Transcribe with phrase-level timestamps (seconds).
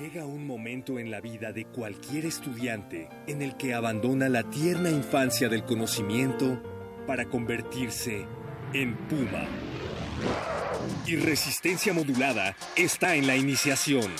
[0.00, 4.90] Llega un momento en la vida de cualquier estudiante en el que abandona la tierna
[4.90, 6.60] infancia del conocimiento
[7.06, 8.26] para convertirse
[8.72, 9.46] en puma.
[11.06, 14.10] Y resistencia modulada está en la iniciación.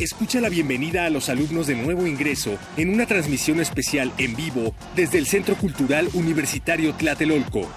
[0.00, 4.74] Escucha la bienvenida a los alumnos de nuevo ingreso en una transmisión especial en vivo
[4.96, 7.68] desde el Centro Cultural Universitario Tlatelolco.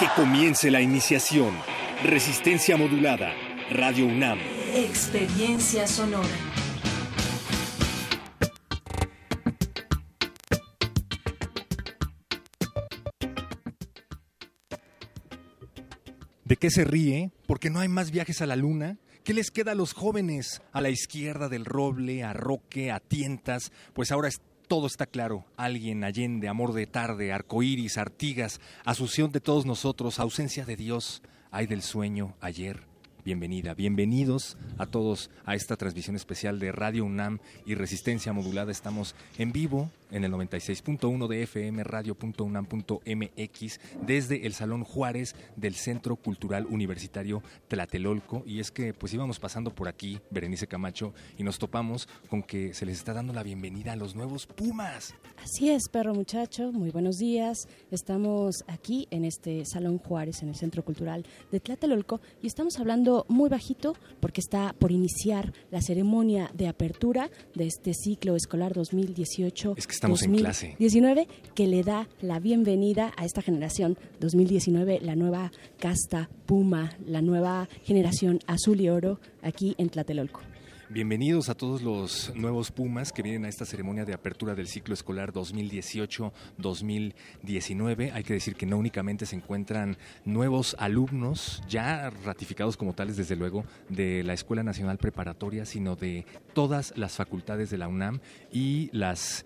[0.00, 1.52] Que comience la iniciación.
[2.02, 3.32] Resistencia modulada.
[3.70, 4.38] Radio UNAM.
[4.74, 6.36] Experiencia sonora.
[16.44, 17.30] ¿De qué se ríe?
[17.46, 18.98] ¿Porque no hay más viajes a la luna?
[19.24, 20.62] ¿Qué les queda a los jóvenes?
[20.72, 23.70] A la izquierda del roble, a Roque, a Tientas.
[23.92, 25.44] Pues ahora es- todo está claro.
[25.56, 31.66] Alguien, Allende, amor de tarde, arcoíris, Artigas, asunción de todos nosotros, ausencia de Dios, hay
[31.66, 32.84] del sueño, ayer.
[33.24, 38.70] Bienvenida, bienvenidos a todos a esta transmisión especial de Radio UNAM y Resistencia Modulada.
[38.70, 46.16] Estamos en vivo en el 96.1 de FM, radio.unam.mx, desde el Salón Juárez del Centro
[46.16, 48.42] Cultural Universitario Tlatelolco.
[48.46, 52.74] Y es que pues íbamos pasando por aquí, Berenice Camacho, y nos topamos con que
[52.74, 55.14] se les está dando la bienvenida a los nuevos Pumas.
[55.42, 57.68] Así es, perro muchacho, muy buenos días.
[57.90, 63.24] Estamos aquí en este Salón Juárez, en el Centro Cultural de Tlatelolco, y estamos hablando
[63.28, 69.74] muy bajito porque está por iniciar la ceremonia de apertura de este ciclo escolar 2018.
[69.76, 70.76] Es que estamos en clase.
[70.78, 77.20] 19 que le da la bienvenida a esta generación 2019, la nueva casta Puma, la
[77.20, 80.40] nueva generación azul y oro aquí en Tlatelolco.
[80.92, 84.92] Bienvenidos a todos los nuevos Pumas que vienen a esta ceremonia de apertura del ciclo
[84.92, 88.12] escolar 2018-2019.
[88.12, 93.36] Hay que decir que no únicamente se encuentran nuevos alumnos, ya ratificados como tales desde
[93.36, 98.18] luego, de la Escuela Nacional Preparatoria, sino de todas las facultades de la UNAM
[98.50, 99.44] y las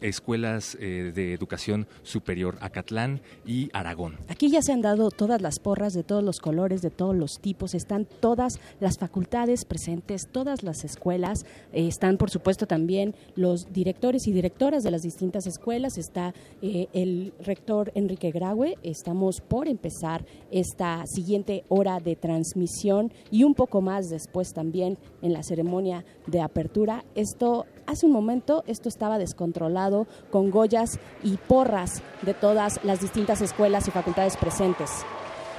[0.00, 4.16] escuelas eh, de educación superior Acatlán y Aragón.
[4.28, 7.40] Aquí ya se han dado todas las porras de todos los colores, de todos los
[7.40, 13.72] tipos, están todas las facultades presentes, todas las escuelas, eh, están por supuesto también los
[13.72, 19.68] directores y directoras de las distintas escuelas, está eh, el rector Enrique Graue, estamos por
[19.68, 26.04] empezar esta siguiente hora de transmisión y un poco más después también en la ceremonia
[26.26, 27.04] de apertura.
[27.14, 33.40] Esto hace un momento esto estaba descontrolado con goyas y porras de todas las distintas
[33.40, 35.04] escuelas y facultades presentes.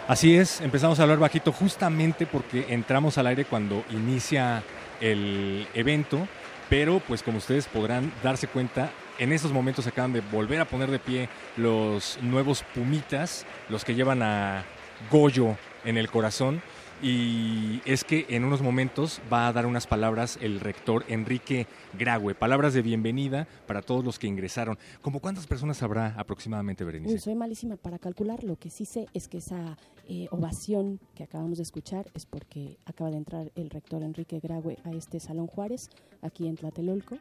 [0.08, 4.64] Así es, empezamos a hablar bajito justamente porque entramos al aire cuando inicia
[5.00, 6.28] el evento,
[6.70, 10.92] pero pues como ustedes podrán darse cuenta, en estos momentos acaban de volver a poner
[10.92, 14.66] de pie los nuevos Pumitas, los que llevan a
[15.12, 16.62] Goyo en el corazón.
[17.04, 21.68] Y es que en unos momentos va a dar unas palabras el rector Enrique
[22.00, 24.78] Graue, palabras de bienvenida para todos los que ingresaron.
[25.02, 27.14] ¿Cómo cuántas personas habrá aproximadamente, Berenice?
[27.14, 28.46] Uy, soy malísima para calcular.
[28.46, 29.78] Lo que sí sé es que esa
[30.08, 34.78] eh, ovación que acabamos de escuchar es porque acaba de entrar el rector Enrique Graue
[34.86, 35.90] a este Salón Juárez,
[36.22, 37.18] aquí en Tlatelolco.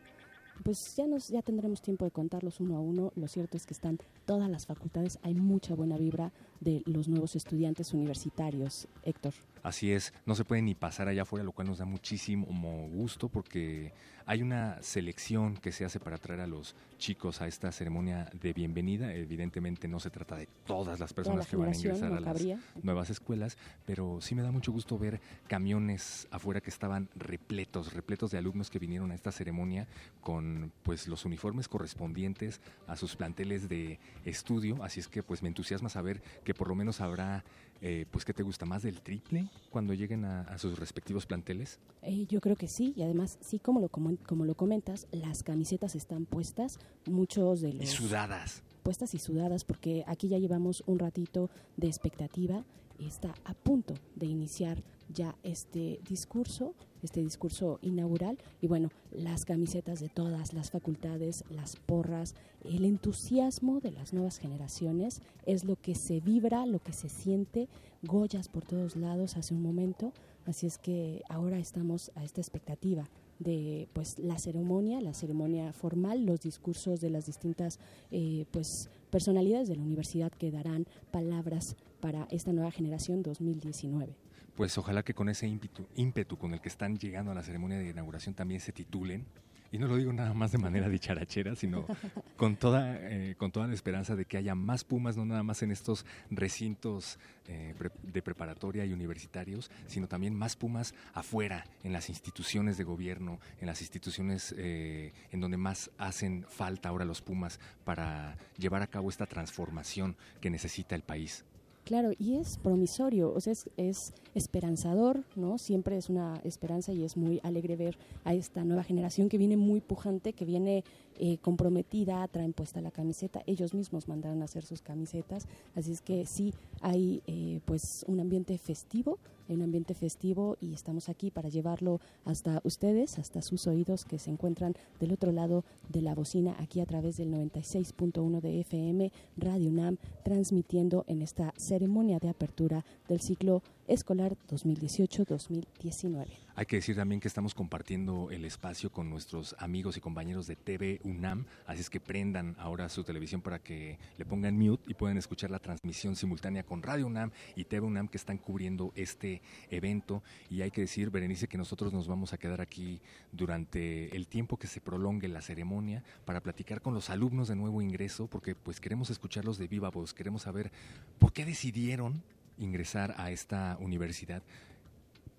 [0.63, 3.13] Pues ya, nos, ya tendremos tiempo de contarlos uno a uno.
[3.17, 5.19] Lo cierto es que están todas las facultades.
[5.23, 6.31] Hay mucha buena vibra
[6.63, 9.35] de los nuevos estudiantes universitarios, Héctor.
[9.63, 12.47] Así es, no se puede ni pasar allá afuera, lo cual nos da muchísimo
[12.89, 13.93] gusto porque
[14.27, 18.53] hay una selección que se hace para traer a los chicos a esta ceremonia de
[18.53, 19.13] bienvenida.
[19.15, 22.21] Evidentemente no se trata de todas las personas la que van a ingresar no a
[22.21, 22.43] las
[22.83, 28.31] nuevas escuelas, pero sí me da mucho gusto ver camiones afuera que estaban repletos, repletos
[28.31, 29.87] de alumnos que vinieron a esta ceremonia
[30.21, 35.49] con pues los uniformes correspondientes a sus planteles de estudio, así es que pues me
[35.49, 37.45] entusiasma saber que por lo menos habrá
[37.81, 41.81] eh, pues ¿qué te gusta más del triple cuando lleguen a, a sus respectivos planteles?
[42.03, 45.43] Eh, yo creo que sí, y además, sí, como lo, comen- como lo comentas, las
[45.43, 47.83] camisetas están puestas, muchos de los...
[47.85, 48.63] Y sudadas.
[48.85, 52.65] puestas y sudadas porque aquí ya llevamos un ratito de expectativa
[53.07, 58.39] está a punto de iniciar ya este discurso, este discurso inaugural.
[58.61, 62.35] Y bueno, las camisetas de todas las facultades, las porras,
[62.65, 67.69] el entusiasmo de las nuevas generaciones es lo que se vibra, lo que se siente,
[68.03, 70.13] Goyas por todos lados hace un momento,
[70.45, 76.25] así es que ahora estamos a esta expectativa de pues la ceremonia, la ceremonia formal,
[76.25, 77.79] los discursos de las distintas
[78.11, 84.17] eh, pues personalidades de la universidad que darán palabras para esta nueva generación 2019.
[84.57, 87.79] Pues ojalá que con ese ímpetu, ímpetu con el que están llegando a la ceremonia
[87.79, 89.25] de inauguración también se titulen
[89.71, 91.87] y no lo digo nada más de manera dicharachera, sino
[92.37, 95.63] con toda, eh, con toda la esperanza de que haya más Pumas, no nada más
[95.63, 97.19] en estos recintos
[97.49, 103.41] eh, de preparatoria y universitarios, sino también más Pumas afuera, en las instituciones de gobierno,
[103.61, 108.89] en las instituciones eh, en donde más hacen falta ahora los Pumas para llevar a
[108.89, 111.47] cabo esta transformación que necesita el país.
[111.85, 115.59] Claro, y es promisorio, o sea, es, es, esperanzador, ¿no?
[115.59, 119.57] Siempre es una esperanza y es muy alegre ver a esta nueva generación que viene
[119.57, 120.85] muy pujante, que viene
[121.19, 126.01] eh, comprometida, traen puesta la camiseta, ellos mismos mandaron a hacer sus camisetas, así es
[126.01, 129.19] que sí hay eh, pues un ambiente festivo,
[129.49, 134.19] hay un ambiente festivo y estamos aquí para llevarlo hasta ustedes, hasta sus oídos que
[134.19, 139.13] se encuentran del otro lado de la bocina, aquí a través del 96.1 de FM,
[139.37, 146.27] Radio UNAM, transmitiendo en esta ceremonia de apertura del ciclo escolar 2018-2019.
[146.55, 150.55] Hay que decir también que estamos compartiendo el espacio con nuestros amigos y compañeros de
[150.55, 154.95] TV UNAM, así es que prendan ahora su televisión para que le pongan mute y
[154.95, 159.41] puedan escuchar la transmisión simultánea con Radio UNAM y TV UNAM que están cubriendo este
[159.71, 160.23] evento.
[160.51, 163.01] Y hay que decir, Berenice, que nosotros nos vamos a quedar aquí
[163.33, 167.81] durante el tiempo que se prolongue la ceremonia para platicar con los alumnos de nuevo
[167.81, 170.71] ingreso, porque pues queremos escucharlos de viva voz, queremos saber
[171.19, 172.23] por qué decidieron
[172.59, 174.43] ingresar a esta universidad.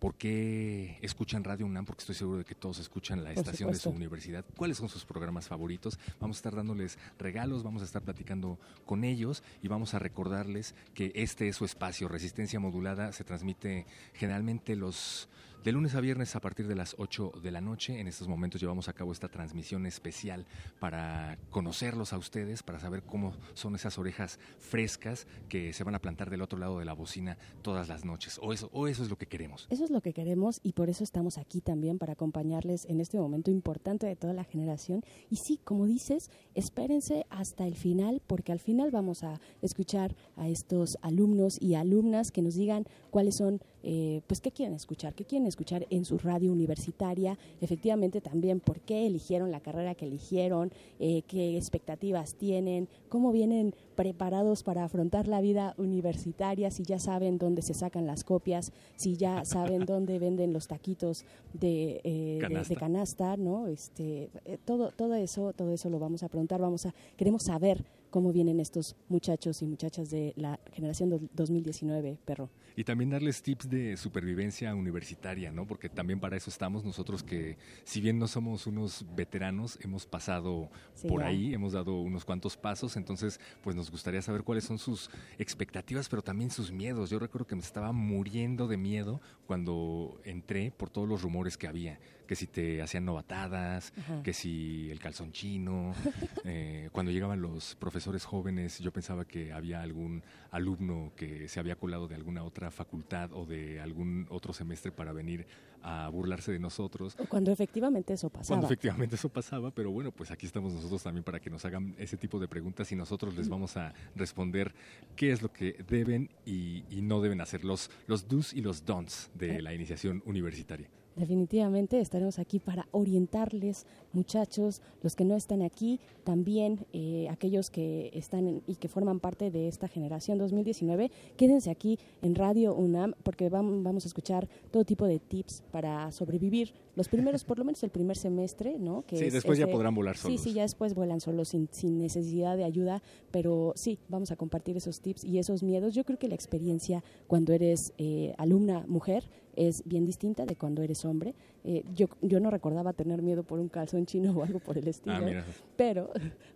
[0.04, 1.86] ¿Por qué escuchan Radio UNAM?
[1.86, 4.44] Porque estoy seguro de que todos escuchan la estación de su universidad.
[4.58, 5.98] ¿Cuáles son sus programas favoritos?
[6.20, 10.76] Vamos a estar dándoles regalos, vamos a estar platicando con ellos y vamos a recordarles
[10.94, 12.10] que este es su espacio.
[12.10, 15.30] Resistencia modulada se transmite generalmente los
[15.64, 18.60] de lunes a viernes a partir de las 8 de la noche, en estos momentos
[18.60, 20.46] llevamos a cabo esta transmisión especial
[20.80, 26.00] para conocerlos a ustedes, para saber cómo son esas orejas frescas que se van a
[26.00, 28.40] plantar del otro lado de la bocina todas las noches.
[28.42, 29.68] O eso, o eso es lo que queremos.
[29.70, 33.18] Eso es lo que queremos y por eso estamos aquí también para acompañarles en este
[33.18, 35.02] momento importante de toda la generación.
[35.30, 40.50] Y sí, como dices, espérense hasta el final porque al final vamos a escuchar a
[40.50, 45.26] estos alumnos y alumnas que nos digan cuáles son eh, pues qué quieren escuchar, qué
[45.26, 50.72] quieren escuchar en su radio universitaria, efectivamente también por qué eligieron la carrera que eligieron,
[51.00, 57.38] eh, qué expectativas tienen, cómo vienen preparados para afrontar la vida universitaria, si ya saben
[57.38, 62.74] dónde se sacan las copias, si ya saben dónde venden los taquitos de, eh, canasta.
[62.74, 63.68] De, canasta, ¿no?
[63.68, 64.30] Este,
[64.66, 67.84] todo, todo eso, todo eso lo vamos a preguntar, vamos a, queremos saber
[68.14, 72.52] cómo vienen estos muchachos y muchachas de la generación 2019, perro.
[72.76, 75.66] Y también darles tips de supervivencia universitaria, ¿no?
[75.66, 80.70] Porque también para eso estamos nosotros que, si bien no somos unos veteranos, hemos pasado
[81.08, 85.10] por ahí, hemos dado unos cuantos pasos, entonces pues nos gustaría saber cuáles son sus
[85.40, 87.10] expectativas, pero también sus miedos.
[87.10, 91.66] Yo recuerdo que me estaba muriendo de miedo cuando entré por todos los rumores que
[91.66, 93.94] había que si te hacían novatadas,
[94.24, 95.94] que si el calzón chino.
[96.46, 101.76] Eh, cuando llegaban los profesores jóvenes, yo pensaba que había algún alumno que se había
[101.76, 105.48] colado de alguna otra facultad o de algún otro semestre para venir
[105.84, 107.16] a burlarse de nosotros.
[107.28, 108.48] Cuando efectivamente eso pasaba.
[108.48, 111.94] Cuando efectivamente eso pasaba, pero bueno, pues aquí estamos nosotros también para que nos hagan
[111.98, 114.74] ese tipo de preguntas y nosotros les vamos a responder
[115.16, 119.30] qué es lo que deben y, no deben hacer, los, los do's y los don'ts
[119.34, 119.62] de eh.
[119.62, 120.88] la iniciación universitaria.
[121.16, 128.10] Definitivamente estaremos aquí para orientarles, muchachos, los que no están aquí, también eh, aquellos que
[128.14, 131.12] están y que forman parte de esta generación 2019.
[131.38, 136.74] Quédense aquí en Radio UNAM porque vamos a escuchar todo tipo de tips para sobrevivir
[136.96, 139.04] los primeros, por lo menos el primer semestre, ¿no?
[139.08, 140.40] Que sí, después ya podrán volar solos.
[140.40, 144.36] Sí, sí, ya después vuelan solos sin, sin necesidad de ayuda, pero sí, vamos a
[144.36, 145.96] compartir esos tips y esos miedos.
[145.96, 150.82] Yo creo que la experiencia cuando eres eh, alumna mujer es bien distinta de cuando
[150.82, 151.36] eres hombre.
[151.66, 154.88] Eh, yo, yo no recordaba tener miedo por un calzón chino o algo por el
[154.88, 155.44] estilo, ah,
[155.78, 156.10] pero,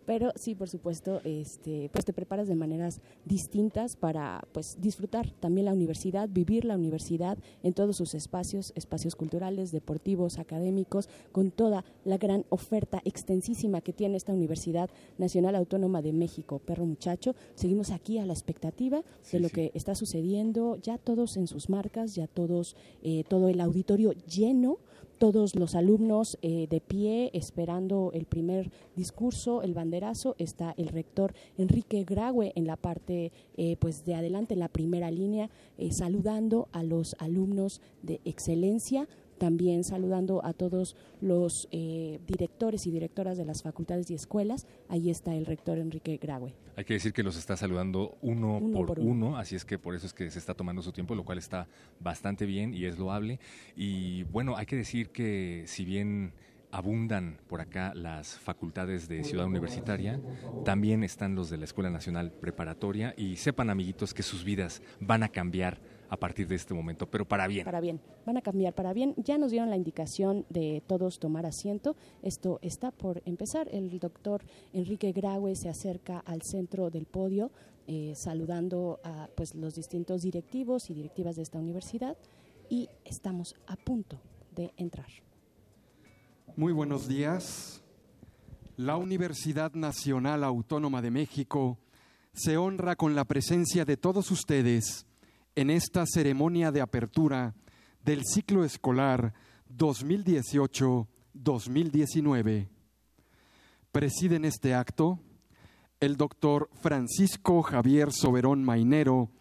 [0.05, 5.65] pero sí, por supuesto, este, pues te preparas de maneras distintas para pues disfrutar también
[5.65, 11.85] la universidad, vivir la universidad en todos sus espacios, espacios culturales, deportivos, académicos, con toda
[12.03, 16.59] la gran oferta extensísima que tiene esta Universidad Nacional Autónoma de México.
[16.59, 21.47] Perro muchacho, seguimos aquí a la expectativa de lo que está sucediendo, ya todos en
[21.47, 24.79] sus marcas, ya todos, eh, todo el auditorio lleno
[25.17, 31.33] todos los alumnos eh, de pie esperando el primer discurso, el banderazo, está el rector
[31.57, 36.67] Enrique Graue en la parte eh, pues de adelante, en la primera línea, eh, saludando
[36.71, 43.45] a los alumnos de excelencia también saludando a todos los eh, directores y directoras de
[43.45, 44.67] las facultades y escuelas.
[44.89, 46.53] Ahí está el rector Enrique Graue.
[46.75, 49.37] Hay que decir que los está saludando uno, por, uno.
[49.37, 51.67] así es que por eso es que se está tomando su tiempo, lo cual está
[51.99, 53.39] bastante bien y es loable.
[53.75, 56.33] Y bueno, hay que decir que si bien
[56.71, 60.19] abundan por acá las facultades de Ciudad Universitaria,
[60.65, 65.23] también están los de la Escuela Nacional Preparatoria y sepan amiguitos que sus vidas van
[65.23, 65.79] a cambiar
[66.09, 67.65] a partir de este momento, pero para bien.
[67.65, 69.13] Para bien, van a cambiar para bien.
[69.17, 71.95] Ya nos dieron la indicación de todos tomar asiento.
[72.21, 73.67] Esto está por empezar.
[73.71, 77.51] El doctor Enrique Graue se acerca al centro del podio
[77.89, 82.17] eh, saludando a pues, los distintos directivos y directivas de esta universidad
[82.69, 84.19] y estamos a punto
[84.53, 85.07] de entrar.
[86.57, 87.81] Muy buenos días.
[88.75, 91.77] La Universidad Nacional Autónoma de México
[92.33, 95.06] se honra con la presencia de todos ustedes
[95.57, 97.55] en esta ceremonia de apertura
[98.03, 99.33] del ciclo escolar
[99.75, 102.67] 2018-2019.
[103.91, 105.19] Presiden este acto
[105.99, 109.31] el doctor Francisco Javier Soberón Mainero,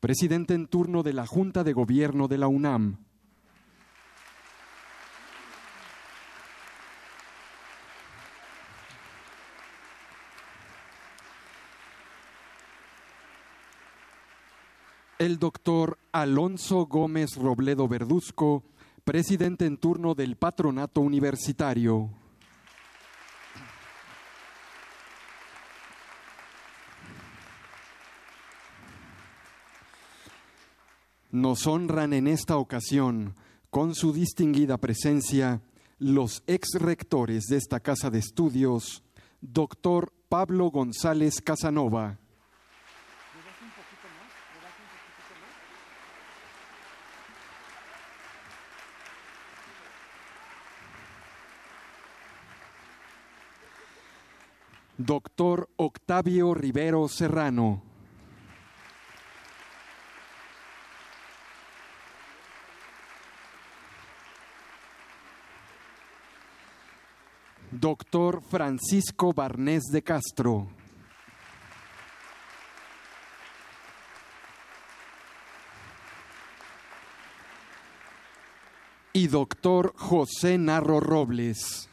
[0.00, 3.04] presidente en turno de la Junta de Gobierno de la UNAM.
[15.18, 18.64] El doctor Alonso Gómez Robledo Verduzco,
[19.04, 22.10] presidente en turno del Patronato Universitario.
[31.30, 33.34] Nos honran en esta ocasión
[33.70, 35.62] con su distinguida presencia
[35.98, 39.02] los ex rectores de esta casa de estudios,
[39.40, 42.18] doctor Pablo González Casanova.
[55.06, 57.80] Doctor Octavio Rivero Serrano.
[67.70, 70.66] Doctor Francisco Barnés de Castro.
[79.12, 81.88] Y doctor José Narro Robles.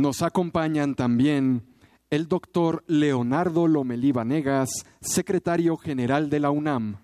[0.00, 1.62] Nos acompañan también
[2.08, 4.70] el doctor Leonardo Lomelí Vanegas,
[5.02, 6.96] secretario general de la UNAM.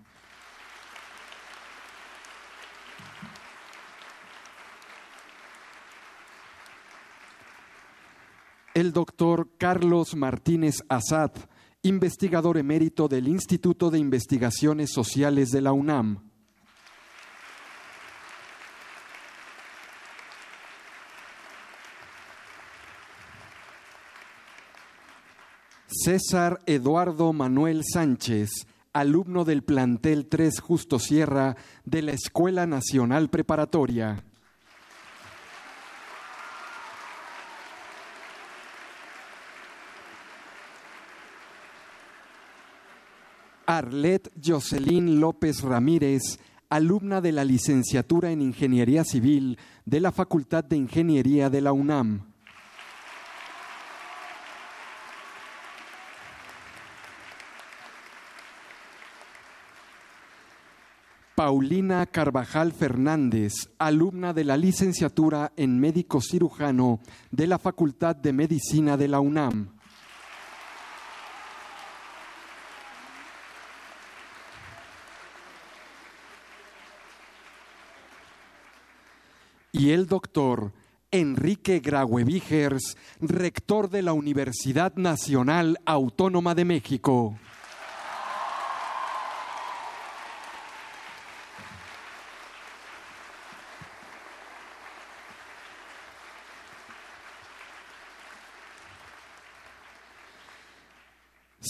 [8.73, 11.33] El doctor Carlos Martínez Azad,
[11.83, 16.26] investigador emérito del Instituto de Investigaciones Sociales de la UNAM.
[26.07, 34.23] César Eduardo Manuel Sánchez, alumno del plantel 3 Justo Sierra de la Escuela Nacional Preparatoria.
[43.67, 50.77] Arlet Jocelyn López Ramírez, alumna de la licenciatura en Ingeniería Civil de la Facultad de
[50.77, 52.36] Ingeniería de la UNAM.
[61.47, 66.99] Paulina Carvajal Fernández, alumna de la licenciatura en médico cirujano
[67.31, 69.69] de la Facultad de Medicina de la UNAM.
[79.71, 80.73] Y el doctor
[81.13, 82.25] Enrique Graue
[83.21, 87.39] rector de la Universidad Nacional Autónoma de México.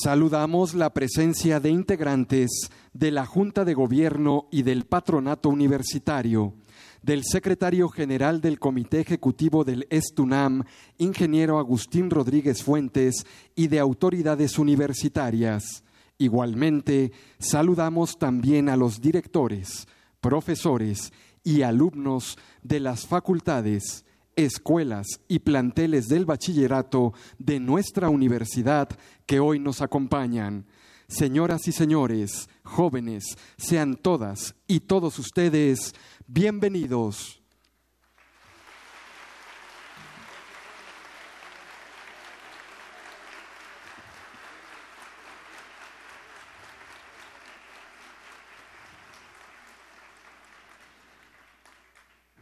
[0.06, 6.54] Saludamos la presencia de integrantes de la Junta de Gobierno y del Patronato Universitario,
[7.02, 10.62] del secretario general del Comité Ejecutivo del ESTUNAM,
[10.98, 15.82] ingeniero Agustín Rodríguez Fuentes, y de autoridades universitarias.
[16.18, 17.10] Igualmente,
[17.40, 19.88] saludamos también a los directores,
[20.20, 24.04] profesores y alumnos de las facultades
[24.36, 28.88] escuelas y planteles del bachillerato de nuestra universidad
[29.24, 30.66] que hoy nos acompañan.
[31.08, 35.94] Señoras y señores, jóvenes, sean todas y todos ustedes
[36.26, 37.42] bienvenidos.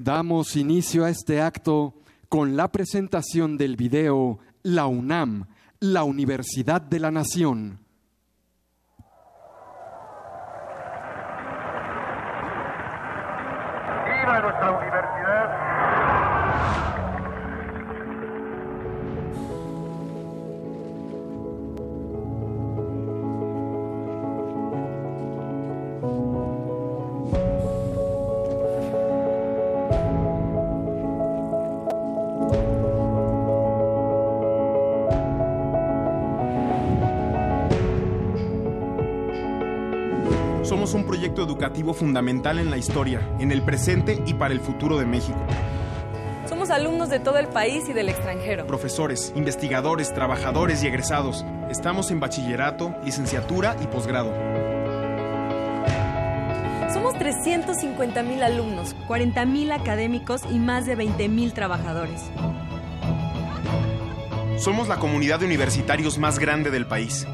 [0.04, 1.94] Damos inicio a este acto
[2.28, 5.46] con la presentación del video La UNAM,
[5.80, 7.83] la Universidad de la Nación.
[40.64, 44.96] Somos un proyecto educativo fundamental en la historia, en el presente y para el futuro
[44.96, 45.38] de México.
[46.48, 48.66] Somos alumnos de todo el país y del extranjero.
[48.66, 51.44] Profesores, investigadores, trabajadores y egresados.
[51.68, 54.32] Estamos en bachillerato, licenciatura y posgrado.
[56.94, 62.22] Somos 350 mil alumnos, 40 mil académicos y más de 20 mil trabajadores.
[64.56, 67.26] Somos la comunidad de universitarios más grande del país.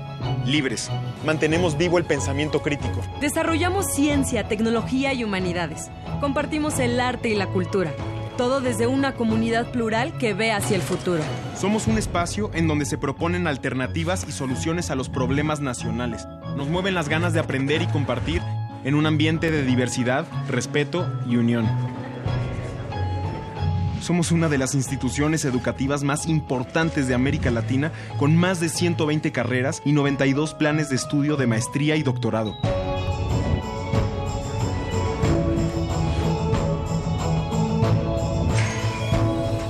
[0.44, 0.90] Libres.
[1.24, 3.02] Mantenemos vivo el pensamiento crítico.
[3.20, 5.90] Desarrollamos ciencia, tecnología y humanidades.
[6.20, 7.92] Compartimos el arte y la cultura.
[8.38, 11.22] Todo desde una comunidad plural que ve hacia el futuro.
[11.54, 16.26] Somos un espacio en donde se proponen alternativas y soluciones a los problemas nacionales.
[16.56, 18.40] Nos mueven las ganas de aprender y compartir
[18.84, 21.68] en un ambiente de diversidad, respeto y unión.
[24.00, 29.30] Somos una de las instituciones educativas más importantes de América Latina, con más de 120
[29.30, 32.56] carreras y 92 planes de estudio de maestría y doctorado.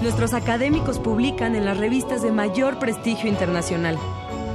[0.00, 3.98] Nuestros académicos publican en las revistas de mayor prestigio internacional.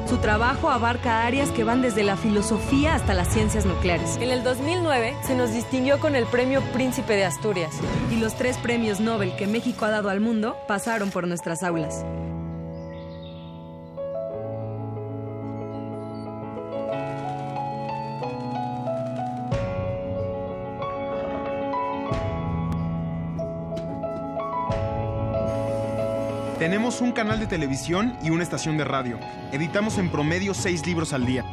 [0.06, 4.18] Su trabajo abarca áreas que van desde la filosofía hasta las ciencias nucleares.
[4.18, 7.76] En el 2009 se nos distinguió con el Premio Príncipe de Asturias.
[8.12, 12.06] Y los tres premios Nobel que México ha dado al mundo pasaron por nuestras aulas.
[26.66, 29.20] Tenemos un canal de televisión y una estación de radio.
[29.52, 31.46] Editamos en promedio seis libros al día.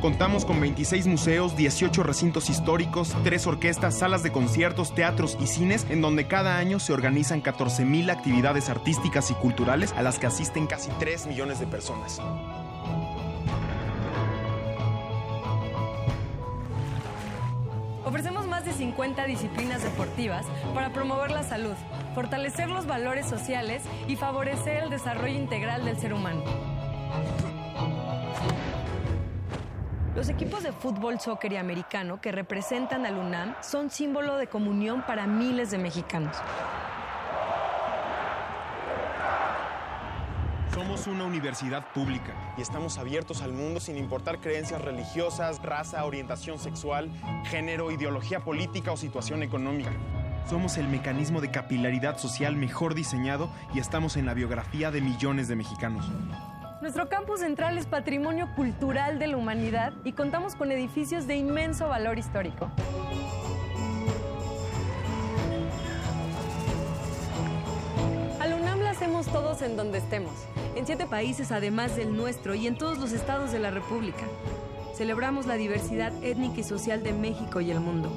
[0.00, 5.86] Contamos con 26 museos, 18 recintos históricos, tres orquestas, salas de conciertos, teatros y cines,
[5.88, 10.66] en donde cada año se organizan 14.000 actividades artísticas y culturales a las que asisten
[10.66, 12.20] casi 3 millones de personas.
[18.76, 21.74] Ofrecemos más de 50 disciplinas deportivas para promover la salud,
[22.14, 26.42] fortalecer los valores sociales y favorecer el desarrollo integral del ser humano.
[30.14, 35.02] Los equipos de fútbol, soccer y americano que representan al UNAM son símbolo de comunión
[35.06, 36.36] para miles de mexicanos.
[40.86, 46.60] Somos una universidad pública y estamos abiertos al mundo sin importar creencias religiosas, raza, orientación
[46.60, 47.10] sexual,
[47.46, 49.90] género, ideología política o situación económica.
[50.48, 55.48] Somos el mecanismo de capilaridad social mejor diseñado y estamos en la biografía de millones
[55.48, 56.08] de mexicanos.
[56.80, 61.88] Nuestro campus central es patrimonio cultural de la humanidad y contamos con edificios de inmenso
[61.88, 62.70] valor histórico.
[69.06, 70.32] Hacemos todos en donde estemos,
[70.74, 74.24] en siete países además del nuestro y en todos los estados de la República.
[74.96, 78.12] Celebramos la diversidad étnica y social de México y el mundo.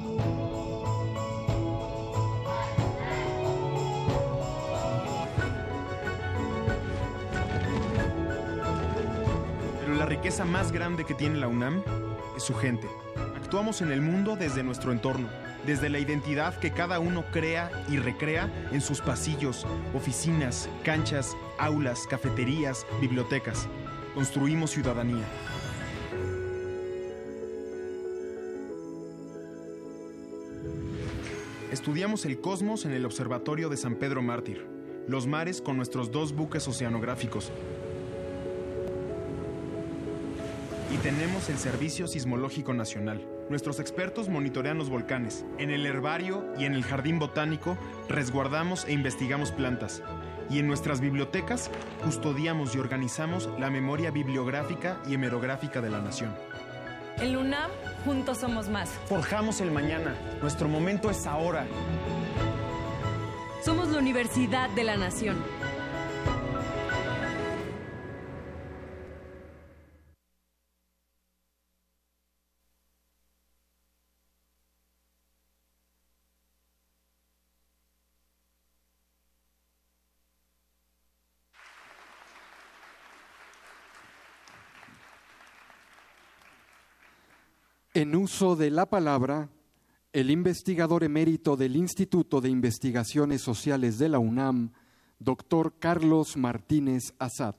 [9.80, 11.84] Pero la riqueza más grande que tiene la UNAM
[12.36, 12.88] es su gente.
[13.36, 15.28] Actuamos en el mundo desde nuestro entorno,
[15.66, 22.06] desde la identidad que cada uno crea y recrea en sus pasillos, oficinas, canchas, aulas,
[22.06, 23.68] cafeterías, bibliotecas.
[24.14, 25.24] Construimos ciudadanía.
[31.70, 34.66] Estudiamos el cosmos en el Observatorio de San Pedro Mártir,
[35.06, 37.52] los mares con nuestros dos buques oceanográficos,
[40.92, 43.39] y tenemos el Servicio Sismológico Nacional.
[43.50, 45.44] Nuestros expertos monitorean los volcanes.
[45.58, 47.76] En el herbario y en el jardín botánico
[48.08, 50.04] resguardamos e investigamos plantas.
[50.48, 51.68] Y en nuestras bibliotecas
[52.04, 56.32] custodiamos y organizamos la memoria bibliográfica y hemerográfica de la nación.
[57.18, 57.72] En UNAM,
[58.04, 58.88] juntos somos más.
[59.08, 60.14] Forjamos el mañana.
[60.40, 61.66] Nuestro momento es ahora.
[63.64, 65.36] Somos la Universidad de la Nación.
[88.00, 89.50] En uso de la palabra,
[90.14, 94.72] el investigador emérito del Instituto de Investigaciones Sociales de la UNAM,
[95.18, 97.56] doctor Carlos Martínez Azad.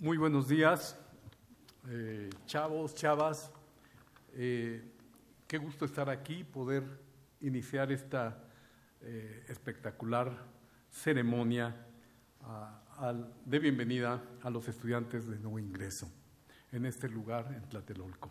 [0.00, 0.98] Muy buenos días,
[1.90, 3.52] eh, chavos, chavas.
[4.34, 4.97] Eh,
[5.48, 6.84] qué gusto estar aquí, poder
[7.40, 8.44] iniciar esta
[9.00, 10.30] eh, espectacular
[10.90, 11.74] ceremonia
[12.42, 13.14] ah,
[13.46, 16.06] de bienvenida a los estudiantes de nuevo ingreso
[16.70, 18.30] en este lugar, en Tlatelolco.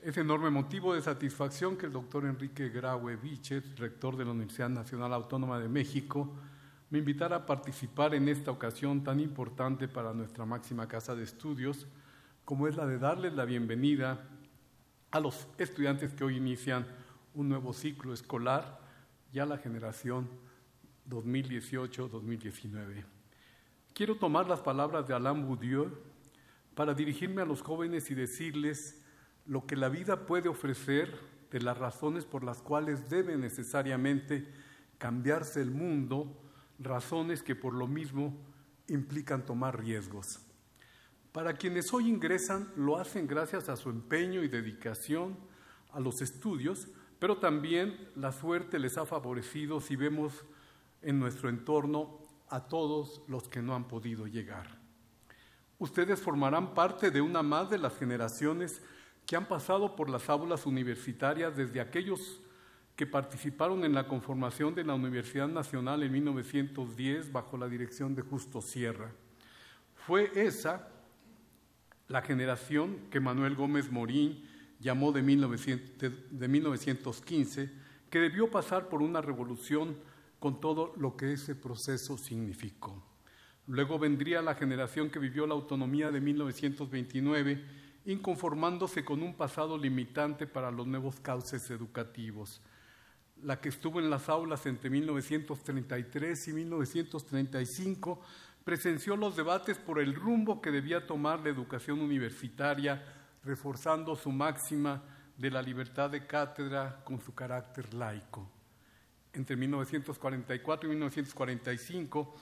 [0.00, 4.70] Es enorme motivo de satisfacción que el doctor Enrique Graue Vichet, rector de la Universidad
[4.70, 6.34] Nacional Autónoma de México,
[6.88, 11.86] me invitara a participar en esta ocasión tan importante para nuestra máxima casa de estudios,
[12.46, 14.30] como es la de darles la bienvenida
[15.14, 16.84] a los estudiantes que hoy inician
[17.34, 18.80] un nuevo ciclo escolar,
[19.32, 20.28] ya la generación
[21.08, 23.04] 2018-2019.
[23.92, 25.88] Quiero tomar las palabras de Alain Boudieu
[26.74, 29.04] para dirigirme a los jóvenes y decirles
[29.46, 31.16] lo que la vida puede ofrecer
[31.52, 34.48] de las razones por las cuales debe necesariamente
[34.98, 36.26] cambiarse el mundo
[36.80, 38.36] razones que por lo mismo
[38.88, 40.40] implican tomar riesgos.
[41.34, 45.36] Para quienes hoy ingresan, lo hacen gracias a su empeño y dedicación
[45.90, 46.86] a los estudios,
[47.18, 50.44] pero también la suerte les ha favorecido si vemos
[51.02, 52.20] en nuestro entorno
[52.50, 54.78] a todos los que no han podido llegar.
[55.80, 58.80] Ustedes formarán parte de una más de las generaciones
[59.26, 62.42] que han pasado por las aulas universitarias desde aquellos
[62.94, 68.22] que participaron en la conformación de la Universidad Nacional en 1910 bajo la dirección de
[68.22, 69.10] Justo Sierra.
[69.96, 70.93] Fue esa
[72.08, 74.48] la generación que Manuel Gómez Morín
[74.80, 77.70] llamó de, 1915,
[78.10, 79.96] que debió pasar por una revolución
[80.38, 83.02] con todo lo que ese proceso significó.
[83.66, 87.64] Luego vendría la generación que vivió la autonomía de 1929,
[88.04, 92.60] inconformándose con un pasado limitante para los nuevos cauces educativos
[93.44, 98.20] la que estuvo en las aulas entre 1933 y 1935,
[98.64, 103.04] presenció los debates por el rumbo que debía tomar la educación universitaria,
[103.44, 105.02] reforzando su máxima
[105.36, 108.50] de la libertad de cátedra con su carácter laico.
[109.34, 112.34] Entre 1944 y 1945,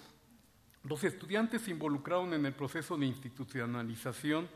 [0.85, 4.49] los estudiantes se involucraron en el proceso de institucionalización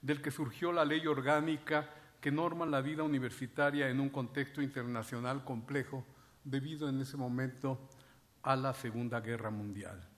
[0.00, 1.88] del que surgió la ley orgánica
[2.20, 6.04] que norma la vida universitaria en un contexto internacional complejo
[6.44, 7.88] debido en ese momento
[8.42, 10.11] a la Segunda Guerra Mundial.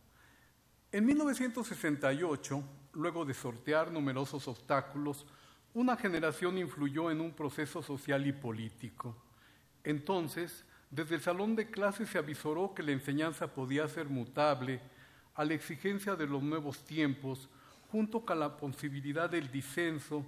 [0.95, 5.27] En 1968, luego de sortear numerosos obstáculos,
[5.73, 9.17] una generación influyó en un proceso social y político.
[9.83, 14.81] Entonces, desde el salón de clases se avisoró que la enseñanza podía ser mutable
[15.35, 17.49] a la exigencia de los nuevos tiempos,
[17.91, 20.25] junto con la posibilidad del disenso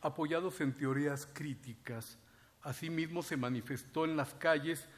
[0.00, 2.16] apoyados en teorías críticas.
[2.62, 4.88] Asimismo se manifestó en las calles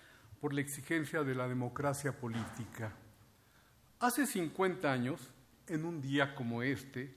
[0.40, 2.92] por la exigencia de la democracia política.
[4.00, 5.20] Hace 50 años,
[5.66, 7.12] en un día como este,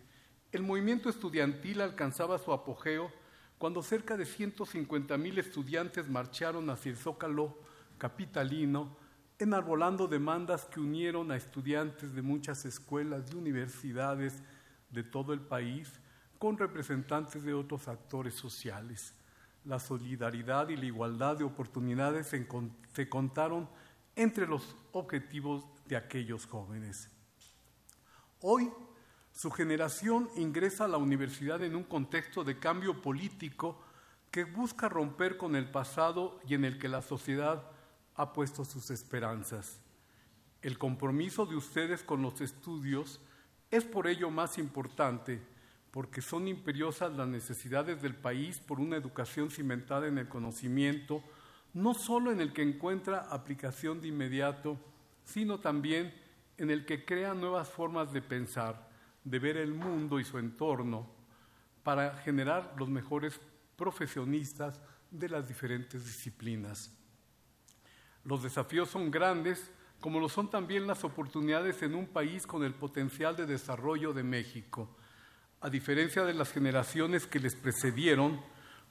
[0.52, 3.12] el movimiento estudiantil alcanzaba su apogeo
[3.60, 7.56] cuando cerca de 150 mil estudiantes marcharon hacia el Zócalo
[8.00, 8.98] capitalino,
[9.38, 14.42] enarbolando demandas que unieron a estudiantes de muchas escuelas y universidades
[14.90, 15.94] de todo el país
[16.40, 19.14] con representantes de otros actores sociales.
[19.66, 23.70] La solidaridad y la igualdad de oportunidades se, contaron
[24.16, 25.64] entre los objetivos
[25.96, 27.10] aquellos jóvenes.
[28.42, 28.72] Hoy,
[29.32, 33.82] su generación ingresa a la universidad en un contexto de cambio político
[34.30, 37.64] que busca romper con el pasado y en el que la sociedad
[38.16, 39.80] ha puesto sus esperanzas.
[40.62, 43.20] El compromiso de ustedes con los estudios
[43.70, 45.42] es por ello más importante
[45.92, 51.22] porque son imperiosas las necesidades del país por una educación cimentada en el conocimiento,
[51.74, 54.78] no solo en el que encuentra aplicación de inmediato,
[55.32, 56.14] sino también
[56.58, 58.90] en el que crea nuevas formas de pensar,
[59.24, 61.10] de ver el mundo y su entorno,
[61.84, 63.40] para generar los mejores
[63.76, 66.96] profesionistas de las diferentes disciplinas.
[68.24, 72.74] Los desafíos son grandes, como lo son también las oportunidades en un país con el
[72.74, 74.96] potencial de desarrollo de México
[75.62, 78.42] a diferencia de las generaciones que les precedieron,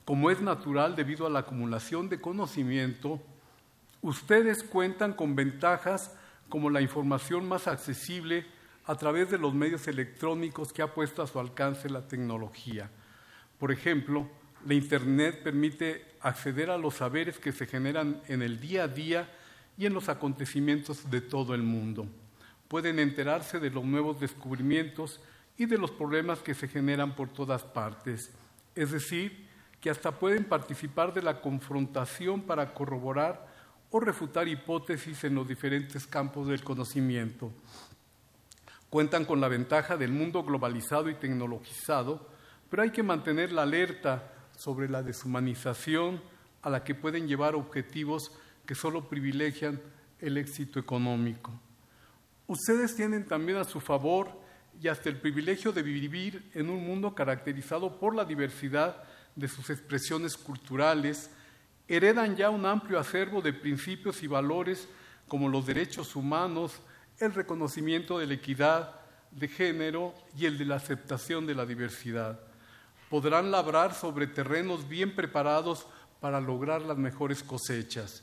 [0.05, 3.21] como es natural debido a la acumulación de conocimiento,
[4.03, 6.17] ustedes cuentan con ventajas
[6.51, 8.45] como la información más accesible
[8.85, 12.91] a través de los medios electrónicos que ha puesto a su alcance la tecnología.
[13.59, 14.29] Por ejemplo,
[14.67, 19.31] La Internet permite acceder a los saberes que se generan en el día a día
[19.79, 22.07] y en los acontecimientos de todo el mundo.
[22.69, 25.21] Pueden enterarse de los nuevos descubrimientos
[25.57, 28.33] y de los problemas que se generan por todas partes.
[28.75, 29.49] Es decir,
[29.81, 33.50] que hasta pueden participar de la confrontación para corroborar
[33.91, 37.53] o refutar hipótesis en los diferentes campos del conocimiento.
[38.89, 42.27] Cuentan con la ventaja del mundo globalizado y tecnologizado,
[42.69, 46.21] pero hay que mantener la alerta sobre la deshumanización
[46.63, 48.33] a la que pueden llevar objetivos
[48.67, 49.81] que solo privilegian
[50.21, 51.53] el éxito económico.
[52.47, 54.31] Ustedes tienen también a su favor
[54.81, 59.05] y hasta el privilegio de vivir en un mundo caracterizado por la diversidad
[59.37, 61.31] de sus expresiones culturales,
[61.91, 64.89] heredan ya un amplio acervo de principios y valores
[65.27, 66.81] como los derechos humanos,
[67.19, 68.95] el reconocimiento de la equidad
[69.33, 72.39] de género y el de la aceptación de la diversidad.
[73.09, 75.85] Podrán labrar sobre terrenos bien preparados
[76.21, 78.23] para lograr las mejores cosechas.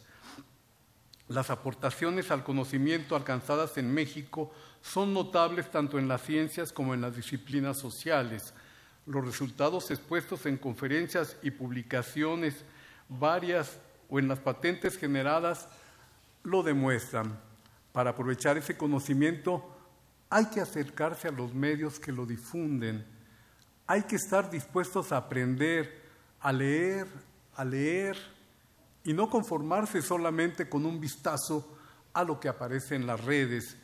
[1.27, 4.49] Las aportaciones al conocimiento alcanzadas en México
[4.81, 8.53] son notables tanto en las ciencias como en las disciplinas sociales.
[9.05, 12.63] Los resultados expuestos en conferencias y publicaciones
[13.09, 13.77] varias
[14.09, 15.67] o en las patentes generadas
[16.43, 17.39] lo demuestran.
[17.91, 19.73] Para aprovechar ese conocimiento
[20.29, 23.05] hay que acercarse a los medios que lo difunden.
[23.85, 26.01] Hay que estar dispuestos a aprender,
[26.41, 27.07] a leer,
[27.55, 28.17] a leer
[29.03, 31.77] y no conformarse solamente con un vistazo
[32.13, 33.77] a lo que aparece en las redes.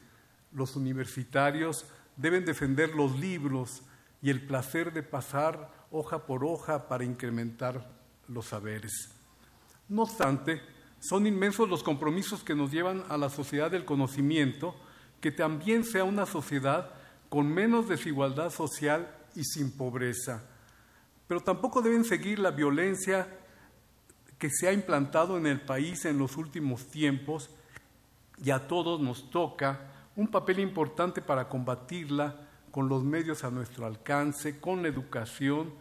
[0.51, 1.85] Los universitarios
[2.17, 3.83] deben defender los libros
[4.21, 7.89] y el placer de pasar hoja por hoja para incrementar
[8.27, 9.12] los saberes.
[9.93, 10.59] No obstante,
[10.99, 14.73] son inmensos los compromisos que nos llevan a la sociedad del conocimiento,
[15.21, 16.89] que también sea una sociedad
[17.29, 20.49] con menos desigualdad social y sin pobreza.
[21.27, 23.27] Pero tampoco deben seguir la violencia
[24.39, 27.51] que se ha implantado en el país en los últimos tiempos
[28.43, 33.85] y a todos nos toca un papel importante para combatirla con los medios a nuestro
[33.85, 35.71] alcance, con la educación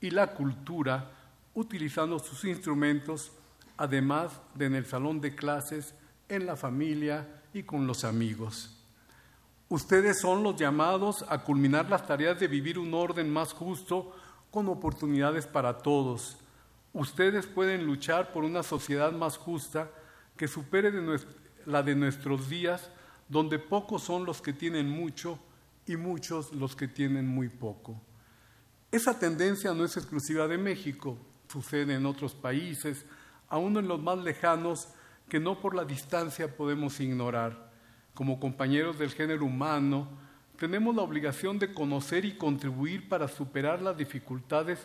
[0.00, 1.10] y la cultura,
[1.52, 3.32] utilizando sus instrumentos,
[3.80, 5.96] además de en el salón de clases,
[6.28, 8.76] en la familia y con los amigos.
[9.68, 14.14] Ustedes son los llamados a culminar las tareas de vivir un orden más justo
[14.52, 16.38] con oportunidades para todos
[16.92, 19.90] Ustedes pueden luchar por una sociedad más justa
[20.36, 20.92] que supere
[21.66, 22.90] la de nuestros días,
[23.28, 25.38] donde pocos son los que tienen mucho
[25.86, 28.00] y muchos los que tienen muy poco.
[28.90, 31.16] Esa tendencia no es exclusiva de México,
[31.48, 33.04] sucede en otros países,
[33.50, 34.88] aún en los más lejanos,
[35.28, 37.70] que no por la distancia podemos ignorar.
[38.14, 40.08] Como compañeros del género humano,
[40.56, 44.78] tenemos la obligación de conocer y contribuir para superar las dificultades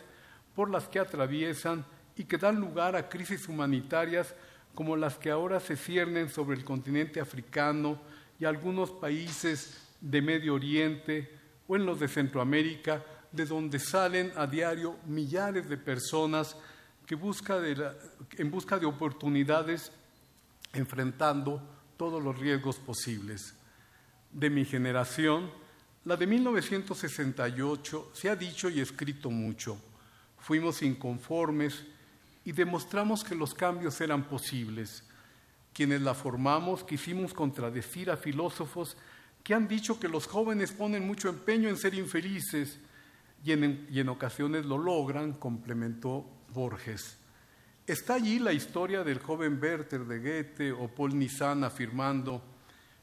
[0.54, 1.84] por las que atraviesan
[2.16, 4.34] y que dan lugar a crisis humanitarias
[4.74, 7.98] como las que ahora se ciernen sobre el continente africano
[8.38, 11.30] y algunos países de Medio Oriente
[11.68, 13.02] o en los de Centroamérica,
[13.32, 16.56] de donde salen a diario millares de personas
[17.06, 17.60] que busca
[18.36, 19.92] en busca de oportunidades
[20.72, 21.62] enfrentando
[21.96, 23.54] todos los riesgos posibles.
[24.32, 25.50] De mi generación,
[26.04, 29.78] la de 1968, se ha dicho y escrito mucho.
[30.38, 31.84] Fuimos inconformes
[32.44, 35.04] y demostramos que los cambios eran posibles.
[35.72, 38.96] Quienes la formamos quisimos contradecir a filósofos
[39.42, 42.78] que han dicho que los jóvenes ponen mucho empeño en ser infelices
[43.44, 47.18] y en, y en ocasiones lo logran, complementó Borges.
[47.86, 52.42] Está allí la historia del joven Werther de Goethe o Paul Nissan afirmando,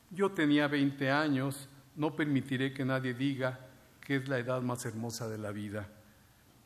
[0.09, 3.59] yo tenía 20 años, no permitiré que nadie diga
[4.01, 5.87] que es la edad más hermosa de la vida.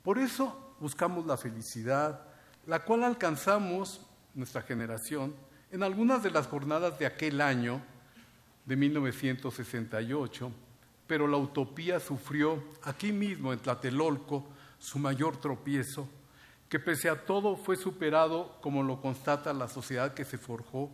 [0.04, 2.22] Por eso buscamos la felicidad,
[2.66, 4.02] la cual alcanzamos,
[4.34, 5.36] nuestra generación,
[5.72, 7.82] en algunas de las jornadas de aquel año,
[8.66, 10.52] de 1968,
[11.08, 14.46] pero la utopía sufrió aquí mismo, en Tlatelolco,
[14.78, 16.08] su mayor tropiezo,
[16.70, 20.92] que pese a todo fue superado como lo constata la sociedad que se forjó,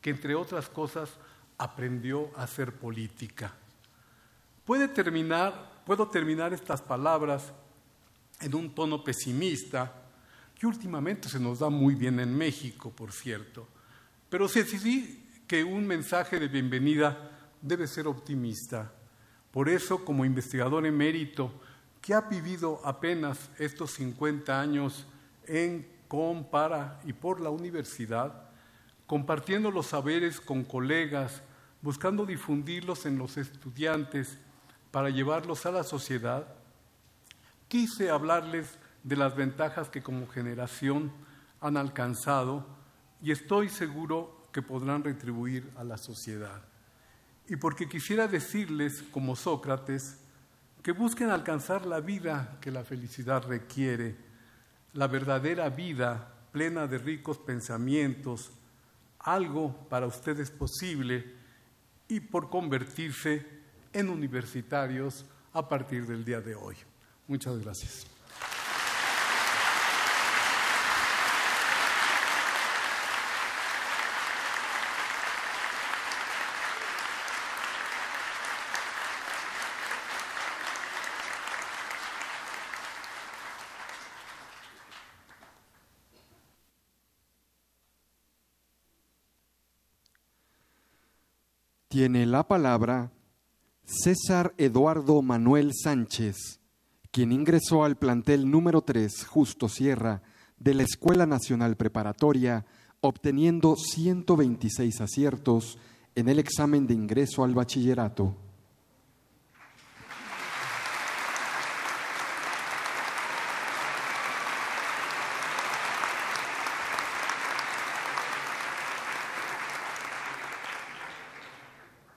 [0.00, 1.10] que entre otras cosas
[1.56, 3.52] aprendió a hacer política.
[4.64, 7.52] Puede terminar, puedo terminar estas palabras
[8.40, 9.92] en un tono pesimista,
[10.58, 13.66] que últimamente se nos da muy bien en México, por cierto.
[14.28, 18.92] Pero sí, sí que un mensaje de bienvenida debe ser optimista.
[19.50, 21.52] Por eso, como investigador emérito,
[22.00, 25.06] que ha vivido apenas estos 50 años
[25.48, 28.48] en, con, para y por la universidad,
[29.06, 31.42] compartiendo los saberes con colegas,
[31.82, 34.38] buscando difundirlos en los estudiantes
[34.90, 36.46] para llevarlos a la sociedad,
[37.68, 41.12] quise hablarles de las ventajas que como generación
[41.60, 42.66] han alcanzado
[43.20, 46.62] y estoy seguro que podrán retribuir a la sociedad.
[47.48, 50.20] Y porque quisiera decirles, como Sócrates,
[50.82, 54.16] que busquen alcanzar la vida que la felicidad requiere,
[54.94, 58.52] la verdadera vida plena de ricos pensamientos,
[59.18, 61.34] algo para ustedes posible
[62.08, 63.44] y por convertirse
[63.92, 66.76] en universitarios a partir del día de hoy.
[67.26, 68.13] Muchas gracias.
[91.94, 93.12] Tiene la palabra
[93.84, 96.58] César Eduardo Manuel Sánchez,
[97.12, 100.20] quien ingresó al plantel número 3 Justo Sierra
[100.58, 102.66] de la Escuela Nacional Preparatoria,
[103.00, 105.78] obteniendo 126 aciertos
[106.16, 108.34] en el examen de ingreso al bachillerato.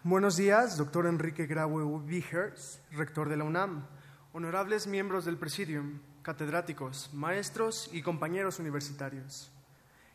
[0.09, 3.85] Buenos días, doctor Enrique Graue Vigers, rector de la UNAM,
[4.31, 9.51] honorables miembros del Presidium, catedráticos, maestros y compañeros universitarios.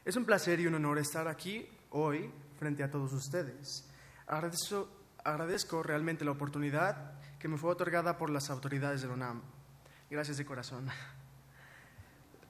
[0.06, 3.86] Es un placer y un honor estar aquí hoy frente a todos ustedes.
[4.26, 9.42] Agradezco, realmente la oportunidad que me fue otorgada por las autoridades de la UNAM.
[10.08, 10.88] Gracias de corazón.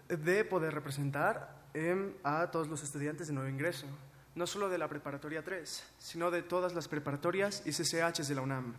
[0.07, 3.88] De poder representar em, a todos los estudiantes de nuevo ingreso
[4.34, 8.42] no solo de la Preparatoria 3, sino de todas las preparatorias y CCHs de la
[8.42, 8.74] UNAM.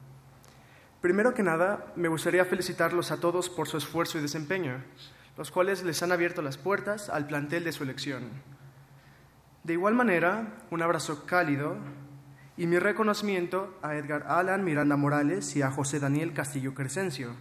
[1.02, 4.84] Primero que nada, me gustaría felicitarlos a todos por su esfuerzo y desempeño,
[5.38, 8.30] los cuales les han abierto las puertas al plantel de su elección.
[9.64, 11.78] De igual manera, un abrazo cálido
[12.58, 17.36] y mi reconocimiento a Edgar Alan Miranda Morales y a José Daniel Castillo Crescencio,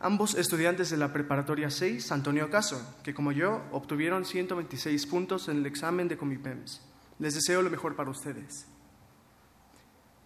[0.00, 5.58] ambos estudiantes de la Preparatoria 6 Antonio Caso, que como yo obtuvieron 126 puntos en
[5.58, 6.93] el examen de Comipems.
[7.18, 8.66] Les deseo lo mejor para ustedes.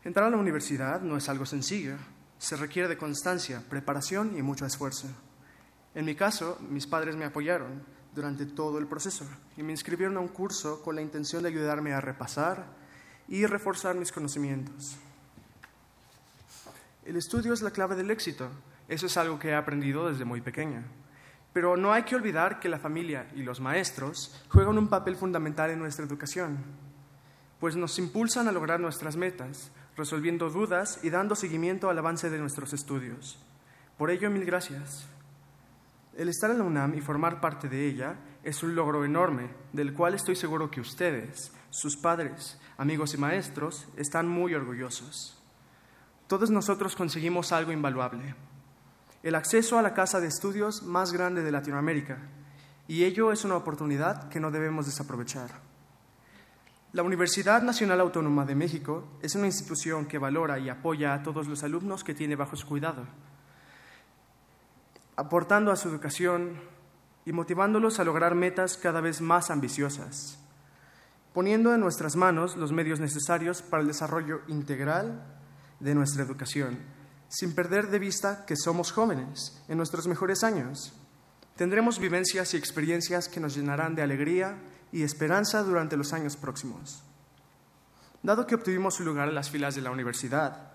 [0.05, 1.97] Entrar a la universidad no es algo sencillo.
[2.39, 5.09] Se requiere de constancia, preparación y mucho esfuerzo.
[5.95, 7.83] En mi caso, mis padres me apoyaron
[8.15, 9.25] durante todo el proceso
[9.57, 12.67] y me inscribieron a un curso con la intención de ayudarme a repasar
[13.29, 14.97] y reforzar mis conocimientos.
[17.05, 18.49] El estudio es la clave del éxito.
[18.89, 20.85] Eso es algo que he aprendido desde muy pequeña.
[21.59, 25.73] Pero no hay que olvidar que la familia y los maestros juegan un papel fundamental
[25.73, 26.59] en nuestra educación,
[27.59, 32.39] pues nos impulsan a lograr nuestras metas, resolviendo dudas y dando seguimiento al avance de
[32.39, 33.45] nuestros estudios.
[33.97, 35.09] Por ello, mil gracias.
[36.17, 39.95] El estar en la UNAM y formar parte de ella es un logro enorme, del
[39.95, 45.43] cual estoy seguro que ustedes, sus padres, amigos y maestros, están muy orgullosos.
[46.29, 48.37] Todos nosotros conseguimos algo invaluable
[49.23, 52.19] el acceso a la casa de estudios más grande de Latinoamérica,
[52.87, 55.51] y ello es una oportunidad que no debemos desaprovechar.
[56.93, 61.47] La Universidad Nacional Autónoma de México es una institución que valora y apoya a todos
[61.49, 63.07] los alumnos que tiene bajo su cuidado,
[65.17, 66.61] aportando a su educación
[67.27, 70.39] y motivándolos a lograr metas cada vez más ambiciosas,
[71.35, 75.27] poniendo en nuestras manos los medios necesarios para el desarrollo integral
[75.81, 76.98] de nuestra educación
[77.29, 80.93] sin perder de vista que somos jóvenes en nuestros mejores años.
[81.57, 84.59] Tendremos vivencias y experiencias que nos llenarán de alegría
[84.93, 87.03] y esperanza durante los años próximos.
[88.23, 90.73] Dado que obtuvimos un lugar en las filas de la universidad,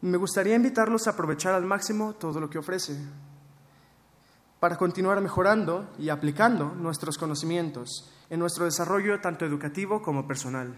[0.00, 2.96] me gustaría invitarlos a aprovechar al máximo todo lo que ofrece,
[4.60, 10.74] para continuar mejorando y aplicando nuestros conocimientos en nuestro desarrollo tanto educativo como personal.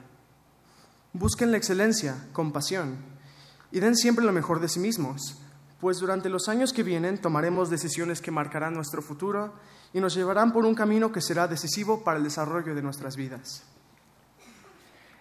[1.13, 3.20] Busquen la excelencia con pasión
[3.73, 5.41] y den siempre lo mejor de sí mismos,
[5.81, 9.55] pues durante los años que vienen tomaremos decisiones que marcarán nuestro futuro
[9.93, 13.65] y nos llevarán por un camino que será decisivo para el desarrollo de nuestras vidas.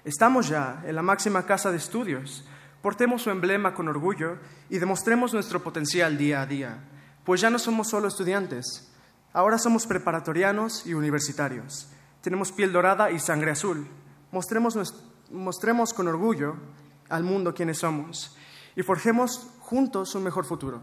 [0.04, 2.46] Estamos ya en la máxima casa de estudios.
[2.82, 4.38] Portemos su emblema con orgullo
[4.70, 6.78] y demostremos nuestro potencial día a día,
[7.26, 8.92] pues ya no somos solo estudiantes,
[9.34, 11.90] ahora somos preparatorianos y universitarios.
[12.22, 13.88] Tenemos piel dorada y sangre azul.
[14.32, 16.56] Mostremos, con orgullo
[17.10, 18.36] al mundo quienes somos
[18.80, 20.80] y forjemos juntos un mejor futuro.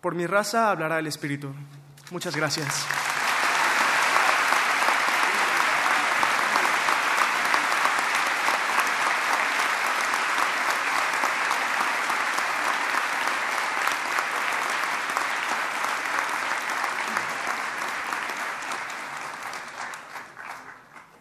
[0.00, 1.48] Por mi raza hablará el Espíritu.
[2.10, 2.66] Muchas gracias.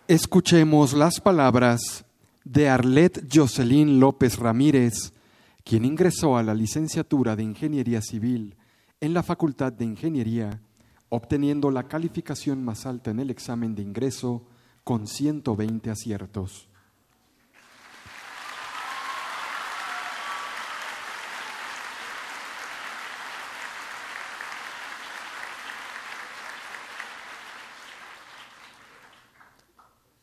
[0.08, 2.04] Escuchemos las palabras
[2.44, 5.14] de Arlet Jocelyn López Ramírez,
[5.64, 8.56] quien ingresó a la licenciatura de Ingeniería Civil
[9.00, 10.62] en la Facultad de Ingeniería,
[11.10, 14.46] obteniendo la calificación más alta en el examen de ingreso
[14.84, 16.70] con 120 aciertos.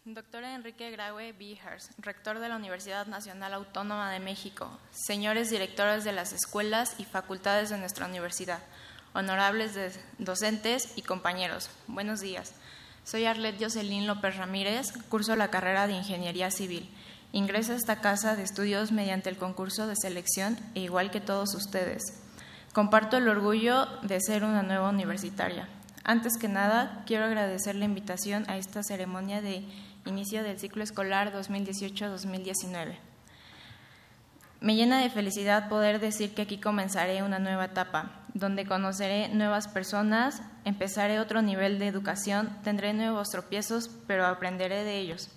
[0.05, 0.43] Doctor
[0.81, 6.33] Enrique Graue Bihars, rector de la Universidad Nacional Autónoma de México, señores directores de las
[6.33, 8.61] escuelas y facultades de nuestra universidad,
[9.13, 9.73] honorables
[10.17, 12.55] docentes y compañeros, buenos días.
[13.05, 16.89] Soy Arlet Jocelyn López Ramírez, curso la carrera de Ingeniería Civil.
[17.33, 21.55] Ingreso a esta casa de estudios mediante el concurso de selección e igual que todos
[21.55, 22.03] ustedes.
[22.73, 25.69] Comparto el orgullo de ser una nueva universitaria.
[26.05, 29.65] Antes que nada, quiero agradecer la invitación a esta ceremonia de
[30.07, 32.97] inicio del ciclo escolar 2018-2019.
[34.61, 39.69] Me llena de felicidad poder decir que aquí comenzaré una nueva etapa, donde conoceré nuevas
[39.69, 45.31] personas, empezaré otro nivel de educación, tendré nuevos tropiezos, pero aprenderé de ellos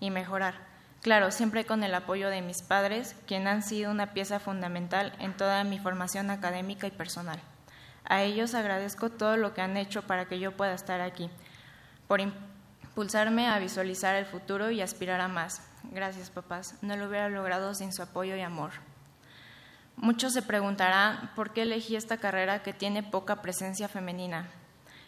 [0.00, 0.54] y mejorar.
[1.02, 5.36] Claro, siempre con el apoyo de mis padres, quienes han sido una pieza fundamental en
[5.36, 7.40] toda mi formación académica y personal.
[8.04, 11.30] A ellos agradezco todo lo que han hecho para que yo pueda estar aquí,
[12.90, 15.62] impulsarme a visualizar el futuro y aspirar a más.
[15.92, 16.74] Gracias, papás.
[16.82, 18.72] No lo hubiera logrado sin su apoyo y amor.
[19.96, 24.48] Muchos se preguntarán por qué elegí esta carrera que tiene poca presencia femenina.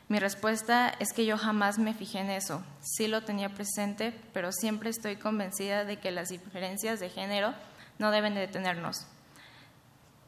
[0.08, 2.62] Mi respuesta es que yo jamás me fijé en eso.
[2.80, 7.52] Sí lo tenía presente, pero siempre estoy convencida de que las diferencias de género
[7.98, 9.06] no deben detenernos.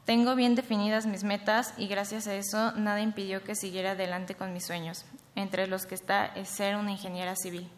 [0.05, 4.53] Tengo bien definidas mis metas y gracias a eso nada impidió que siguiera adelante con
[4.53, 7.69] mis sueños, entre los que está es ser una ingeniera civil.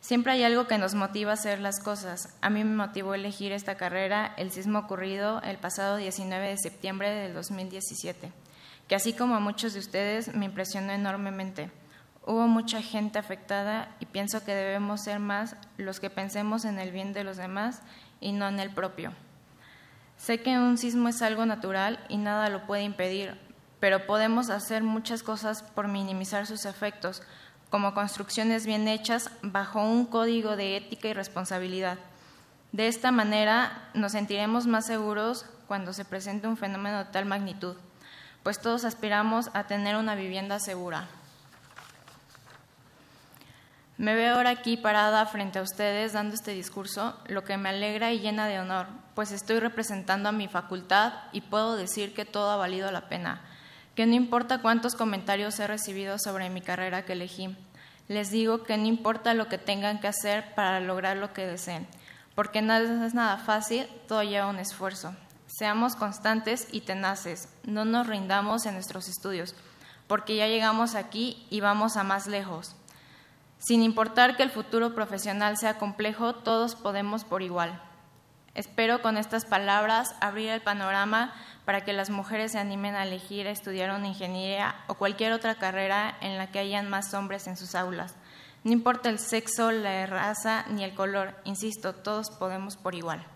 [0.00, 2.36] Siempre hay algo que nos motiva a hacer las cosas.
[2.42, 7.08] A mí me motivó elegir esta carrera el sismo ocurrido el pasado 19 de septiembre
[7.08, 8.30] del 2017,
[8.86, 11.70] que así como a muchos de ustedes me impresionó enormemente.
[12.26, 16.90] Hubo mucha gente afectada y pienso que debemos ser más los que pensemos en el
[16.90, 17.80] bien de los demás
[18.20, 19.12] y no en el propio.
[20.18, 23.38] Sé que un sismo es algo natural y nada lo puede impedir,
[23.84, 27.20] pero podemos hacer muchas cosas por minimizar sus efectos,
[27.68, 31.98] como construcciones bien hechas bajo un código de ética y responsabilidad.
[32.72, 37.76] De esta manera nos sentiremos más seguros cuando se presente un fenómeno de tal magnitud,
[38.42, 41.06] pues todos aspiramos a tener una vivienda segura.
[43.98, 48.14] Me veo ahora aquí parada frente a ustedes dando este discurso, lo que me alegra
[48.14, 52.50] y llena de honor, pues estoy representando a mi facultad y puedo decir que todo
[52.50, 53.42] ha valido la pena,
[53.94, 57.56] que no importa cuántos comentarios he recibido sobre mi carrera que elegí,
[58.08, 61.86] les digo que no importa lo que tengan que hacer para lograr lo que deseen,
[62.34, 65.14] porque nada es nada fácil, todo lleva un esfuerzo.
[65.46, 69.54] Seamos constantes y tenaces, no nos rindamos en nuestros estudios,
[70.08, 72.74] porque ya llegamos aquí y vamos a más lejos.
[73.58, 77.80] Sin importar que el futuro profesional sea complejo, todos podemos por igual.
[78.54, 81.34] Espero con estas palabras abrir el panorama
[81.64, 86.16] para que las mujeres se animen a elegir estudiar una ingeniería o cualquier otra carrera
[86.20, 88.14] en la que hayan más hombres en sus aulas.
[88.62, 93.26] No importa el sexo, la raza ni el color, insisto, todos podemos por igual.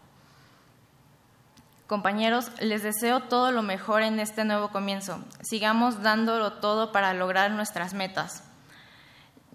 [1.87, 5.25] Compañeros, les deseo todo lo mejor en este nuevo comienzo.
[5.43, 8.45] Sigamos dándolo todo para lograr nuestras metas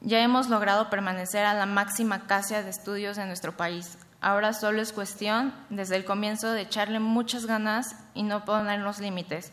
[0.04, 3.98] ya hemos logrado permanecer a la máxima casa de estudios de nuestro país.
[4.24, 9.52] Ahora solo es cuestión, desde el comienzo, de echarle muchas ganas y no ponernos límites.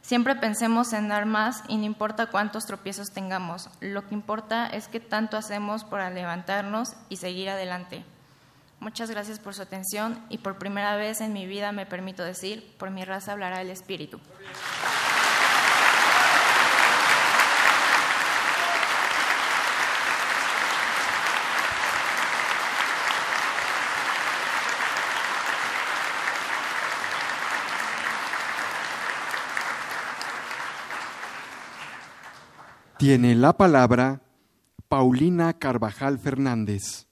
[0.00, 3.68] Siempre pensemos en dar más y no importa cuántos tropiezos tengamos.
[3.80, 8.04] Lo que importa es que tanto hacemos para levantarnos y seguir adelante.
[8.78, 12.76] Muchas gracias por su atención y por primera vez en mi vida me permito decir,
[12.78, 14.20] por mi raza hablará el Espíritu.
[33.02, 34.22] Tiene la palabra
[34.88, 37.08] Paulina Carvajal Fernández,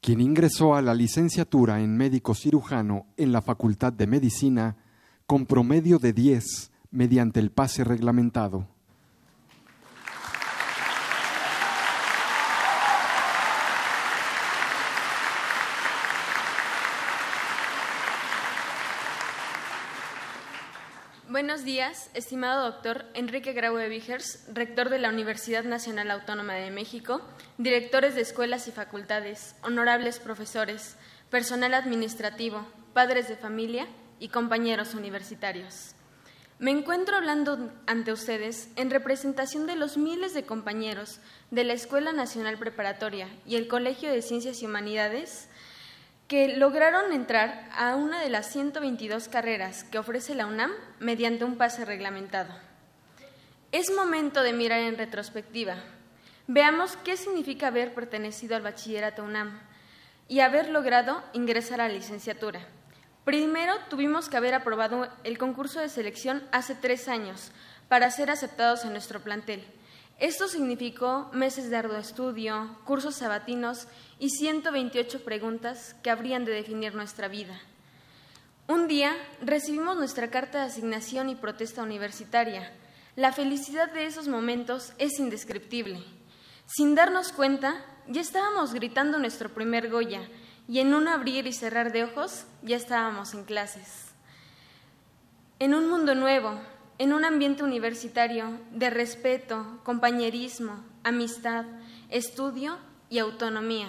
[0.00, 4.78] quien ingresó a la licenciatura en médico cirujano en la Facultad de Medicina
[5.26, 8.73] con promedio de 10 mediante el pase reglamentado.
[21.44, 27.20] Buenos días, estimado doctor Enrique Graue Vigers, rector de la Universidad Nacional Autónoma de México,
[27.58, 30.96] directores de escuelas y facultades, honorables profesores,
[31.28, 33.86] personal administrativo, padres de familia
[34.18, 35.94] y compañeros universitarios.
[36.58, 41.20] Me encuentro hablando ante ustedes en representación de los miles de compañeros
[41.50, 45.50] de la Escuela Nacional Preparatoria y el Colegio de Ciencias y Humanidades
[46.28, 51.56] que lograron entrar a una de las 122 carreras que ofrece la UNAM mediante un
[51.56, 52.54] pase reglamentado.
[53.72, 55.76] Es momento de mirar en retrospectiva.
[56.46, 59.60] Veamos qué significa haber pertenecido al bachillerato UNAM
[60.28, 62.60] y haber logrado ingresar a la licenciatura.
[63.24, 67.50] Primero tuvimos que haber aprobado el concurso de selección hace tres años
[67.88, 69.64] para ser aceptados en nuestro plantel.
[70.18, 73.88] Esto significó meses de arduo estudio, cursos sabatinos
[74.20, 77.60] y 128 preguntas que habrían de definir nuestra vida.
[78.68, 82.72] Un día recibimos nuestra carta de asignación y protesta universitaria.
[83.16, 86.02] La felicidad de esos momentos es indescriptible.
[86.66, 90.22] Sin darnos cuenta, ya estábamos gritando nuestro primer Goya
[90.68, 94.12] y en un abrir y cerrar de ojos ya estábamos en clases.
[95.58, 96.58] En un mundo nuevo,
[96.98, 101.64] en un ambiente universitario de respeto, compañerismo, amistad,
[102.10, 102.78] estudio
[103.10, 103.88] y autonomía.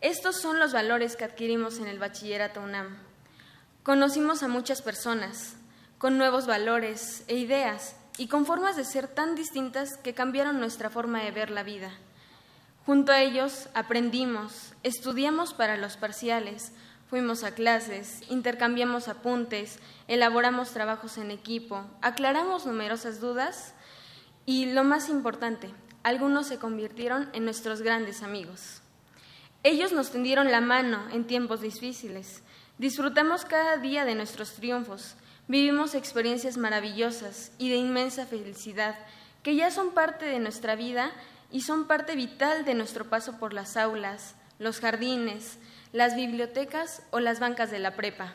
[0.00, 2.96] Estos son los valores que adquirimos en el bachillerato UNAM.
[3.82, 5.56] Conocimos a muchas personas
[5.98, 10.90] con nuevos valores e ideas y con formas de ser tan distintas que cambiaron nuestra
[10.90, 11.90] forma de ver la vida.
[12.86, 16.72] Junto a ellos aprendimos, estudiamos para los parciales,
[17.10, 19.78] fuimos a clases, intercambiamos apuntes,
[20.08, 23.74] elaboramos trabajos en equipo, aclaramos numerosas dudas
[24.46, 25.70] y, lo más importante,
[26.02, 28.80] algunos se convirtieron en nuestros grandes amigos.
[29.62, 32.42] Ellos nos tendieron la mano en tiempos difíciles.
[32.78, 35.16] Disfrutamos cada día de nuestros triunfos.
[35.48, 38.96] Vivimos experiencias maravillosas y de inmensa felicidad
[39.42, 41.10] que ya son parte de nuestra vida
[41.50, 45.58] y son parte vital de nuestro paso por las aulas, los jardines,
[45.92, 48.34] las bibliotecas o las bancas de la prepa.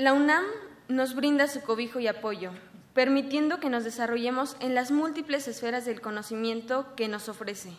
[0.00, 0.44] La UNAM
[0.88, 2.52] nos brinda su cobijo y apoyo,
[2.94, 7.72] permitiendo que nos desarrollemos en las múltiples esferas del conocimiento que nos ofrece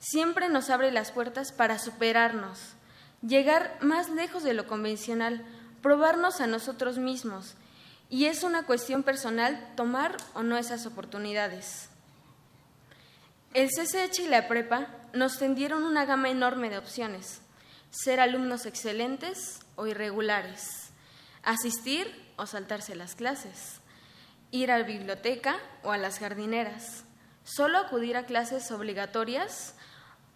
[0.00, 2.58] siempre nos abre las puertas para superarnos,
[3.22, 5.44] llegar más lejos de lo convencional,
[5.82, 7.54] probarnos a nosotros mismos.
[8.08, 11.90] Y es una cuestión personal tomar o no esas oportunidades.
[13.54, 17.40] El CCH y la prepa nos tendieron una gama enorme de opciones.
[17.90, 20.79] Ser alumnos excelentes o irregulares.
[21.42, 23.80] Asistir o saltarse las clases.
[24.50, 27.04] Ir a la biblioteca o a las jardineras.
[27.44, 29.74] Solo acudir a clases obligatorias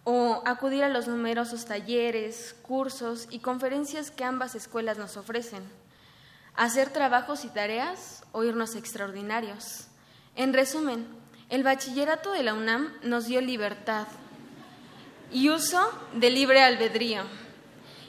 [0.03, 5.63] o acudir a los numerosos talleres, cursos y conferencias que ambas escuelas nos ofrecen,
[6.55, 9.87] hacer trabajos y tareas o irnos extraordinarios.
[10.35, 11.07] En resumen,
[11.49, 14.07] el bachillerato de la UNAM nos dio libertad
[15.31, 17.23] y uso de libre albedrío.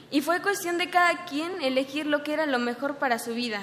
[0.09, 3.61] Y fue cuestión de cada quien elegir lo que era lo mejor para su vida.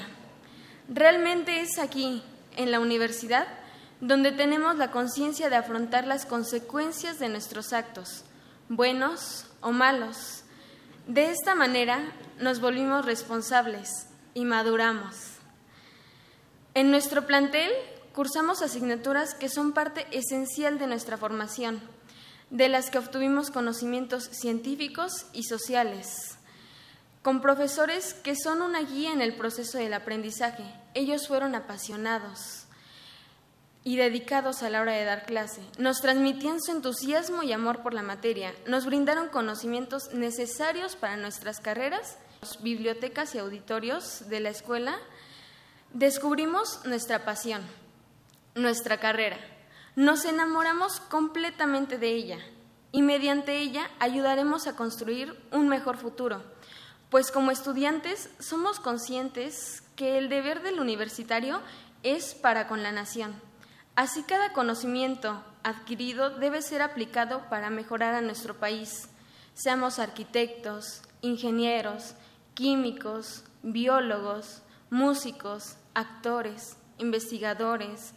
[0.88, 2.22] Realmente es aquí,
[2.56, 3.46] en la universidad,
[4.00, 8.24] donde tenemos la conciencia de afrontar las consecuencias de nuestros actos,
[8.68, 10.42] buenos o malos.
[11.06, 12.00] De esta manera
[12.38, 15.16] nos volvimos responsables y maduramos.
[16.74, 17.70] En nuestro plantel
[18.12, 21.80] cursamos asignaturas que son parte esencial de nuestra formación,
[22.50, 26.36] de las que obtuvimos conocimientos científicos y sociales,
[27.22, 30.64] con profesores que son una guía en el proceso del aprendizaje.
[30.94, 32.66] Ellos fueron apasionados
[33.82, 35.60] y dedicados a la hora de dar clase.
[35.78, 38.54] Nos transmitían su entusiasmo y amor por la materia.
[38.66, 42.16] Nos brindaron conocimientos necesarios para nuestras carreras,
[42.60, 44.98] bibliotecas y auditorios de la escuela.
[45.92, 47.62] Descubrimos nuestra pasión,
[48.54, 49.38] nuestra carrera.
[49.96, 52.38] Nos enamoramos completamente de ella
[52.92, 56.42] y mediante ella ayudaremos a construir un mejor futuro.
[57.10, 61.60] Pues como estudiantes somos conscientes que el deber del universitario
[62.02, 63.40] es para con la nación
[63.96, 69.08] Así cada conocimiento adquirido debe ser aplicado para mejorar a nuestro país.
[69.54, 72.14] Seamos arquitectos, ingenieros,
[72.54, 78.14] químicos, biólogos, músicos, actores, investigadores,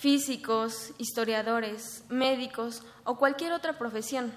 [0.00, 4.32] físicos, historiadores, médicos o cualquier otra profesión.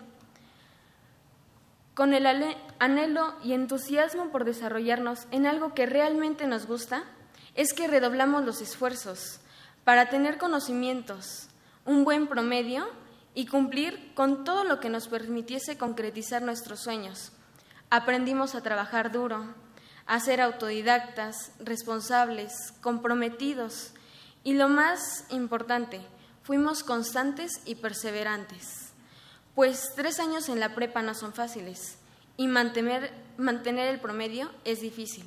[1.94, 2.26] Con el
[2.80, 7.06] anhelo y entusiasmo por desarrollarnos en algo que realmente nos gusta,
[7.56, 9.40] es que redoblamos los esfuerzos
[9.86, 11.48] para tener conocimientos,
[11.86, 12.86] un buen promedio
[13.34, 17.32] y cumplir con todo lo que nos permitiese concretizar nuestros sueños.
[17.90, 19.46] Aprendimos a trabajar duro,
[20.08, 23.94] a ser autodidactas, responsables, comprometidos
[24.44, 26.02] y lo más importante,
[26.44, 28.92] fuimos constantes y perseverantes.
[29.56, 31.98] Pues tres años en la prepa no son fáciles
[32.38, 35.26] y mantener, mantener el promedio es difícil.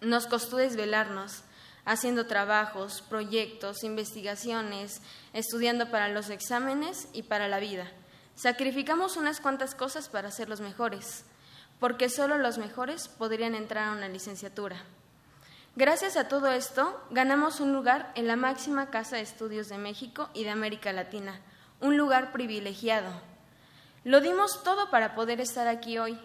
[0.00, 1.42] Nos costó desvelarnos,
[1.84, 5.00] haciendo trabajos, proyectos, investigaciones,
[5.32, 7.90] estudiando para los exámenes y para la vida.
[8.34, 11.24] Sacrificamos unas cuantas cosas para ser los mejores,
[11.80, 14.84] porque solo los mejores podrían entrar a una licenciatura.
[15.74, 20.28] Gracias a todo esto, ganamos un lugar en la máxima Casa de Estudios de México
[20.34, 21.40] y de América Latina,
[21.80, 23.10] un lugar privilegiado.
[24.04, 26.18] Lo dimos todo para poder estar aquí hoy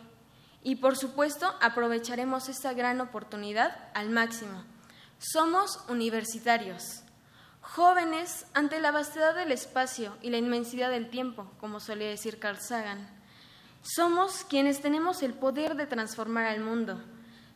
[0.63, 4.65] y por supuesto aprovecharemos esta gran oportunidad al máximo.
[5.17, 7.03] Somos universitarios,
[7.61, 12.59] jóvenes ante la vastedad del espacio y la inmensidad del tiempo, como solía decir Carl
[12.59, 13.09] Sagan.
[13.81, 17.01] Somos quienes tenemos el poder de transformar al mundo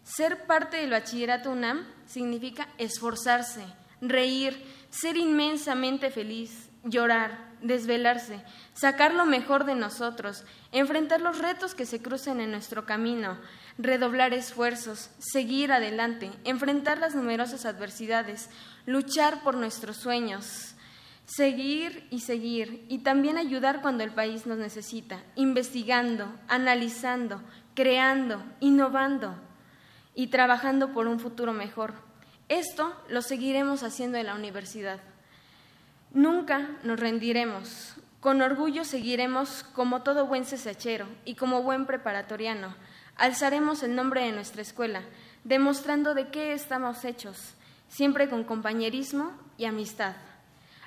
[0.03, 3.63] ser parte del bachillerato UNAM significa esforzarse,
[4.01, 8.43] reír, ser inmensamente feliz, llorar, desvelarse,
[8.73, 13.37] sacar lo mejor de nosotros, enfrentar los retos que se crucen en nuestro camino,
[13.77, 18.49] redoblar esfuerzos, seguir adelante, enfrentar las numerosas adversidades,
[18.85, 20.73] luchar por nuestros sueños,
[21.25, 27.41] seguir y seguir, y también ayudar cuando el país nos necesita, investigando, analizando,
[27.75, 29.35] creando, innovando
[30.15, 31.93] y trabajando por un futuro mejor.
[32.49, 34.99] Esto lo seguiremos haciendo en la universidad.
[36.13, 37.95] Nunca nos rendiremos.
[38.19, 42.75] Con orgullo seguiremos como todo buen cesachero y como buen preparatoriano.
[43.15, 45.01] Alzaremos el nombre de nuestra escuela,
[45.43, 47.55] demostrando de qué estamos hechos,
[47.87, 50.15] siempre con compañerismo y amistad.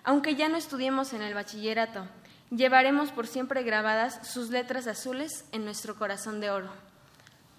[0.04, 2.06] Aunque ya no estudiemos en el bachillerato,
[2.50, 6.70] llevaremos por siempre grabadas sus letras azules en nuestro corazón de oro.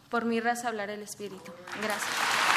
[0.10, 1.52] Por mi raza hablará el Espíritu.
[1.82, 2.56] Gracias.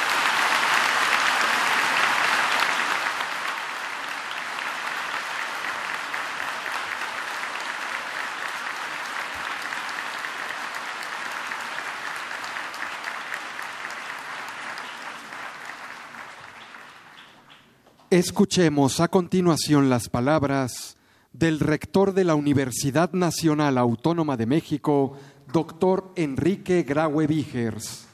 [18.11, 20.97] Escuchemos a continuación las palabras
[21.31, 25.15] del rector de la Universidad Nacional Autónoma de México,
[25.51, 28.07] doctor Enrique Graue Vigers.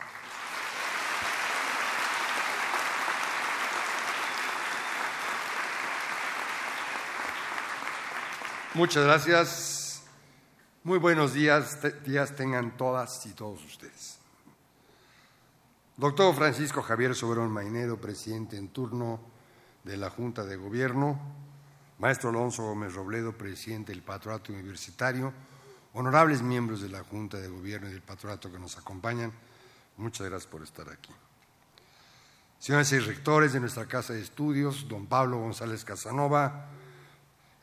[8.74, 10.04] Muchas gracias.
[10.84, 14.20] Muy buenos días, días tengan todas y todos ustedes.
[15.98, 19.20] Doctor Francisco Javier Soberón Mainero, presidente en turno
[19.84, 21.20] de la Junta de Gobierno,
[22.00, 25.34] maestro Alonso Gómez Robledo, presidente del Patronato Universitario,
[25.96, 29.32] honorables miembros de la Junta de Gobierno y del Patronato que nos acompañan,
[29.96, 31.12] muchas gracias por estar aquí.
[32.60, 36.68] Señores y rectores de nuestra Casa de Estudios, don Pablo González Casanova,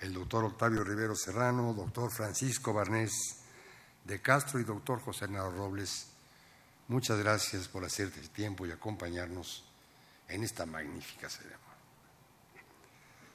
[0.01, 3.13] el doctor Octavio Rivero Serrano, doctor Francisco Barnés
[4.05, 6.09] de Castro y doctor José Hernando Robles,
[6.89, 9.65] muchas gracias por hacerte el tiempo y acompañarnos
[10.29, 11.61] en esta magnífica ceremonia.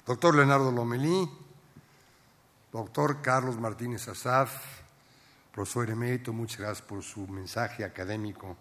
[0.08, 1.30] Doctor Leonardo Lomelí,
[2.72, 4.87] doctor Carlos Martínez Azaf,
[5.58, 8.56] Profesor emérito, muchas gracias por su mensaje académico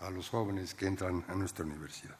[0.00, 2.18] a los jóvenes que entran a nuestra universidad.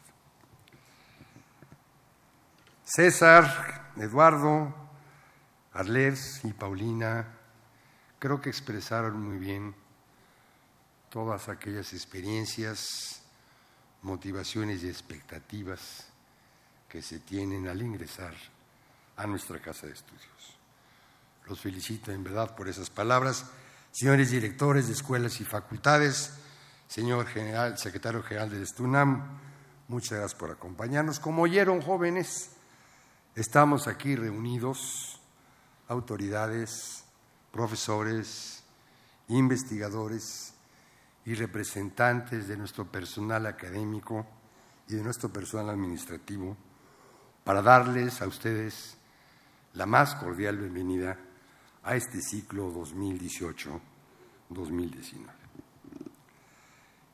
[2.85, 4.75] César, Eduardo,
[5.75, 7.27] Arles y Paulina
[8.19, 9.75] creo que expresaron muy bien
[11.11, 13.21] todas aquellas experiencias,
[14.01, 16.09] motivaciones y expectativas
[16.89, 18.33] que se tienen al ingresar
[19.19, 20.57] a nuestra casa de estudios.
[21.45, 23.45] Los felicito en verdad por esas palabras
[23.99, 26.33] señores directores de escuelas y facultades,
[26.87, 29.41] señor general, secretario general del STUNAM,
[29.89, 31.19] muchas gracias por acompañarnos.
[31.19, 32.53] Como oyeron jóvenes,
[33.35, 35.21] estamos aquí reunidos,
[35.89, 37.03] autoridades,
[37.51, 38.63] profesores,
[39.27, 40.55] investigadores
[41.25, 44.25] y representantes de nuestro personal académico
[44.87, 46.57] y de nuestro personal administrativo
[47.43, 48.97] para darles a ustedes
[49.73, 51.19] la más cordial bienvenida
[51.83, 52.71] a este ciclo
[54.51, 55.39] 2018-2019.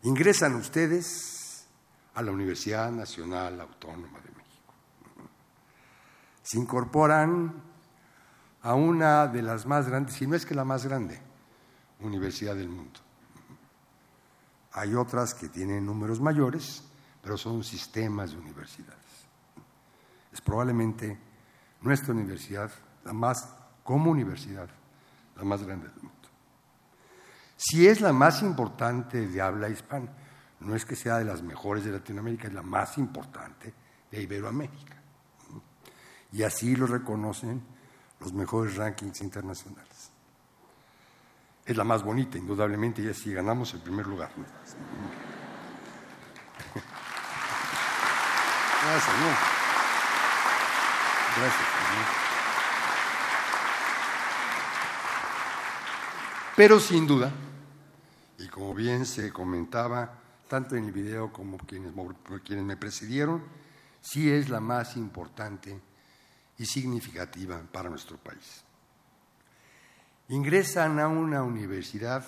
[0.03, 1.67] Ingresan ustedes
[2.15, 4.75] a la Universidad Nacional Autónoma de México.
[6.43, 7.55] Se incorporan
[8.63, 11.21] a una de las más grandes, si no es que la más grande,
[12.01, 13.01] universidad del mundo.
[14.73, 16.85] Hay otras que tienen números mayores,
[17.23, 19.01] pero son sistemas de universidades.
[20.33, 21.19] Es probablemente
[21.81, 22.71] nuestra universidad
[23.05, 23.49] la más
[23.83, 24.69] como universidad,
[25.37, 26.29] la más grande del mundo.
[27.67, 30.11] Si es la más importante de habla hispana,
[30.61, 33.73] no es que sea de las mejores de Latinoamérica, es la más importante
[34.11, 34.97] de Iberoamérica.
[36.31, 37.65] Y así lo reconocen
[38.21, 40.11] los mejores rankings internacionales.
[41.65, 44.31] Es la más bonita, indudablemente, y así ganamos el primer lugar.
[48.83, 49.29] Gracias, ¿no?
[51.41, 51.69] Gracias.
[56.57, 57.33] Pero sin duda,
[58.45, 61.95] y como bien se comentaba, tanto en el video como quienes,
[62.45, 63.43] quienes me precedieron,
[64.03, 65.81] sí es la más importante
[66.59, 68.63] y significativa para nuestro país.
[70.29, 72.23] Ingresan a una universidad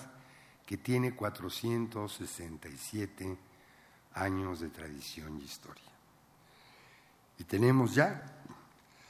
[0.65, 3.37] que tiene 467
[4.15, 5.83] años de tradición y historia.
[7.37, 8.41] Y tenemos ya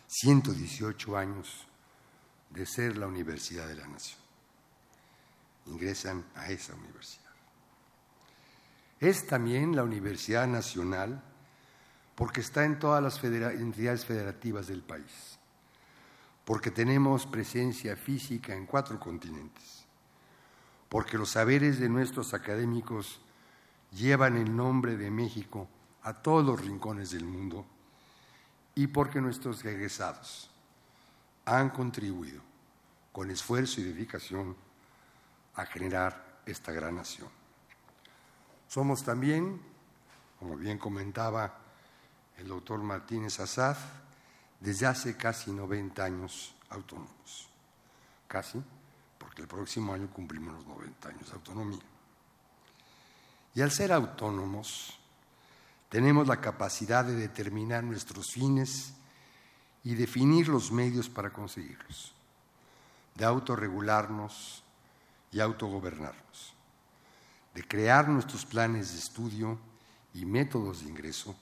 [0.08, 1.66] 118 años
[2.50, 4.27] de ser la Universidad de la Nación.
[5.68, 7.28] Ingresan a esa universidad.
[9.00, 11.22] Es también la Universidad Nacional
[12.16, 15.38] porque está en todas las entidades federativas del país,
[16.46, 19.86] porque tenemos presencia física en cuatro continentes,
[20.90, 23.22] porque los saberes de nuestros académicos
[23.92, 25.68] llevan el nombre de México
[26.02, 27.66] a todos los rincones del mundo
[28.74, 30.50] y porque nuestros egresados
[31.46, 32.42] han contribuido
[33.12, 34.56] con esfuerzo y dedicación
[35.58, 37.28] a generar esta gran nación.
[38.68, 39.60] Somos también,
[40.40, 41.58] como bien comentaba
[42.38, 43.76] el doctor Martínez Azad,
[44.60, 47.50] desde hace casi 90 años autónomos.
[48.28, 48.62] Casi,
[49.18, 51.86] porque el próximo año cumplimos los 90 años de autonomía.
[53.56, 55.00] Y al ser autónomos,
[55.90, 58.94] tenemos la capacidad de determinar nuestros fines
[59.84, 62.14] y definir los medios para conseguirlos,
[63.16, 64.64] de autorregularnos
[65.32, 66.58] y autogobernarnos
[67.58, 69.58] de crear nuestros planes de estudio
[70.14, 71.36] y métodos de ingreso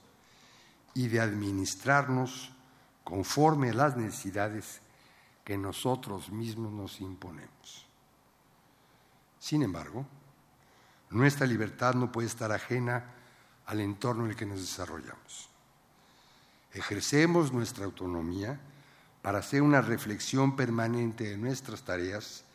[0.94, 2.50] y de administrarnos
[3.04, 4.80] conforme a las necesidades
[5.44, 7.84] que nosotros mismos nos imponemos.
[9.38, 10.06] Sin embargo,
[11.10, 13.12] nuestra libertad no puede estar ajena
[13.66, 15.50] al entorno en el que nos desarrollamos.
[16.72, 18.58] Ejercemos nuestra autonomía
[19.20, 22.45] para hacer una reflexión permanente de nuestras tareas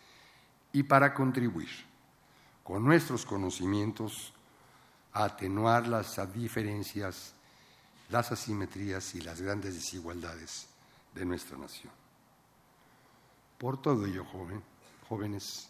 [0.74, 1.70] y para contribuir
[2.64, 4.34] con nuestros conocimientos
[5.14, 7.34] a atenuar las diferencias,
[8.10, 10.68] las asimetrías y las grandes desigualdades
[11.14, 11.92] de nuestra nación.
[13.58, 14.26] Por todo ello,
[15.08, 15.70] jóvenes,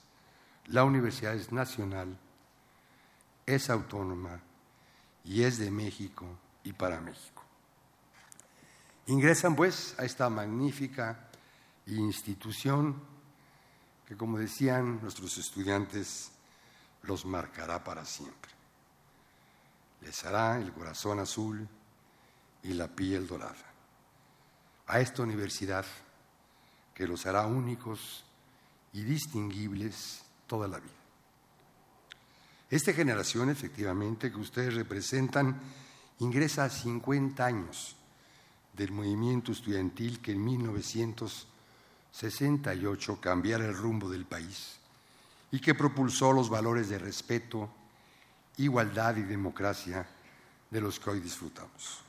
[0.68, 2.18] la universidad es nacional,
[3.46, 4.40] es autónoma
[5.24, 6.26] y es de México
[6.64, 7.44] y para México.
[9.08, 11.28] Ingresan pues a esta magnífica
[11.88, 13.02] institución
[14.12, 16.32] que, como decían nuestros estudiantes,
[17.04, 18.52] los marcará para siempre.
[20.02, 21.66] Les hará el corazón azul
[22.62, 23.72] y la piel dorada.
[24.88, 25.86] A esta universidad
[26.94, 28.26] que los hará únicos
[28.92, 30.92] y distinguibles toda la vida.
[32.70, 35.58] Esta generación, efectivamente, que ustedes representan,
[36.20, 37.96] ingresa a 50 años
[38.74, 40.44] del movimiento estudiantil que en
[42.12, 44.78] 1968 cambiara el rumbo del país
[45.52, 47.70] y que propulsó los valores de respeto,
[48.58, 50.08] igualdad y democracia
[50.70, 52.04] de los que hoy disfrutamos.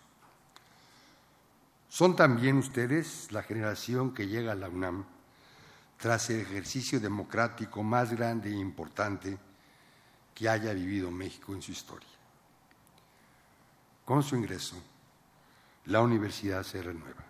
[1.89, 5.05] Son también ustedes la generación que llega a la UNAM
[5.99, 9.39] tras el ejercicio democrático más grande e importante
[10.35, 12.09] que haya vivido México en su historia.
[14.05, 14.83] Con su ingreso,
[15.87, 17.25] la universidad se renueva.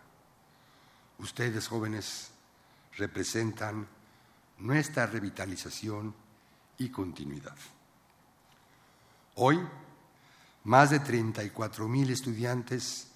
[1.18, 2.31] Ustedes jóvenes
[2.96, 3.86] representan
[4.58, 6.14] nuestra revitalización
[6.78, 7.56] y continuidad.
[9.34, 9.60] Hoy,
[10.64, 13.08] más de 34 mil estudiantes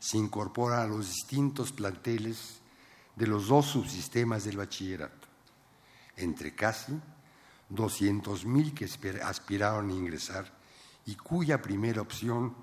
[0.00, 2.60] se incorporan a los distintos planteles
[3.16, 5.26] de los dos subsistemas del bachillerato,
[6.16, 6.98] entre casi
[7.68, 8.88] 200 mil que
[9.22, 10.50] aspiraron a ingresar
[11.04, 12.54] y cuya primera opción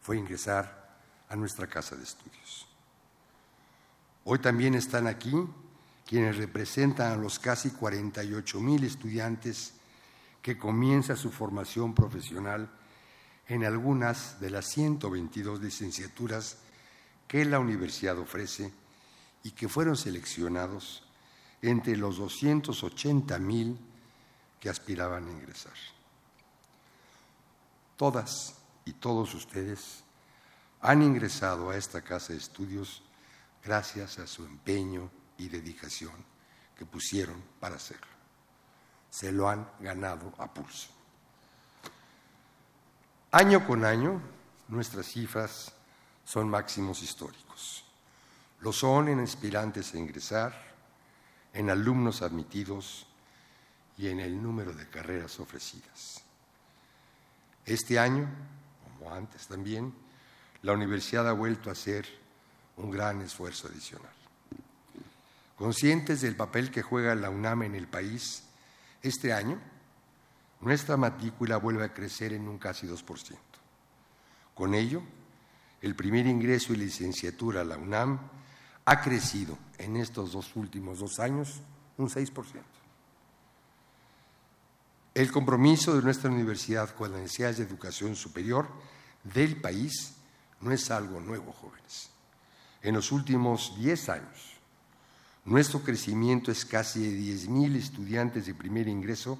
[0.00, 0.98] fue ingresar
[1.28, 2.66] a nuestra casa de estudios.
[4.24, 5.34] Hoy también están aquí
[6.06, 9.74] quienes representan a los casi 48 mil estudiantes
[10.42, 12.70] que comienza su formación profesional
[13.48, 16.58] en algunas de las 122 licenciaturas
[17.26, 18.72] que la universidad ofrece
[19.42, 21.02] y que fueron seleccionados
[21.62, 23.78] entre los 280 mil
[24.60, 25.72] que aspiraban a ingresar.
[27.96, 30.04] Todas y todos ustedes
[30.80, 33.02] han ingresado a esta casa de estudios
[33.62, 36.14] gracias a su empeño y dedicación
[36.76, 38.06] que pusieron para hacerlo.
[39.10, 40.88] Se lo han ganado a pulso.
[43.30, 44.20] Año con año,
[44.68, 45.72] nuestras cifras
[46.24, 47.84] son máximos históricos.
[48.60, 50.74] Lo son en aspirantes a ingresar,
[51.52, 53.06] en alumnos admitidos
[53.96, 56.22] y en el número de carreras ofrecidas.
[57.64, 58.28] Este año,
[58.82, 59.94] como antes también,
[60.62, 62.06] la universidad ha vuelto a hacer
[62.76, 64.23] un gran esfuerzo adicional.
[65.56, 68.44] Conscientes del papel que juega la UNAM en el país,
[69.02, 69.60] este año
[70.60, 73.36] nuestra matrícula vuelve a crecer en un casi 2%.
[74.54, 75.02] Con ello,
[75.82, 78.18] el primer ingreso y licenciatura a la UNAM
[78.84, 81.60] ha crecido en estos dos últimos dos años
[81.98, 82.62] un 6%.
[85.14, 88.68] El compromiso de nuestra universidad con las necesidades de educación superior
[89.22, 90.14] del país
[90.60, 92.10] no es algo nuevo, jóvenes.
[92.82, 94.53] En los últimos 10 años,
[95.44, 99.38] nuestro crecimiento es casi de 10.000 estudiantes de primer ingreso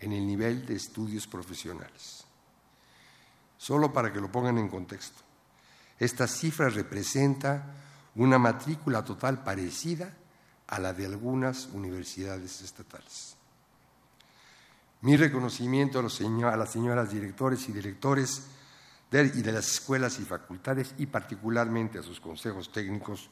[0.00, 2.24] en el nivel de estudios profesionales.
[3.58, 5.22] Solo para que lo pongan en contexto,
[5.98, 7.74] esta cifra representa
[8.14, 10.14] una matrícula total parecida
[10.66, 13.36] a la de algunas universidades estatales.
[15.02, 18.42] Mi reconocimiento a, las señoras directores y directores
[19.12, 23.30] y de las escuelas y facultades y particularmente a sus consejos técnicos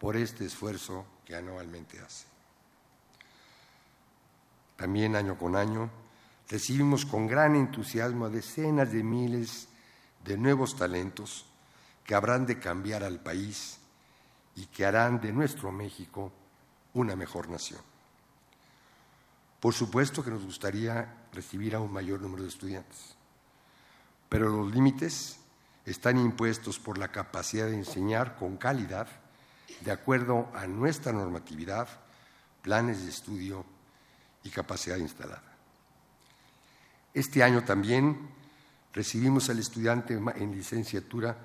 [0.00, 2.24] por este esfuerzo que anualmente hace.
[4.76, 5.90] También año con año
[6.48, 9.68] recibimos con gran entusiasmo a decenas de miles
[10.24, 11.44] de nuevos talentos
[12.02, 13.78] que habrán de cambiar al país
[14.56, 16.32] y que harán de nuestro México
[16.94, 17.82] una mejor nación.
[19.60, 23.16] Por supuesto que nos gustaría recibir a un mayor número de estudiantes,
[24.30, 25.38] pero los límites
[25.84, 29.08] están impuestos por la capacidad de enseñar con calidad
[29.80, 31.88] de acuerdo a nuestra normatividad,
[32.62, 33.64] planes de estudio
[34.44, 35.42] y capacidad instalada.
[37.14, 38.28] Este año también
[38.92, 41.36] recibimos al estudiante en licenciatura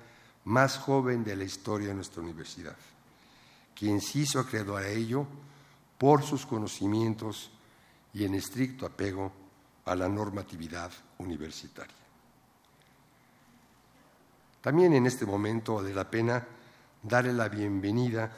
[0.44, 2.76] más joven de la historia de nuestra universidad,
[3.74, 5.26] quien se hizo acreedor a ello
[5.98, 7.50] por sus conocimientos
[8.12, 9.32] y en estricto apego
[9.84, 11.94] a la normatividad universitaria.
[14.60, 16.44] También en este momento vale la pena
[17.08, 18.32] darle la bienvenida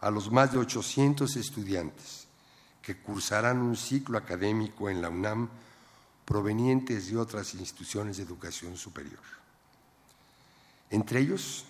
[0.00, 2.26] a los más de 800 estudiantes
[2.82, 5.48] que cursarán un ciclo académico en la UNAM
[6.24, 9.20] provenientes de otras instituciones de educación superior.
[10.90, 11.64] Entre ellos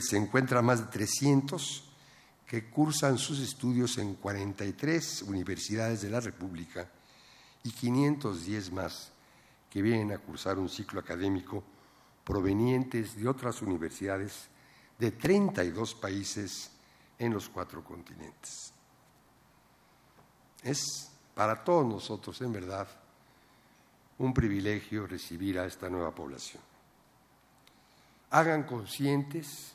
[0.00, 1.84] se encuentran más de 300
[2.46, 6.88] que cursan sus estudios en 43 universidades de la República
[7.64, 9.10] y 510 más
[9.70, 11.64] que vienen a cursar un ciclo académico
[12.24, 14.48] provenientes de otras universidades
[14.98, 16.70] de 32 países
[17.18, 18.72] en los cuatro continentes.
[20.62, 22.88] Es para todos nosotros, en verdad,
[24.18, 26.62] un privilegio recibir a esta nueva población.
[28.30, 29.72] Hagan conscientes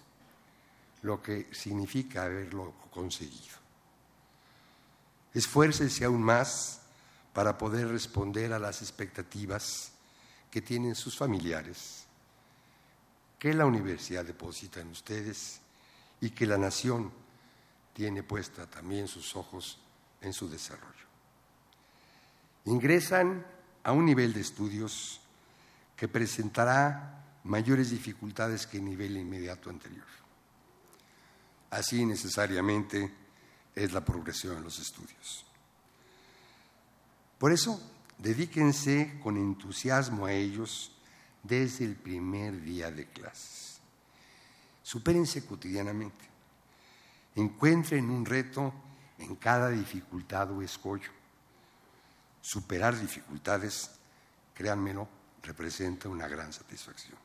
[1.03, 3.61] lo que significa haberlo conseguido.
[5.33, 6.81] Esfuércense aún más
[7.33, 9.91] para poder responder a las expectativas
[10.49, 12.00] que tienen sus familiares,
[13.41, 15.61] que la universidad deposita en ustedes
[16.19, 17.11] y que la nación
[17.91, 19.79] tiene puesta también sus ojos
[20.21, 21.07] en su desarrollo.
[22.65, 23.43] Ingresan
[23.81, 25.21] a un nivel de estudios
[25.95, 30.05] que presentará mayores dificultades que el nivel inmediato anterior.
[31.71, 33.11] Así necesariamente
[33.73, 35.47] es la progresión en los estudios.
[37.39, 37.81] Por eso,
[38.19, 40.90] dedíquense con entusiasmo a ellos
[41.43, 43.79] desde el primer día de clases.
[44.83, 46.25] Supérense cotidianamente.
[47.35, 48.73] Encuentren un reto
[49.17, 51.11] en cada dificultad o escollo.
[52.41, 53.91] Superar dificultades,
[54.53, 55.07] créanmelo,
[55.43, 57.17] representa una gran satisfacción.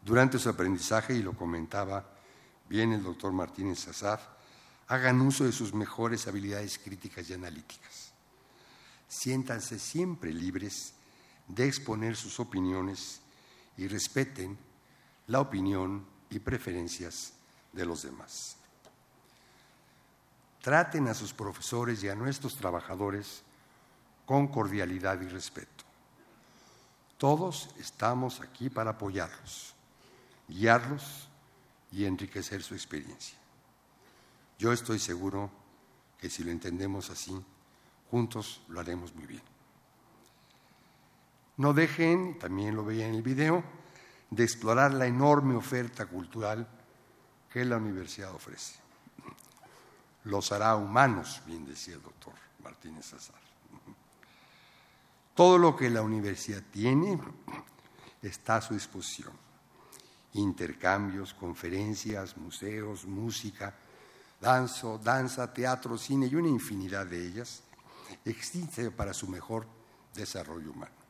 [0.00, 2.04] Durante su aprendizaje, y lo comentaba
[2.68, 4.20] bien el doctor Martínez Azad,
[4.88, 8.12] hagan uso de sus mejores habilidades críticas y analíticas.
[9.08, 10.94] Siéntanse siempre libres
[11.48, 13.20] de exponer sus opiniones
[13.76, 14.58] y respeten
[15.26, 17.32] la opinión y preferencias
[17.72, 18.56] de los demás.
[20.60, 23.42] Traten a sus profesores y a nuestros trabajadores
[24.24, 25.84] con cordialidad y respeto.
[27.18, 29.74] Todos estamos aquí para apoyarlos,
[30.48, 31.28] guiarlos
[31.90, 33.38] y enriquecer su experiencia.
[34.58, 35.50] Yo estoy seguro
[36.18, 37.36] que si lo entendemos así,
[38.10, 39.51] juntos lo haremos muy bien.
[41.56, 43.62] No dejen, también lo veía en el video,
[44.30, 46.66] de explorar la enorme oferta cultural
[47.52, 48.80] que la universidad ofrece.
[50.24, 52.32] Los hará humanos, bien decía el doctor
[52.62, 53.40] Martínez Azar.
[55.34, 57.18] Todo lo que la universidad tiene
[58.22, 59.32] está a su disposición.
[60.34, 63.74] Intercambios, conferencias, museos, música,
[64.40, 67.62] danzo, danza, teatro, cine y una infinidad de ellas
[68.24, 69.66] existe para su mejor
[70.14, 71.01] desarrollo humano.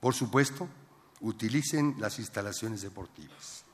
[0.00, 0.68] Por supuesto,
[1.20, 3.64] utilicen las instalaciones deportivas.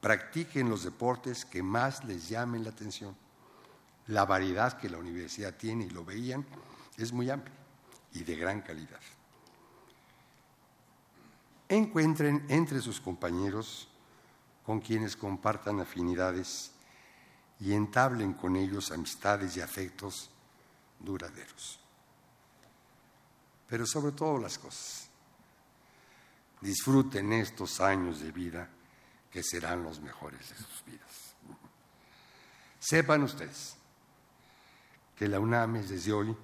[0.00, 3.16] Practiquen los deportes que más les llamen la atención.
[4.06, 6.44] La variedad que la universidad tiene, y lo veían,
[6.96, 7.54] es muy amplia
[8.12, 9.00] y de gran calidad.
[11.68, 13.88] Encuentren entre sus compañeros
[14.64, 16.72] con quienes compartan afinidades
[17.60, 20.30] y entablen con ellos amistades y afectos
[20.98, 21.78] duraderos.
[23.68, 25.09] Pero sobre todo las cosas,
[26.60, 28.68] disfruten estos años de vida
[29.30, 31.34] que serán los mejores de sus vidas.
[32.78, 33.76] Sepan ustedes
[35.16, 36.36] que la UNAM es desde hoy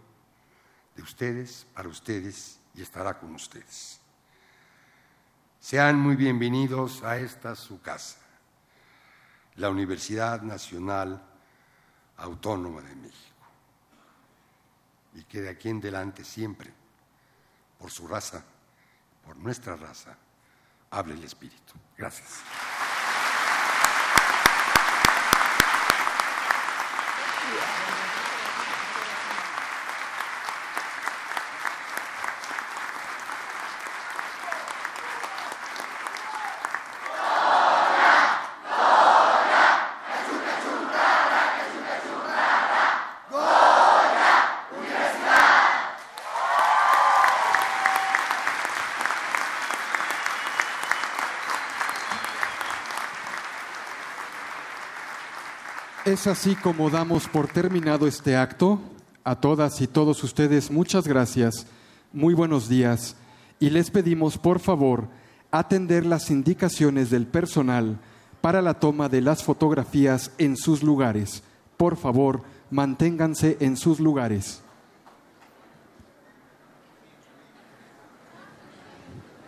[0.95, 4.01] de ustedes, para ustedes y estará con ustedes.
[5.61, 8.19] Sean muy bienvenidos a esta su casa,
[9.57, 11.23] la Universidad Nacional
[12.19, 13.47] Autónoma de México.
[15.15, 16.73] Y que de aquí en adelante siempre,
[17.79, 18.45] por su raza,
[19.27, 20.17] por nuestra raza,
[20.91, 21.75] hable el Espíritu.
[21.99, 22.43] Gracias.
[56.07, 58.79] Es así como damos por terminado este acto.
[59.25, 61.67] A todas y todos ustedes muchas gracias,
[62.13, 63.17] muy buenos días
[63.59, 65.09] y les pedimos por favor
[65.51, 67.99] atender las indicaciones del personal
[68.41, 71.43] para la toma de las fotografías en sus lugares.
[71.77, 74.63] Por favor, manténganse en sus lugares.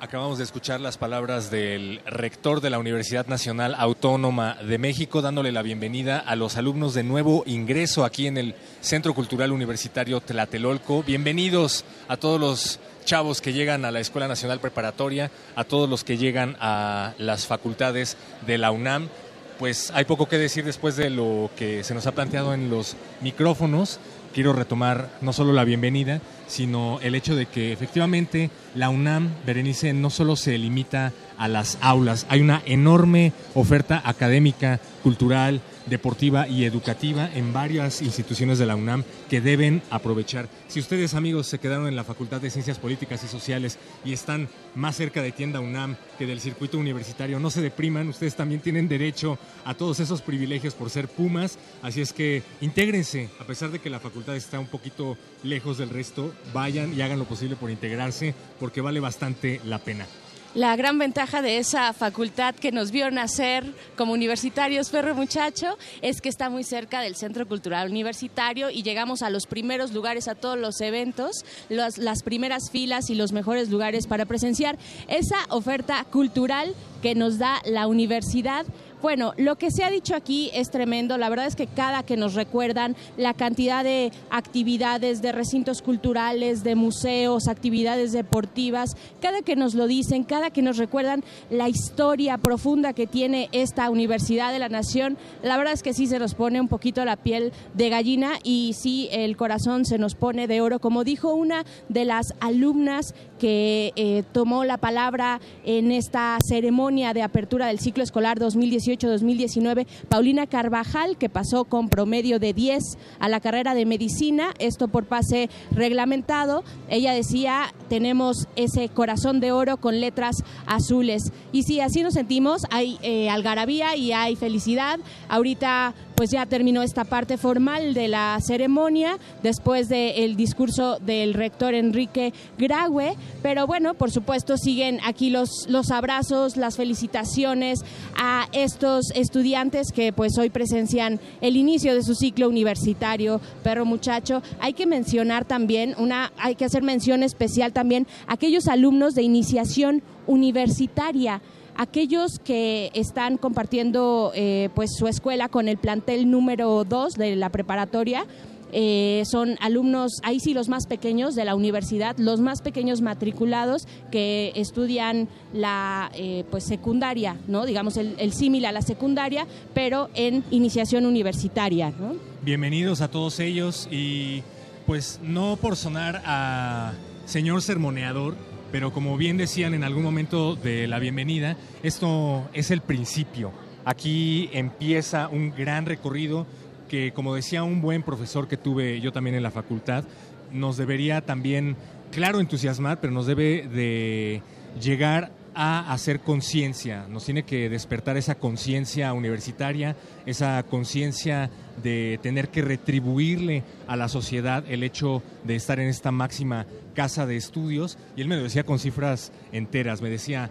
[0.09, 5.53] Acabamos de escuchar las palabras del rector de la Universidad Nacional Autónoma de México, dándole
[5.53, 11.03] la bienvenida a los alumnos de nuevo ingreso aquí en el Centro Cultural Universitario Tlatelolco.
[11.03, 16.05] Bienvenidos a todos los chavos que llegan a la Escuela Nacional Preparatoria, a todos los
[16.05, 19.11] que llegan a las facultades de la UNAM.
[19.59, 22.97] Pues hay poco que decir después de lo que se nos ha planteado en los
[23.21, 24.01] micrófonos.
[24.35, 29.93] Quiero retomar no solo la bienvenida, sino el hecho de que efectivamente la UNAM, Berenice,
[29.93, 36.65] no solo se limita a las aulas, hay una enorme oferta académica, cultural, deportiva y
[36.65, 40.49] educativa en varias instituciones de la UNAM que deben aprovechar.
[40.69, 44.49] Si ustedes amigos se quedaron en la Facultad de Ciencias Políticas y Sociales y están
[44.75, 48.89] más cerca de tienda UNAM que del circuito universitario, no se depriman, ustedes también tienen
[48.89, 53.79] derecho a todos esos privilegios por ser Pumas, así es que intégrense, a pesar de
[53.79, 57.71] que la facultad está un poquito lejos del resto, vayan y hagan lo posible por
[57.71, 60.07] integrarse porque vale bastante la pena.
[60.55, 63.65] La gran ventaja de esa facultad que nos vio nacer
[63.99, 69.21] como universitarios, perro muchacho, es que está muy cerca del Centro Cultural Universitario y llegamos
[69.21, 74.07] a los primeros lugares a todos los eventos, las primeras filas y los mejores lugares
[74.07, 78.65] para presenciar esa oferta cultural que nos da la universidad
[79.01, 81.19] bueno, lo que se ha dicho aquí es tremendo.
[81.19, 86.65] La verdad es que cada que nos recuerdan la cantidad de actividades, de recintos culturales,
[86.65, 92.39] de museos, actividades deportivas, cada que nos lo dicen, cada que nos recuerdan la historia
[92.39, 96.35] profunda que tiene esta Universidad de la Nación, la verdad es que sí se nos
[96.35, 100.61] pone un poquito la piel de gallina y sí el corazón se nos pone de
[100.61, 100.81] oro.
[100.81, 107.23] Como dijo una de las alumnas que eh, tomó la palabra en esta ceremonia de
[107.23, 113.41] apertura del ciclo escolar 2018-2019, Paulina Carvajal, que pasó con promedio de 10 a la
[113.41, 116.65] carrera de medicina, esto por pase reglamentado.
[116.89, 120.37] Ella decía, tenemos ese corazón de oro con letras
[120.67, 121.33] azules.
[121.53, 124.99] Y sí, así nos sentimos, hay eh, algarabía y hay felicidad.
[125.29, 131.75] Ahorita pues ya terminó esta parte formal de la ceremonia después del discurso del rector
[131.75, 137.85] Enrique Graue, pero bueno, por supuesto siguen aquí los, los abrazos, las felicitaciones
[138.17, 144.43] a estos estudiantes que pues hoy presencian el inicio de su ciclo universitario, perro muchacho.
[144.59, 149.23] Hay que mencionar también una, hay que hacer mención especial también a aquellos alumnos de
[149.23, 151.41] iniciación universitaria
[151.79, 157.49] aquellos que están compartiendo eh, pues su escuela con el plantel número 2 de la
[157.49, 158.27] preparatoria
[158.73, 163.87] eh, son alumnos, ahí sí los más pequeños de la universidad, los más pequeños matriculados
[164.11, 167.65] que estudian la eh, pues secundaria, ¿no?
[167.65, 171.95] digamos el, el símil a la secundaria, pero en iniciación universitaria.
[172.43, 174.43] Bienvenidos a todos ellos y
[174.85, 176.93] pues no por sonar a
[177.25, 178.35] señor sermoneador,
[178.71, 183.53] pero como bien decían en algún momento de la bienvenida, esto es el principio.
[183.85, 186.47] Aquí empieza un gran recorrido
[186.89, 190.05] que, como decía un buen profesor que tuve yo también en la facultad,
[190.53, 191.77] nos debería también,
[192.11, 194.43] claro, entusiasmar, pero nos debe de
[194.81, 199.97] llegar a hacer conciencia, nos tiene que despertar esa conciencia universitaria,
[200.27, 201.51] esa conciencia
[201.83, 207.27] de tener que retribuirle a la sociedad el hecho de estar en esta máxima casa
[207.27, 207.99] de estudios.
[208.17, 210.51] Y él me lo decía con cifras enteras, me decía,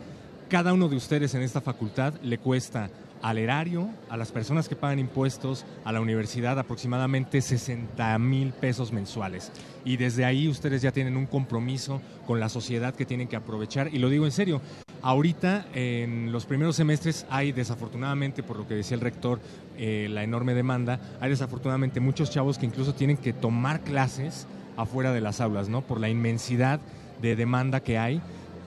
[0.49, 2.89] cada uno de ustedes en esta facultad le cuesta
[3.21, 8.91] al erario, a las personas que pagan impuestos, a la universidad aproximadamente 60 mil pesos
[8.91, 9.51] mensuales.
[9.85, 13.93] Y desde ahí ustedes ya tienen un compromiso con la sociedad que tienen que aprovechar.
[13.93, 14.61] Y lo digo en serio,
[15.01, 19.39] ahorita en los primeros semestres hay desafortunadamente, por lo que decía el rector,
[19.77, 25.11] eh, la enorme demanda, hay desafortunadamente muchos chavos que incluso tienen que tomar clases afuera
[25.11, 25.81] de las aulas, ¿no?
[25.81, 26.79] Por la inmensidad
[27.21, 28.21] de demanda que hay.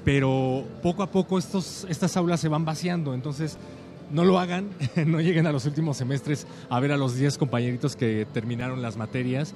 [0.05, 3.59] Pero poco a poco estas aulas se van vaciando, entonces
[4.11, 4.69] no lo hagan,
[5.07, 8.97] no lleguen a los últimos semestres a ver a los 10 compañeritos que terminaron las
[8.97, 9.55] materias.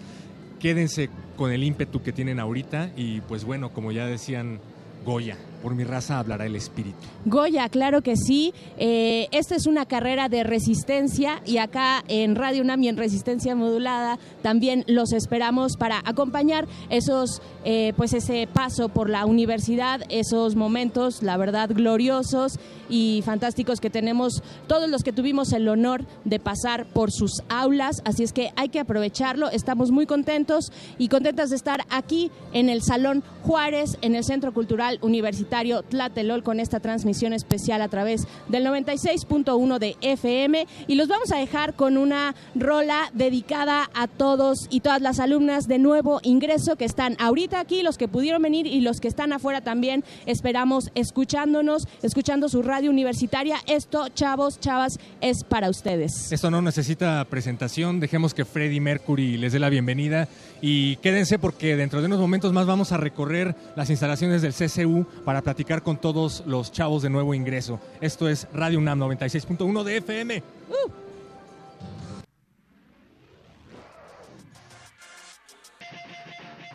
[0.60, 4.60] Quédense con el ímpetu que tienen ahorita y pues bueno, como ya decían
[5.04, 6.98] Goya, por mi raza hablará el espíritu.
[7.24, 8.52] Goya, claro que sí.
[8.76, 13.56] Eh, esta es una carrera de resistencia y acá en Radio UNAM y en Resistencia
[13.56, 20.54] Modulada también los esperamos para acompañar esos, eh, pues ese paso por la universidad, esos
[20.54, 22.58] momentos, la verdad, gloriosos
[22.90, 28.02] y fantásticos que tenemos todos los que tuvimos el honor de pasar por sus aulas.
[28.04, 29.48] Así es que hay que aprovecharlo.
[29.48, 34.52] Estamos muy contentos y contentas de estar aquí en el Salón Juárez, en el Centro
[34.52, 41.06] Cultural Universitario Tlatelol con esta transmisión especial a través del 96.1 de FM y los
[41.06, 46.18] vamos a dejar con una rola dedicada a todos y todas las alumnas de nuevo
[46.24, 50.02] ingreso que están ahorita aquí, los que pudieron venir y los que están afuera también.
[50.26, 53.58] Esperamos escuchándonos, escuchando su radio universitaria.
[53.68, 56.32] Esto, chavos, chavas, es para ustedes.
[56.32, 60.26] Esto no necesita presentación, dejemos que Freddy Mercury les dé la bienvenida
[60.60, 65.06] y quédense porque dentro de unos momentos más vamos a recorrer las instalaciones del CCU
[65.24, 67.78] para platicar con todos los chavos de nuevo ingreso.
[68.00, 70.42] Esto es Radio UNAM 96.1 de FM.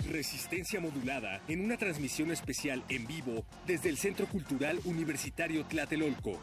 [0.07, 6.39] Resistencia modulada en una transmisión especial en vivo desde el Centro Cultural Universitario Tlatelolco.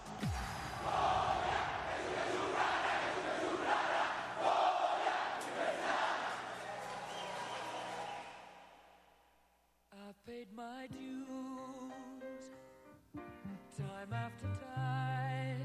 [10.27, 11.26] paid my dues
[13.77, 15.61] time after time.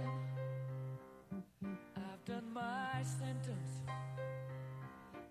[1.95, 3.83] I've done my sentence,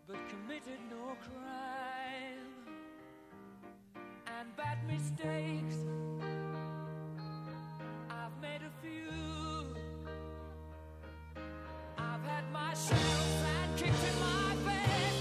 [0.07, 2.55] but committed no crime
[4.39, 5.76] and bad mistakes.
[8.09, 9.76] I've made a few.
[11.99, 15.20] I've had my share of bad kicks in my face,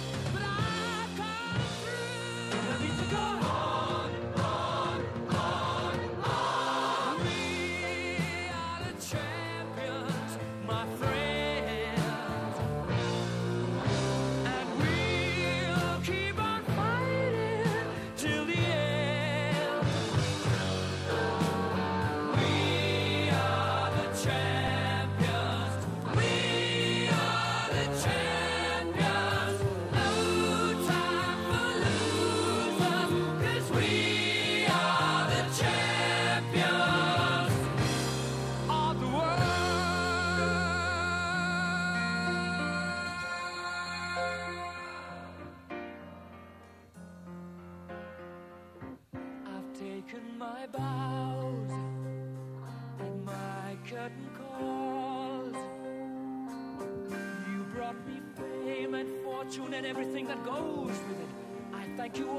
[62.15, 62.38] you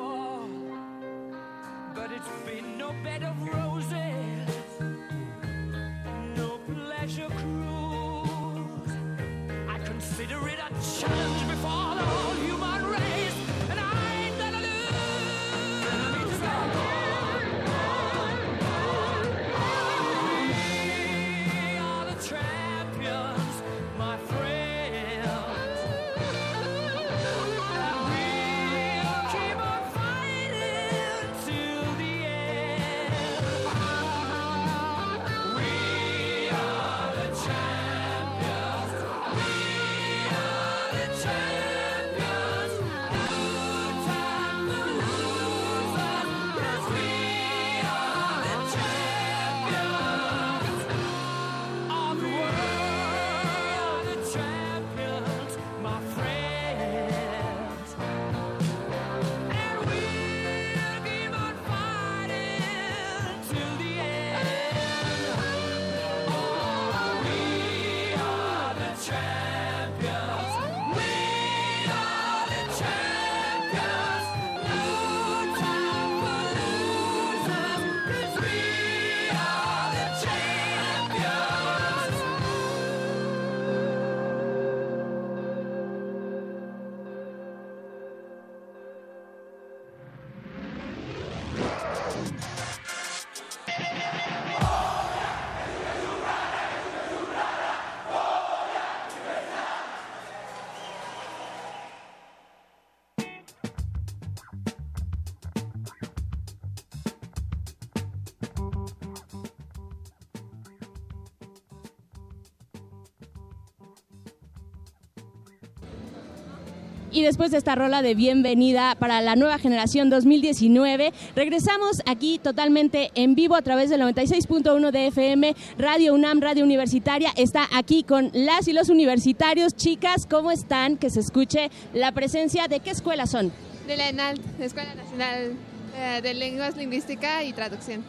[117.21, 123.11] Y después de esta rola de bienvenida para la nueva generación 2019, regresamos aquí totalmente
[123.15, 127.31] en vivo a través del 96.1 de FM, Radio UNAM, Radio Universitaria.
[127.37, 129.77] Está aquí con las y los universitarios.
[129.77, 130.97] Chicas, ¿cómo están?
[130.97, 133.53] Que se escuche la presencia de qué escuelas son.
[133.87, 135.53] De la ENAL, Escuela Nacional
[135.99, 138.03] eh, de Lenguas, Lingüística y Traducción.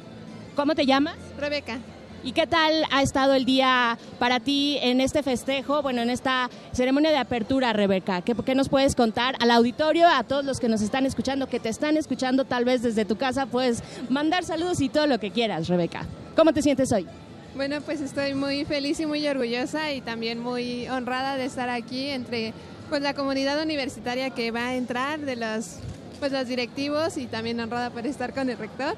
[0.56, 1.18] ¿Cómo te llamas?
[1.38, 1.80] Rebeca.
[2.24, 6.52] ¿Y qué tal ha estado el día para ti en este festejo, bueno, en esta
[6.72, 8.22] ceremonia de apertura, Rebeca?
[8.22, 11.60] ¿Qué, qué nos puedes contar al auditorio, a todos los que nos están escuchando, que
[11.60, 13.48] te están escuchando tal vez desde tu casa?
[13.48, 16.06] Puedes mandar saludos y todo lo que quieras, Rebeca.
[16.36, 17.08] ¿Cómo te sientes hoy?
[17.56, 22.10] Bueno, pues estoy muy feliz y muy orgullosa y también muy honrada de estar aquí
[22.10, 22.54] entre
[22.90, 25.78] pues la comunidad universitaria que va a entrar, de los
[26.20, 28.96] pues los directivos y también honrada por estar con el rector.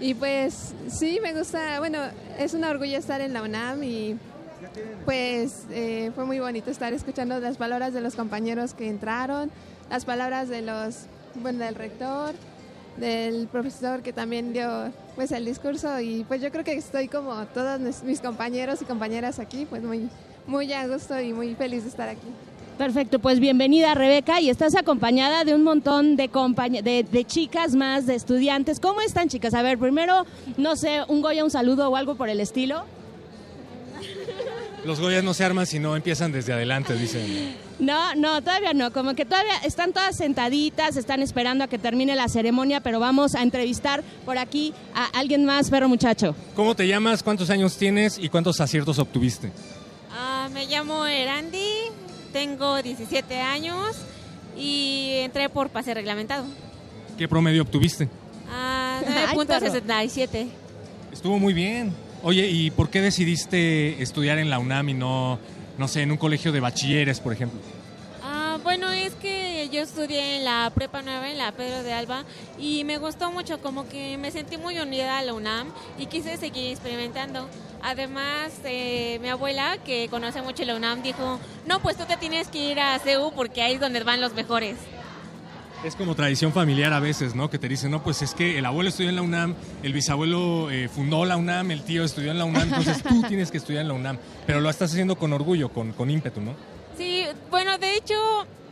[0.00, 1.98] Y pues sí, me gusta, bueno,
[2.38, 4.16] es un orgullo estar en la UNAM y
[5.04, 9.50] pues eh, fue muy bonito estar escuchando las palabras de los compañeros que entraron,
[9.90, 11.00] las palabras de los,
[11.36, 12.34] bueno, del rector,
[12.96, 17.44] del profesor que también dio pues el discurso y pues yo creo que estoy como
[17.46, 20.08] todos mis- compañeros y compañeras aquí, pues muy,
[20.46, 22.26] muy a gusto y muy feliz de estar aquí.
[22.80, 27.74] Perfecto, pues bienvenida Rebeca y estás acompañada de un montón de, compañ- de, de chicas
[27.74, 28.80] más, de estudiantes.
[28.80, 29.52] ¿Cómo están chicas?
[29.52, 30.24] A ver, primero,
[30.56, 32.84] no sé, un Goya, un saludo o algo por el estilo.
[34.86, 37.54] Los Goyas no se arman si no empiezan desde adelante, dicen.
[37.80, 42.16] No, no, todavía no, como que todavía están todas sentaditas, están esperando a que termine
[42.16, 46.34] la ceremonia, pero vamos a entrevistar por aquí a alguien más, perro muchacho.
[46.56, 47.22] ¿Cómo te llamas?
[47.22, 48.16] ¿Cuántos años tienes?
[48.16, 49.52] ¿Y cuántos aciertos obtuviste?
[50.12, 51.66] Ah, me llamo Erandi,
[52.32, 53.96] tengo 17 años
[54.56, 56.44] y entré por pase reglamentado.
[57.18, 58.08] ¿Qué promedio obtuviste?
[58.50, 60.48] Ah, Ay, 9.67.
[61.12, 61.92] Estuvo muy bien.
[62.22, 65.38] Oye, ¿y por qué decidiste estudiar en la UNAM y no,
[65.78, 67.58] no sé, en un colegio de bachilleres, por ejemplo?
[68.22, 69.39] Ah, bueno, es que
[69.70, 72.24] yo estudié en la Prepa Nueva, en la Pedro de Alba,
[72.58, 75.68] y me gustó mucho, como que me sentí muy unida a la UNAM
[75.98, 77.48] y quise seguir experimentando.
[77.82, 82.48] Además, eh, mi abuela, que conoce mucho la UNAM, dijo, no, pues tú te tienes
[82.48, 84.76] que ir a CEU porque ahí es donde van los mejores.
[85.84, 87.48] Es como tradición familiar a veces, ¿no?
[87.48, 90.70] Que te dicen, no, pues es que el abuelo estudió en la UNAM, el bisabuelo
[90.70, 93.82] eh, fundó la UNAM, el tío estudió en la UNAM, entonces tú tienes que estudiar
[93.82, 94.18] en la UNAM.
[94.46, 96.54] Pero lo estás haciendo con orgullo, con, con ímpetu, ¿no?
[96.98, 98.14] Sí, bueno, de hecho,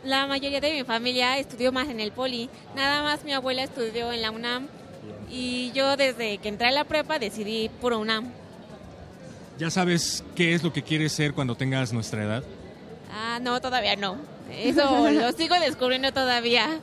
[0.03, 2.49] la mayoría de mi familia estudió más en el Poli.
[2.75, 4.67] Nada más mi abuela estudió en la UNAM
[5.29, 8.31] y yo desde que entré a la prepa decidí puro UNAM.
[9.57, 12.43] ¿Ya sabes qué es lo que quieres ser cuando tengas nuestra edad?
[13.13, 14.15] Ah, no, todavía no.
[14.51, 16.79] Eso lo sigo descubriendo todavía.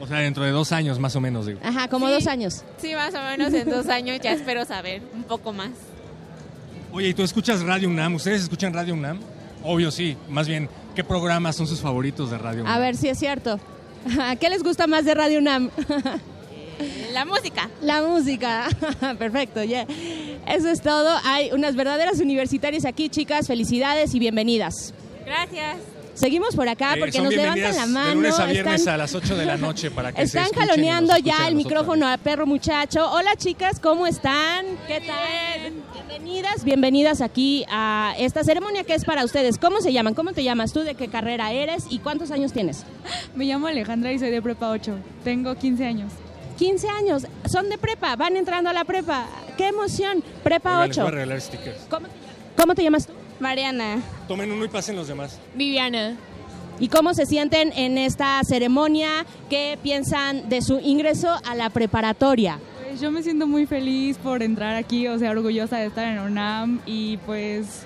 [0.00, 1.60] O sea, dentro de dos años más o menos, digo.
[1.62, 2.12] Ajá, como Sí.
[2.14, 2.64] dos años.
[2.78, 5.70] Sí, más o menos en dos años ya espero saber un poco más.
[6.92, 8.14] Oye, ¿y tú escuchas Radio UNAM?
[8.16, 9.20] ¿Ustedes escuchan Radio UNAM?
[9.62, 10.16] Obvio, sí.
[10.28, 12.74] Más bien, ¿qué programas son sus favoritos de Radio UNAM?
[12.74, 13.60] A ver si es cierto.
[14.40, 15.70] ¿Qué les gusta más de Radio UNAM?
[17.12, 17.70] La música.
[17.80, 18.68] La música.
[19.18, 19.86] Perfecto, ya.
[20.46, 21.16] Eso es todo.
[21.24, 23.46] Hay unas verdaderas universitarias aquí, chicas.
[23.46, 24.92] Felicidades y bienvenidas.
[25.24, 25.95] Gracias.
[26.16, 28.08] Seguimos por acá Eh, porque nos levantan la mano.
[28.08, 31.16] De lunes a viernes están- a las 8 de la noche para que Están jaloneando
[31.18, 33.08] ya el micrófono a perro muchacho.
[33.12, 34.64] Hola chicas, ¿cómo están?
[34.88, 35.72] ¿Qué tal?
[36.08, 39.58] Bienvenidas, bienvenidas aquí a esta ceremonia que es para ustedes.
[39.58, 40.14] ¿Cómo se llaman?
[40.14, 40.80] ¿Cómo te llamas tú?
[40.80, 41.84] ¿De qué carrera eres?
[41.90, 42.84] ¿Y cuántos años tienes?
[43.34, 44.96] Me llamo Alejandra y soy de prepa 8.
[45.22, 46.12] Tengo 15 años.
[46.58, 47.26] 15 años.
[47.44, 49.26] Son de prepa, van entrando a la prepa.
[49.58, 50.24] ¡Qué emoción!
[50.42, 51.14] Prepa Oigan, les voy a 8.
[51.14, 51.76] regalar stickers.
[51.90, 52.06] ¿Cómo,
[52.56, 53.12] cómo te llamas tú?
[53.40, 54.00] Mariana.
[54.28, 55.38] Tomen uno y pasen los demás.
[55.54, 56.16] Viviana.
[56.78, 59.24] ¿Y cómo se sienten en esta ceremonia?
[59.48, 62.58] ¿Qué piensan de su ingreso a la preparatoria?
[62.86, 66.18] Pues yo me siento muy feliz por entrar aquí, o sea, orgullosa de estar en
[66.18, 67.82] UNAM y pues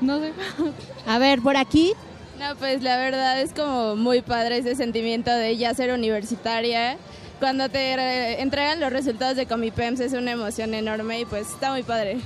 [0.00, 0.32] no sé.
[1.06, 1.92] A ver, por aquí.
[2.40, 6.96] No, pues la verdad es como muy padre ese sentimiento de ya ser universitaria.
[7.38, 11.70] Cuando te re- entregan los resultados de Comipems es una emoción enorme y pues está
[11.70, 12.16] muy padre.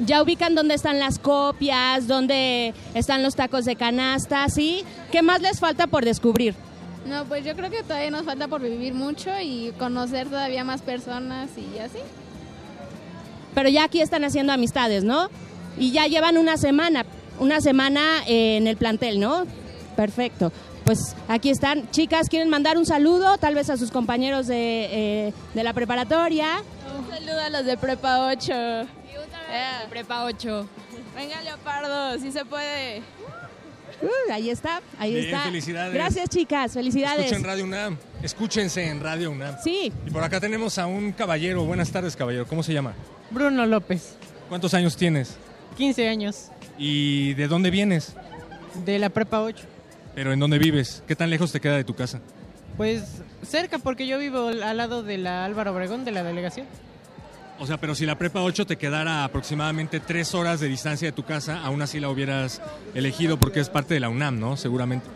[0.00, 4.84] Ya ubican dónde están las copias, dónde están los tacos de canasta, ¿sí?
[5.10, 6.54] ¿Qué más les falta por descubrir?
[7.06, 10.82] No, pues yo creo que todavía nos falta por vivir mucho y conocer todavía más
[10.82, 11.98] personas y así.
[13.54, 15.30] Pero ya aquí están haciendo amistades, ¿no?
[15.78, 17.04] Y ya llevan una semana,
[17.40, 19.46] una semana eh, en el plantel, ¿no?
[19.96, 20.52] Perfecto.
[20.84, 21.90] Pues aquí están.
[21.90, 24.88] Chicas, ¿quieren mandar un saludo tal vez a sus compañeros de,
[25.26, 26.62] eh, de la preparatoria?
[26.98, 28.52] Un saludo a los de Prepa 8.
[29.90, 30.68] Prepa 8.
[31.16, 33.02] Venga, Leopardo, si se puede.
[34.00, 35.42] Uh, ahí está, ahí Bien, está.
[35.44, 35.94] felicidades.
[35.94, 37.24] Gracias, chicas, felicidades.
[37.26, 37.96] Escuchen Radio UNAM.
[38.22, 39.56] Escúchense en Radio UNAM.
[39.64, 39.92] Sí.
[40.06, 41.64] Y por acá tenemos a un caballero.
[41.64, 42.46] Buenas tardes, caballero.
[42.46, 42.92] ¿Cómo se llama?
[43.30, 44.14] Bruno López,
[44.48, 45.36] ¿Cuántos años tienes?
[45.76, 46.48] 15 años,
[46.78, 48.14] ¿Y de dónde vienes?
[48.84, 49.64] de la prepa 8.
[50.14, 51.02] Pero ¿en dónde vives?
[51.06, 52.20] ¿Qué tan lejos te queda de tu casa?
[52.76, 53.02] Pues
[53.42, 56.66] cerca, porque yo vivo al lado de la Álvaro Obregón, de la delegación.
[57.60, 61.12] O sea, pero si la prepa 8 te quedara aproximadamente tres horas de distancia de
[61.12, 62.62] tu casa, aún así la hubieras
[62.94, 64.56] elegido porque es parte de la UNAM, ¿no?
[64.56, 65.06] Seguramente.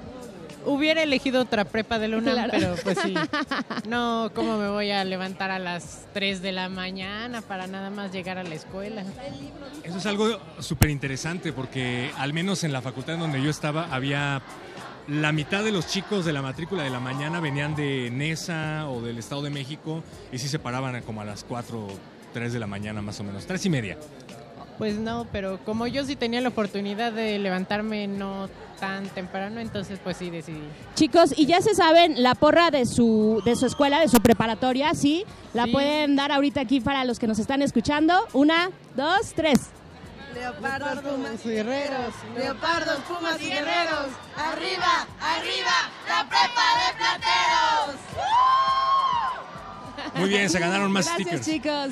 [0.65, 2.53] Hubiera elegido otra prepa de la UNAM, Claro.
[2.53, 3.15] pero pues sí.
[3.89, 8.13] No, ¿cómo me voy a levantar a las 3 de la mañana para nada más
[8.13, 9.03] llegar a la escuela?
[9.85, 13.87] Eso es algo súper interesante porque al menos en la facultad en donde yo estaba
[13.93, 14.41] había
[15.09, 19.01] la mitad de los chicos de la matrícula de la mañana venían de Nesa o
[19.01, 21.89] del Estado de México y sí se paraban como a las 4
[22.33, 23.97] 3 de la mañana más o menos, tres y media.
[24.79, 28.49] Pues no, pero como yo sí tenía la oportunidad de levantarme no
[28.81, 30.63] tan temprano, entonces pues sí decidí.
[30.95, 34.93] Chicos, y ya se saben la porra de su, de su escuela, de su preparatoria,
[34.95, 35.25] ¿sí?
[35.55, 35.73] La Sí.
[35.73, 38.27] pueden dar ahorita aquí para los que nos están escuchando.
[38.33, 39.61] Una, dos, tres.
[40.35, 42.15] Leopardos, pumas y guerreros.
[42.37, 44.07] Leopardos, pumas y guerreros.
[44.37, 48.01] Arriba, arriba, la prepa de plateros.
[50.19, 51.47] Muy bien, se ganaron más Gracias, stickers.
[51.47, 51.89] chicos.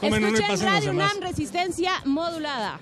[0.00, 1.12] Tomen uno y Escuchen Radio demás.
[1.14, 2.78] UNAM Resistencia Modulada.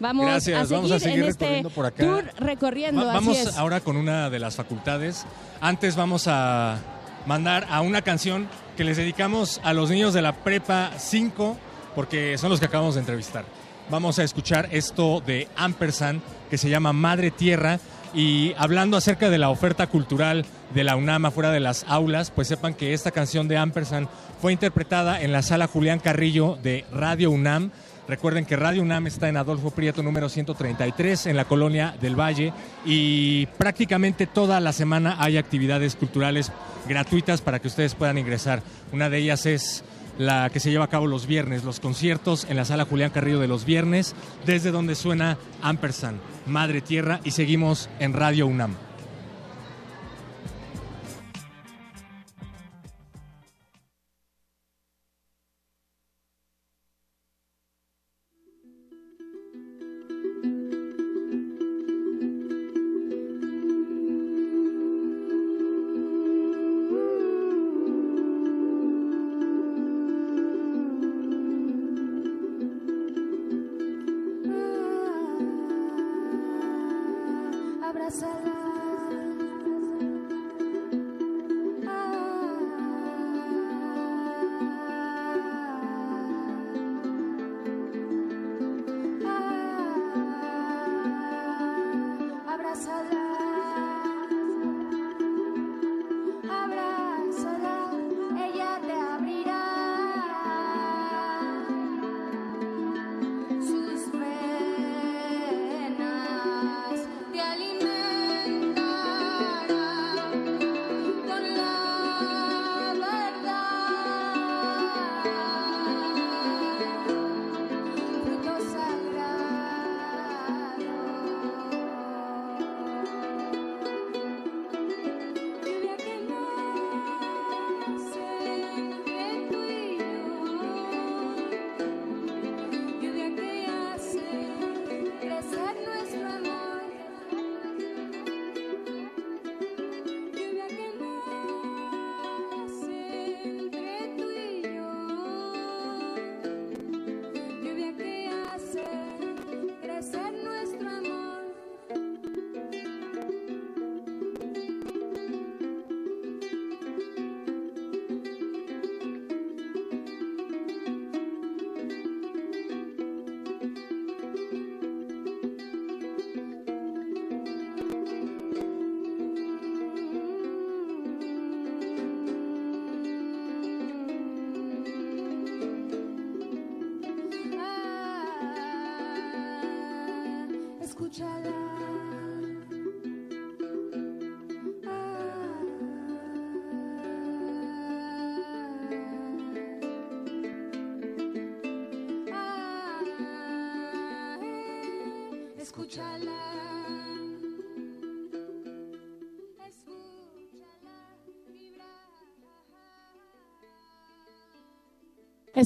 [0.00, 2.02] Vamos Gracias, a seguir, vamos a seguir en este recorriendo por acá.
[2.04, 3.56] tour recorriendo, Va- así vamos es.
[3.56, 5.24] ahora con una de las facultades.
[5.60, 6.78] Antes vamos a
[7.26, 11.56] mandar a una canción que les dedicamos a los niños de la Prepa 5,
[11.94, 13.44] porque son los que acabamos de entrevistar.
[13.90, 16.20] Vamos a escuchar esto de Ampersand,
[16.50, 17.78] que se llama Madre Tierra,
[18.14, 20.44] y hablando acerca de la oferta cultural
[20.74, 24.08] de la UNAM afuera de las aulas, pues sepan que esta canción de Ampersand
[24.40, 27.70] fue interpretada en la sala Julián Carrillo de Radio UNAM.
[28.08, 32.52] Recuerden que Radio UNAM está en Adolfo Prieto número 133 en la colonia del Valle
[32.84, 36.50] y prácticamente toda la semana hay actividades culturales
[36.88, 38.62] gratuitas para que ustedes puedan ingresar.
[38.92, 39.84] Una de ellas es
[40.18, 43.40] la que se lleva a cabo los viernes, los conciertos en la sala Julián Carrillo
[43.40, 44.14] de los viernes,
[44.46, 48.76] desde donde suena Ampersand, Madre Tierra y seguimos en Radio UNAM.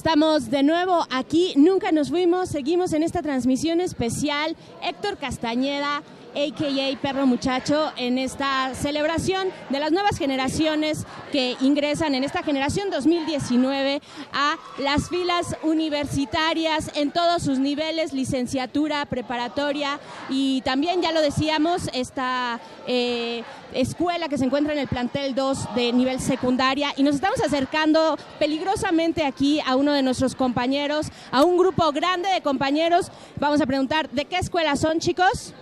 [0.07, 4.57] Estamos de nuevo aquí, nunca nos fuimos, seguimos en esta transmisión especial.
[4.81, 6.01] Héctor Castañeda
[6.37, 7.01] a.k.a.
[7.01, 14.01] Perro Muchacho, en esta celebración de las nuevas generaciones que ingresan en esta generación 2019
[14.33, 21.89] a las filas universitarias en todos sus niveles, licenciatura, preparatoria y también, ya lo decíamos,
[21.95, 27.15] esta eh, escuela que se encuentra en el plantel 2 de nivel secundaria y nos
[27.15, 33.11] estamos acercando peligrosamente aquí a uno de nuestros compañeros, a un grupo grande de compañeros.
[33.39, 35.53] Vamos a preguntar, ¿de qué escuela son chicos?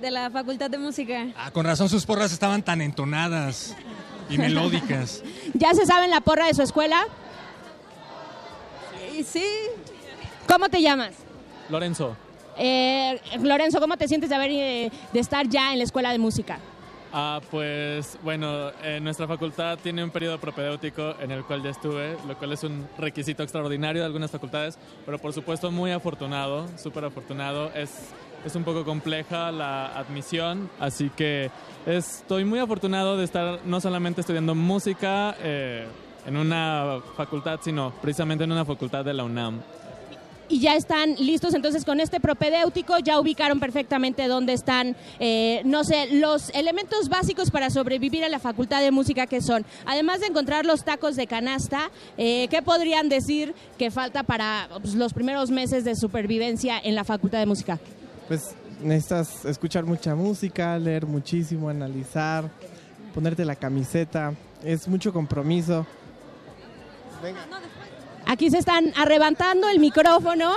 [0.00, 1.26] De la Facultad de Música.
[1.36, 3.76] Ah, con razón sus porras estaban tan entonadas
[4.28, 5.22] y melódicas.
[5.54, 7.04] ¿Ya se saben la porra de su escuela?
[9.24, 9.44] Sí.
[10.46, 11.12] ¿Cómo te llamas?
[11.68, 12.16] Lorenzo.
[12.56, 16.18] Eh, Lorenzo, ¿cómo te sientes de, haber, eh, de estar ya en la escuela de
[16.18, 16.58] música?
[17.12, 22.16] Ah, pues bueno, eh, nuestra facultad tiene un periodo propedéutico en el cual ya estuve,
[22.28, 27.04] lo cual es un requisito extraordinario de algunas facultades, pero por supuesto muy afortunado, súper
[27.04, 27.72] afortunado.
[27.74, 28.10] Es,
[28.44, 31.50] es un poco compleja la admisión, así que
[31.84, 35.88] estoy muy afortunado de estar no solamente estudiando música eh,
[36.26, 39.60] en una facultad, sino precisamente en una facultad de la UNAM
[40.50, 45.84] y ya están listos entonces con este propedéutico, ya ubicaron perfectamente dónde están, eh, no
[45.84, 50.26] sé, los elementos básicos para sobrevivir a la Facultad de Música que son, además de
[50.26, 55.50] encontrar los tacos de canasta, eh, ¿qué podrían decir que falta para pues, los primeros
[55.50, 57.78] meses de supervivencia en la Facultad de Música?
[58.26, 62.50] Pues necesitas escuchar mucha música, leer muchísimo, analizar,
[63.14, 65.86] ponerte la camiseta, es mucho compromiso.
[67.22, 67.46] Venga.
[68.30, 70.52] Aquí se están arrebatando el micrófono,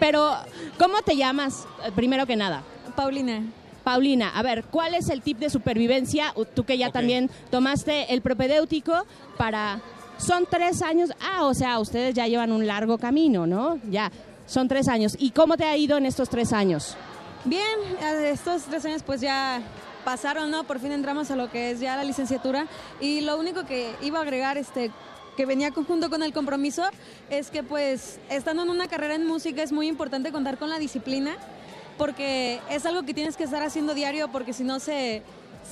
[0.00, 0.34] pero
[0.76, 1.64] ¿cómo te llamas?
[1.86, 2.64] eh, Primero que nada.
[2.96, 3.44] Paulina.
[3.84, 6.34] Paulina, a ver, ¿cuál es el tip de supervivencia?
[6.52, 9.06] Tú que ya también tomaste el propedéutico
[9.36, 9.80] para...
[10.18, 13.78] Son tres años, ah, o sea, ustedes ya llevan un largo camino, ¿no?
[13.88, 14.10] Ya,
[14.46, 15.14] son tres años.
[15.16, 16.96] ¿Y cómo te ha ido en estos tres años?
[17.44, 19.62] Bien, eh, estos tres años pues ya
[20.04, 20.64] pasaron, ¿no?
[20.64, 22.66] Por fin entramos a lo que es ya la licenciatura
[23.00, 24.90] y lo único que iba a agregar, este
[25.40, 26.84] que venía conjunto con el compromiso,
[27.30, 30.78] es que pues estando en una carrera en música es muy importante contar con la
[30.78, 31.34] disciplina,
[31.96, 35.22] porque es algo que tienes que estar haciendo diario, porque si no se,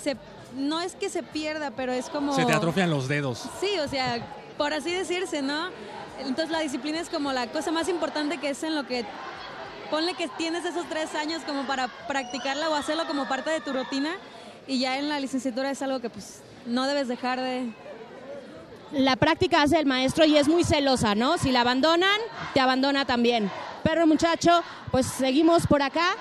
[0.02, 0.16] se
[0.56, 2.34] no es que se pierda, pero es como...
[2.34, 3.46] Se te atrofian los dedos.
[3.60, 4.26] Sí, o sea,
[4.56, 5.68] por así decirse, ¿no?
[6.18, 9.04] Entonces la disciplina es como la cosa más importante que es en lo que
[9.90, 13.74] ponle que tienes esos tres años como para practicarla o hacerlo como parte de tu
[13.74, 14.16] rutina
[14.66, 17.70] y ya en la licenciatura es algo que pues no debes dejar de...
[18.92, 21.36] La práctica hace el maestro y es muy celosa, ¿no?
[21.36, 22.18] Si la abandonan,
[22.54, 23.50] te abandona también.
[23.82, 26.14] Pero muchacho, pues seguimos por acá.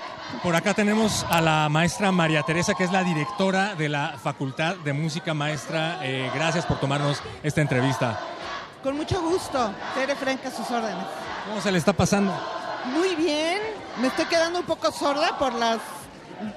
[0.44, 4.76] Por acá tenemos a la maestra María Teresa, que es la directora de la Facultad
[4.78, 5.34] de Música.
[5.34, 8.20] Maestra, eh, gracias por tomarnos esta entrevista.
[8.84, 11.06] Con mucho gusto, Tere Franca, a sus órdenes.
[11.48, 12.34] ¿Cómo se le está pasando?
[12.94, 13.60] Muy bien,
[14.00, 15.80] me estoy quedando un poco sorda por las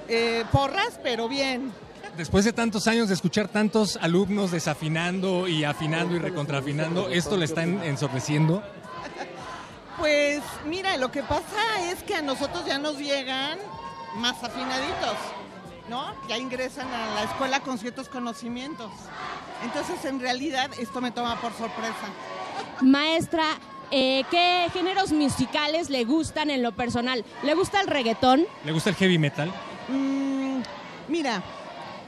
[0.07, 1.73] eh, porras, pero bien.
[2.17, 7.45] Después de tantos años de escuchar tantos alumnos desafinando y afinando y recontrafinando, ¿esto le
[7.45, 8.61] está en- ensordeciendo?
[9.97, 13.59] Pues mira, lo que pasa es que a nosotros ya nos llegan
[14.15, 15.15] más afinaditos,
[15.89, 16.15] ¿no?
[16.27, 18.89] Ya ingresan a la escuela con ciertos conocimientos.
[19.63, 21.93] Entonces, en realidad, esto me toma por sorpresa.
[22.81, 23.43] Maestra,
[23.91, 27.23] eh, ¿qué géneros musicales le gustan en lo personal?
[27.43, 28.45] ¿Le gusta el reggaetón?
[28.65, 29.53] ¿Le gusta el heavy metal?
[29.87, 30.61] Mm,
[31.09, 31.43] mira,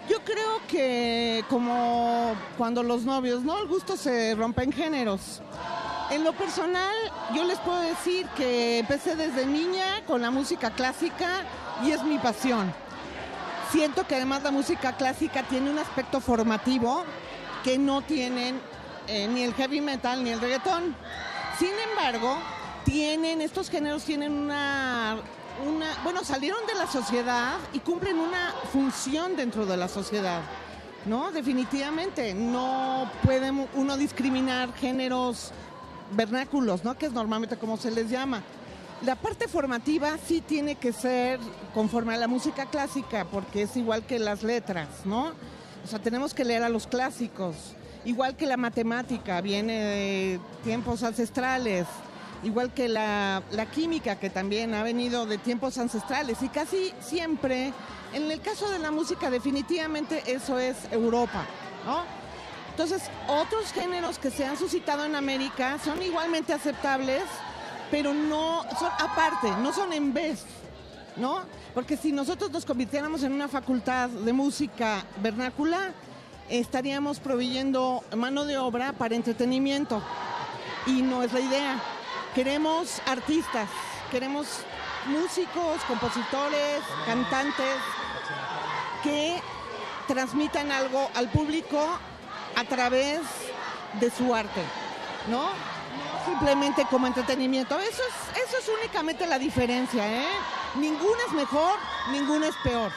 [0.10, 3.60] yo creo que como cuando los novios, ¿no?
[3.60, 5.42] El gusto se rompe en géneros.
[6.12, 6.94] En lo personal,
[7.34, 11.46] yo les puedo decir que empecé desde niña con la música clásica
[11.84, 12.74] y es mi pasión.
[13.72, 17.04] Siento que además la música clásica tiene un aspecto formativo
[17.64, 18.60] que no tienen
[19.08, 20.96] eh, ni el heavy metal ni el reggaetón.
[21.58, 22.38] Sin embargo,
[22.84, 25.18] tienen, estos géneros tienen una,
[26.04, 30.42] bueno, salieron de la sociedad y cumplen una función dentro de la sociedad.
[31.06, 31.32] ¿No?
[31.32, 35.52] Definitivamente, no puede uno discriminar géneros
[36.12, 36.98] vernáculos, ¿no?
[36.98, 38.42] Que es normalmente como se les llama.
[39.06, 41.42] La parte formativa sí tiene que ser
[41.74, 45.34] conforme a la música clásica, porque es igual que las letras, ¿no?
[45.84, 47.56] O sea, tenemos que leer a los clásicos,
[48.06, 51.86] igual que la matemática, viene de tiempos ancestrales,
[52.44, 57.74] igual que la, la química, que también ha venido de tiempos ancestrales, y casi siempre,
[58.14, 61.46] en el caso de la música, definitivamente eso es Europa,
[61.86, 62.04] ¿no?
[62.72, 67.22] Entonces, otros géneros que se han suscitado en América son igualmente aceptables,
[67.92, 70.44] pero no son aparte, no son en vez,
[71.16, 71.42] ¿no?
[71.76, 75.94] Porque si nosotros nos convirtiéramos en una facultad de música vernácula,
[76.50, 80.02] estaríamos proveyendo mano de obra para entretenimiento.
[80.88, 81.82] Y no es la idea.
[82.36, 83.70] Queremos artistas,
[84.10, 84.48] queremos
[85.06, 87.78] músicos, compositores, cantantes,
[89.04, 89.40] que
[90.08, 91.80] transmitan algo al público
[92.56, 93.20] a través
[94.00, 94.64] de su arte,
[95.28, 95.50] ¿no?
[96.26, 97.78] Simplemente como entretenimiento.
[97.78, 100.28] Eso es, eso es únicamente la diferencia, ¿eh?
[100.76, 101.78] Ninguna es mejor,
[102.12, 102.92] ninguna es peor.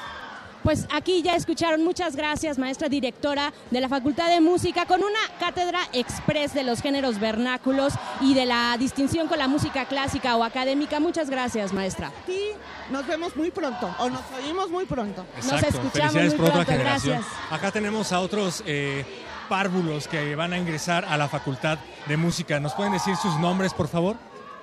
[0.67, 5.21] Pues aquí ya escucharon, muchas gracias, maestra directora de la Facultad de Música, con una
[5.39, 10.43] cátedra express de los géneros vernáculos y de la distinción con la música clásica o
[10.43, 10.99] académica.
[10.99, 12.11] Muchas gracias, maestra.
[12.27, 12.51] Y
[12.93, 15.25] nos vemos muy pronto, o nos oímos muy pronto.
[15.37, 17.19] Nos escuchamos Felicidades muy por otra pronto, generación.
[17.21, 17.53] gracias.
[17.53, 19.05] Acá tenemos a otros eh,
[19.49, 22.59] párvulos que van a ingresar a la Facultad de Música.
[22.59, 24.17] ¿Nos pueden decir sus nombres, por favor?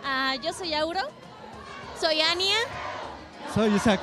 [0.04, 1.00] Ah, yo soy Auro.
[1.98, 2.58] Soy Ania.
[3.56, 4.02] Soy Isaac.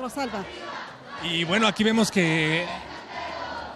[0.00, 0.44] Rosalba.
[1.24, 2.64] Y bueno, aquí vemos que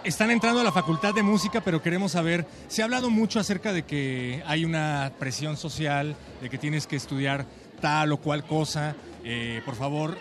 [0.03, 3.73] están entrando a la Facultad de Música, pero queremos saber, se ha hablado mucho acerca
[3.73, 7.45] de que hay una presión social, de que tienes que estudiar
[7.81, 8.95] tal o cual cosa.
[9.25, 10.17] Eh, por favor,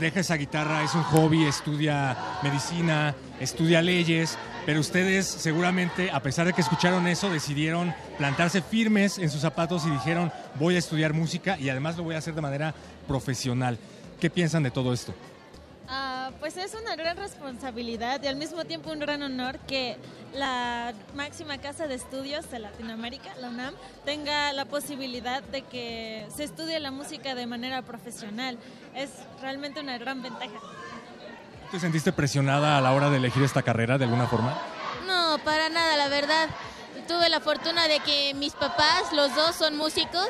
[0.00, 4.36] deja esa guitarra, es un hobby, estudia medicina, estudia leyes,
[4.66, 9.86] pero ustedes seguramente, a pesar de que escucharon eso, decidieron plantarse firmes en sus zapatos
[9.86, 12.74] y dijeron, voy a estudiar música y además lo voy a hacer de manera
[13.06, 13.78] profesional.
[14.20, 15.14] ¿Qué piensan de todo esto?
[15.88, 19.98] Ah, pues es una gran responsabilidad y al mismo tiempo un gran honor que
[20.32, 23.74] la máxima casa de estudios de Latinoamérica, la UNAM,
[24.04, 28.58] tenga la posibilidad de que se estudie la música de manera profesional.
[28.94, 29.10] Es
[29.42, 30.58] realmente una gran ventaja.
[31.70, 34.56] ¿Te sentiste presionada a la hora de elegir esta carrera de alguna forma?
[35.06, 36.48] No, para nada, la verdad.
[37.08, 40.28] Tuve la fortuna de que mis papás, los dos, son músicos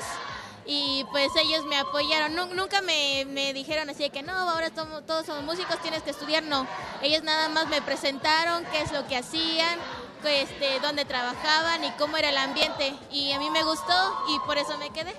[0.66, 2.34] y pues ellos me apoyaron.
[2.34, 6.10] Nu- nunca me, me dijeron así de que no, ahora todos somos músicos, tienes que
[6.10, 6.42] estudiar.
[6.42, 6.66] No,
[7.02, 9.78] ellos nada más me presentaron qué es lo que hacían,
[10.24, 12.94] este, dónde trabajaban y cómo era el ambiente.
[13.12, 13.92] Y a mí me gustó
[14.34, 15.14] y por eso me quedé.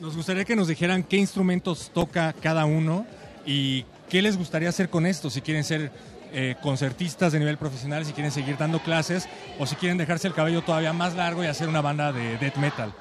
[0.00, 3.06] Nos gustaría que nos dijeran qué instrumentos toca cada uno
[3.44, 5.92] y qué les gustaría hacer con esto, si quieren ser
[6.32, 10.34] eh, concertistas de nivel profesional, si quieren seguir dando clases o si quieren dejarse el
[10.34, 12.92] cabello todavía más largo y hacer una banda de death metal.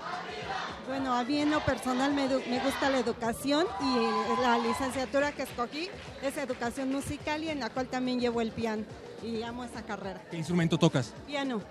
[0.89, 4.11] Bueno, a mí en lo personal me, gusta la educación y eh,
[4.41, 5.87] la licenciatura que escogí
[6.23, 8.85] es educación musical y en la cual también llevo el piano
[9.21, 10.19] y amo esa carrera.
[10.31, 11.13] ¿Qué instrumento tocas?
[11.27, 11.61] Piano.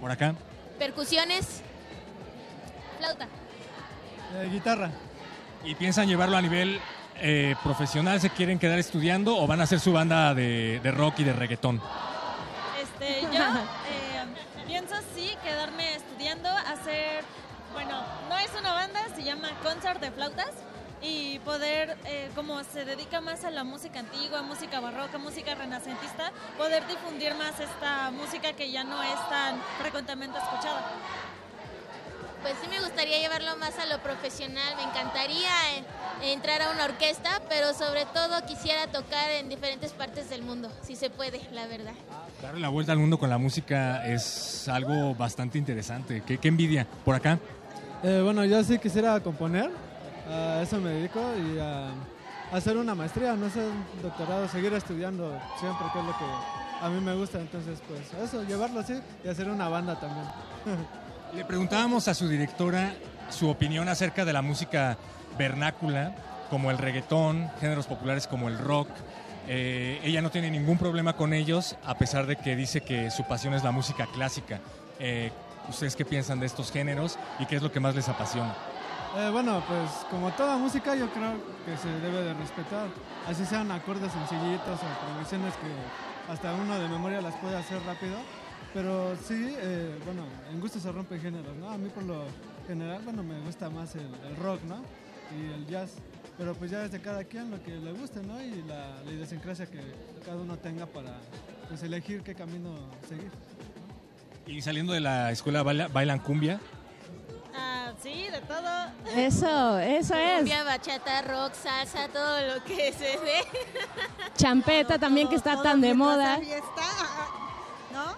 [0.00, 0.36] Por acá.
[0.78, 1.62] Percusiones,
[2.98, 3.26] flauta.
[4.52, 4.92] guitarra.
[5.64, 6.80] ¿Y piensan llevarlo a nivel
[7.16, 8.20] eh, profesional?
[8.20, 11.32] ¿Se quieren quedar estudiando o van a hacer su banda de, de rock y de
[11.32, 11.82] reggaetón?
[12.80, 14.24] Este, yo eh,
[14.64, 17.24] pienso sí quedarme estudiando, hacer,
[17.74, 20.52] bueno, no es una banda, se llama Concert de Flautas
[21.02, 26.32] y poder, eh, como se dedica más a la música antigua, música barroca, música renacentista,
[26.56, 30.82] poder difundir más esta música que ya no es tan frecuentemente escuchada.
[32.42, 35.50] Pues sí me gustaría llevarlo más a lo profesional, me encantaría
[36.22, 40.70] eh, entrar a una orquesta, pero sobre todo quisiera tocar en diferentes partes del mundo,
[40.82, 41.94] si se puede, la verdad.
[42.40, 46.22] Darle la vuelta al mundo con la música es algo bastante interesante.
[46.26, 46.86] ¿Qué, qué envidia?
[47.04, 47.38] Por acá.
[48.04, 49.70] Eh, bueno, yo sí quisiera componer,
[50.30, 51.88] a eso me dedico y a,
[52.52, 56.24] hacer una maestría, no hacer un doctorado, seguir estudiando siempre, que es lo que
[56.82, 57.40] a mí me gusta.
[57.40, 60.26] Entonces, pues eso, llevarlo así y hacer una banda también.
[61.34, 62.92] Le preguntábamos a su directora
[63.30, 64.98] su opinión acerca de la música
[65.38, 66.14] vernácula,
[66.50, 68.88] como el reggaetón, géneros populares como el rock.
[69.48, 73.24] Eh, ella no tiene ningún problema con ellos, a pesar de que dice que su
[73.24, 74.60] pasión es la música clásica.
[75.00, 75.32] Eh,
[75.68, 78.54] ¿Ustedes qué piensan de estos géneros y qué es lo que más les apasiona?
[79.16, 81.34] Eh, bueno, pues como toda música yo creo
[81.64, 82.88] que se debe de respetar,
[83.28, 88.16] así sean acordes sencillitos o progresiones que hasta uno de memoria las puede hacer rápido,
[88.72, 91.70] pero sí, eh, bueno, en gusto se rompen géneros, ¿no?
[91.70, 92.24] A mí por lo
[92.66, 94.82] general, bueno, me gusta más el, rock, ¿no?
[95.38, 95.92] Y el jazz,
[96.36, 98.42] pero pues ya es de cada quien lo que le guste, ¿no?
[98.42, 99.80] Y la, la idiosincrasia que
[100.24, 101.20] cada uno tenga para
[101.68, 102.74] pues, elegir qué camino
[103.08, 103.30] seguir.
[104.46, 106.60] Y saliendo de la escuela, baila- ¿bailan cumbia?
[107.56, 108.90] Ah, sí, de todo.
[109.16, 110.36] Eso, eso es.
[110.38, 113.40] Cumbia, bachata, rock, salsa, todo lo que se dé.
[114.36, 116.38] Champeta también que está tan de moda.
[117.92, 118.16] ¿No?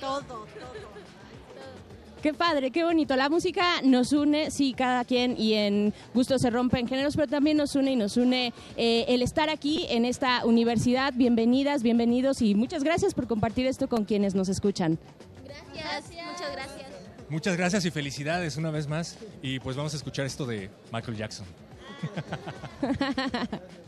[0.00, 0.46] Todo, todo.
[2.22, 3.16] Qué padre, qué bonito.
[3.16, 7.56] La música nos une, sí, cada quien y en gusto se rompen géneros, pero también
[7.56, 11.14] nos une y nos une eh, el estar aquí en esta universidad.
[11.16, 14.98] Bienvenidas, bienvenidos y muchas gracias por compartir esto con quienes nos escuchan.
[15.44, 16.86] Gracias, muchas gracias.
[17.30, 19.16] Muchas gracias y felicidades una vez más.
[19.40, 21.46] Y pues vamos a escuchar esto de Michael Jackson.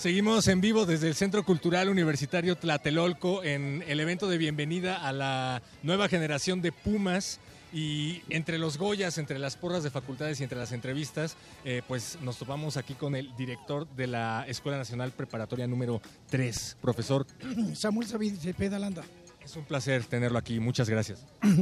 [0.00, 5.12] Seguimos en vivo desde el Centro Cultural Universitario Tlatelolco en el evento de bienvenida a
[5.12, 7.38] la nueva generación de Pumas.
[7.70, 11.36] Y entre los Goyas, entre las porras de facultades y entre las entrevistas,
[11.66, 16.00] eh, pues nos topamos aquí con el director de la Escuela Nacional Preparatoria número
[16.30, 17.26] 3, profesor.
[17.74, 19.04] Samuel Savid Cepeda Landa.
[19.44, 21.26] Es un placer tenerlo aquí, muchas gracias.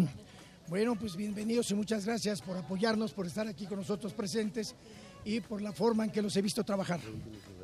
[0.69, 4.74] Bueno, pues bienvenidos y muchas gracias por apoyarnos, por estar aquí con nosotros presentes
[5.24, 7.01] y por la forma en que los he visto trabajar.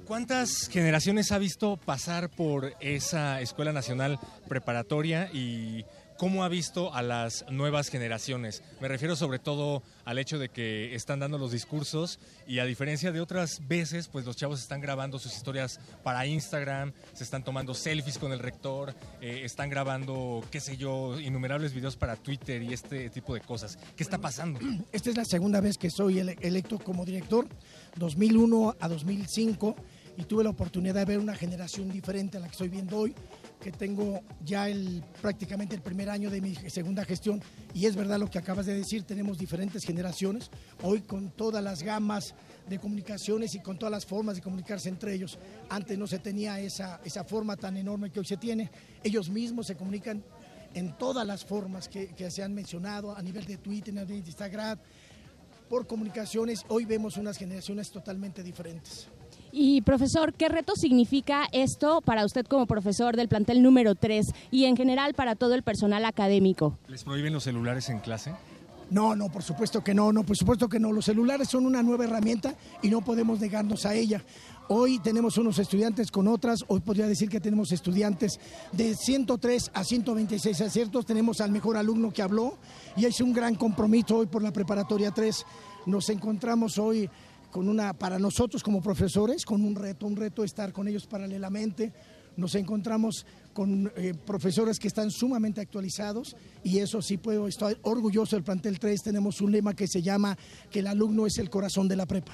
[0.06, 4.18] ¿Cuántas generaciones ha visto pasar por esa Escuela Nacional
[4.48, 5.84] Preparatoria y
[6.18, 8.62] cómo ha visto a las nuevas generaciones?
[8.82, 13.12] Me refiero sobre todo al hecho de que están dando los discursos y a diferencia
[13.12, 17.72] de otras veces, pues los chavos están grabando sus historias para Instagram, se están tomando
[17.72, 22.74] selfies con el rector, eh, están grabando, qué sé yo, innumerables videos para Twitter y
[22.74, 23.78] este tipo de cosas.
[23.96, 24.60] ¿Qué está pasando?
[24.92, 27.48] Esta es la segunda vez que soy ele- electo como director,
[27.96, 29.74] 2001 a 2005,
[30.16, 33.14] y tuve la oportunidad de ver una generación diferente a la que estoy viendo hoy,
[33.60, 37.42] que tengo ya el, prácticamente el primer año de mi segunda gestión,
[37.72, 40.50] y es verdad lo que acabas de decir, tenemos diferentes generaciones,
[40.82, 42.34] hoy con todas las gamas
[42.68, 45.38] de comunicaciones y con todas las formas de comunicarse entre ellos.
[45.68, 48.70] Antes no se tenía esa, esa forma tan enorme que hoy se tiene,
[49.02, 50.22] ellos mismos se comunican
[50.74, 54.22] en todas las formas que, que se han mencionado, a nivel de Twitter, a nivel
[54.22, 54.78] de Instagram,
[55.68, 59.08] por comunicaciones, hoy vemos unas generaciones totalmente diferentes.
[59.56, 64.64] Y profesor, ¿qué reto significa esto para usted como profesor del plantel número 3 y
[64.64, 66.76] en general para todo el personal académico?
[66.88, 68.32] ¿Les prohíben los celulares en clase?
[68.90, 70.90] No, no, por supuesto que no, no, por supuesto que no.
[70.90, 74.24] Los celulares son una nueva herramienta y no podemos negarnos a ella.
[74.66, 78.40] Hoy tenemos unos estudiantes con otras, hoy podría decir que tenemos estudiantes
[78.72, 82.58] de 103 a 126 aciertos, tenemos al mejor alumno que habló
[82.96, 85.46] y es un gran compromiso hoy por la preparatoria 3.
[85.86, 87.08] Nos encontramos hoy
[87.54, 91.92] con una, para nosotros como profesores, con un reto, un reto estar con ellos paralelamente.
[92.36, 98.34] Nos encontramos con eh, profesores que están sumamente actualizados y eso sí puedo, estoy orgulloso
[98.34, 99.04] del plantel 3.
[99.04, 100.36] Tenemos un lema que se llama
[100.68, 102.32] que el alumno es el corazón de la prepa.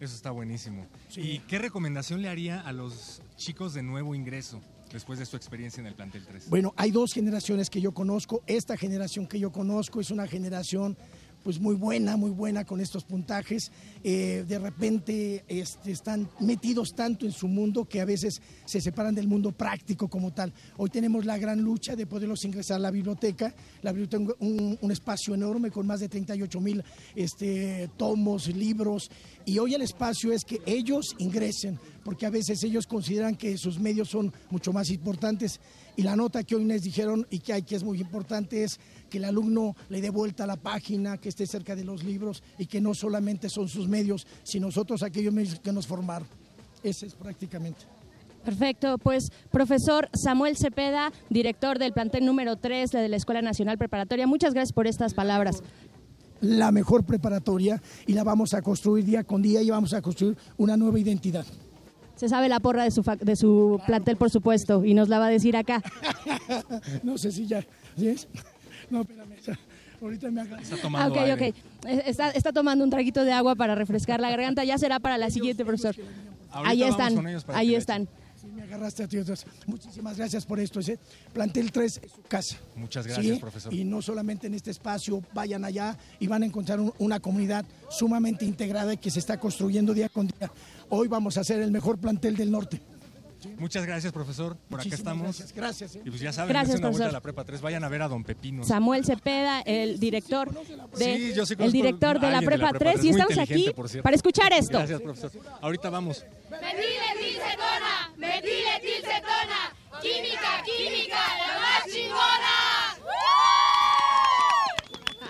[0.00, 0.86] Eso está buenísimo.
[1.14, 5.82] ¿Y qué recomendación le haría a los chicos de nuevo ingreso después de su experiencia
[5.82, 6.48] en el plantel 3?
[6.48, 8.42] Bueno, hay dos generaciones que yo conozco.
[8.46, 10.96] Esta generación que yo conozco es una generación
[11.46, 13.70] pues muy buena, muy buena con estos puntajes.
[14.02, 19.14] Eh, de repente este, están metidos tanto en su mundo que a veces se separan
[19.14, 20.52] del mundo práctico como tal.
[20.76, 23.54] Hoy tenemos la gran lucha de poderlos ingresar a la biblioteca.
[23.82, 26.82] La biblioteca un, un espacio enorme con más de 38 mil
[27.14, 29.08] este, tomos, libros.
[29.44, 33.78] Y hoy el espacio es que ellos ingresen, porque a veces ellos consideran que sus
[33.78, 35.60] medios son mucho más importantes.
[35.96, 38.80] Y la nota que hoy les dijeron y que hay que es muy importante es
[39.08, 42.42] que el alumno le dé vuelta a la página, que esté cerca de los libros
[42.58, 46.26] y que no solamente son sus medios, sino nosotros aquellos medios que nos formaron.
[46.82, 47.84] Ese es prácticamente.
[48.44, 54.26] Perfecto, pues profesor Samuel Cepeda, director del plantel número 3 de la Escuela Nacional Preparatoria,
[54.28, 55.64] muchas gracias por estas palabras.
[56.40, 60.36] La mejor preparatoria y la vamos a construir día con día y vamos a construir
[60.58, 61.44] una nueva identidad.
[62.14, 65.26] Se sabe la porra de su, de su plantel, por supuesto, y nos la va
[65.26, 65.82] a decir acá.
[67.02, 67.66] no sé si ya.
[67.96, 68.28] ¿sí es?
[68.90, 69.36] No, espérame.
[70.00, 70.60] Ahorita me haga.
[70.60, 71.54] Está tomando ah, ok, ok.
[72.06, 74.64] Está, está, tomando un traguito de agua para refrescar la garganta.
[74.64, 75.96] Ya será para la siguiente, profesor.
[76.52, 77.26] Ahí están.
[77.48, 78.08] Ahí están.
[78.40, 79.18] Sí, me agarraste a ti.
[79.66, 80.80] Muchísimas gracias por esto.
[81.32, 82.56] Plantel 3 es su casa.
[82.74, 83.72] Muchas gracias, profesor.
[83.72, 87.64] Y no solamente en este espacio, vayan allá y van a encontrar un, una comunidad
[87.88, 90.50] sumamente integrada y que se está construyendo día con día.
[90.90, 92.80] Hoy vamos a ser el mejor plantel del norte.
[93.58, 94.56] Muchas gracias, profesor.
[94.68, 95.22] Por acá estamos.
[95.22, 95.96] Gracias, gracias.
[95.96, 96.02] ¿eh?
[96.04, 97.60] Y pues ya saben, gracias, una vuelta a la prepa 3.
[97.60, 98.64] Vayan a ver a don Pepino.
[98.64, 100.50] Samuel Cepeda, el director
[100.98, 103.04] de, el director de la, prepa 3.
[103.04, 104.78] Y estamos aquí para escuchar esto.
[104.78, 105.30] Gracias, profesor.
[105.60, 106.24] Ahorita vamos.
[106.50, 112.76] Metilcetilcetona, metilcetilcetona, química, química, la más chingona.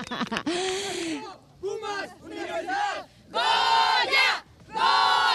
[1.61, 5.26] Pumas, Universidad, Goya, Goya,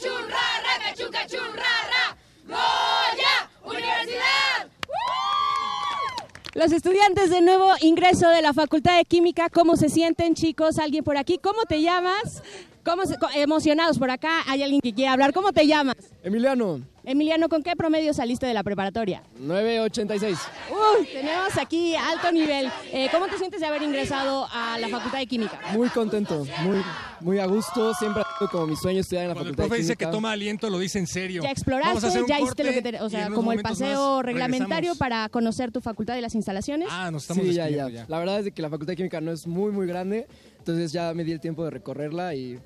[0.00, 2.16] cachun, cachun, rara,
[2.46, 4.68] Goya, Universidad.
[6.54, 10.78] Los estudiantes de nuevo ingreso de la Facultad de Química, ¿cómo se sienten chicos?
[10.78, 11.38] ¿Alguien por aquí?
[11.38, 12.42] ¿Cómo te llamas?
[12.84, 14.40] ¿Cómo se, emocionados por acá?
[14.46, 15.32] ¿Hay alguien que quiera hablar?
[15.32, 15.96] ¿Cómo te llamas?
[16.22, 16.80] Emiliano.
[17.04, 19.22] Emiliano, ¿con qué promedio saliste de la preparatoria?
[19.38, 20.38] 986.
[20.70, 22.70] Uy, tenemos aquí alto nivel.
[22.92, 25.58] Eh, ¿Cómo te sientes de haber ingresado a la Facultad de Química?
[25.72, 26.82] Muy contento, muy,
[27.20, 27.94] muy a gusto.
[27.94, 29.96] Siempre ha sido como mi sueño estudiar en la Cuando Facultad el profe de dice
[29.96, 30.10] Química.
[30.10, 31.42] que toma aliento, lo dice en serio.
[31.42, 35.72] Ya exploraste, ya hiciste lo que te, o sea, como el paseo reglamentario para conocer
[35.72, 36.88] tu facultad y las instalaciones.
[36.90, 38.04] Ah, nos estamos Sí, ya, ya, ya.
[38.08, 40.26] La verdad es de que la Facultad de Química no es muy, muy grande.
[40.60, 42.58] Entonces ya me di el tiempo de recorrerla y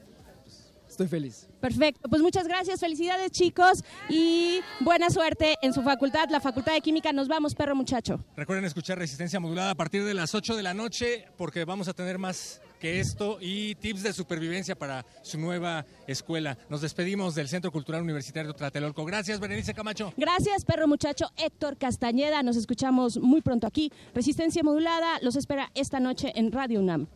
[0.42, 1.48] pues, estoy feliz.
[1.60, 6.80] Perfecto, pues muchas gracias, felicidades chicos y buena suerte en su facultad, la Facultad de
[6.82, 7.12] Química.
[7.12, 8.22] Nos vamos, perro muchacho.
[8.36, 11.94] Recuerden escuchar Resistencia Modulada a partir de las 8 de la noche porque vamos a
[11.94, 16.58] tener más que esto y tips de supervivencia para su nueva escuela.
[16.68, 19.06] Nos despedimos del Centro Cultural Universitario Tlatelolco.
[19.06, 20.12] Gracias, Berenice Camacho.
[20.18, 22.42] Gracias, perro muchacho Héctor Castañeda.
[22.42, 23.90] Nos escuchamos muy pronto aquí.
[24.14, 27.08] Resistencia modulada los espera esta noche en Radio UNAM.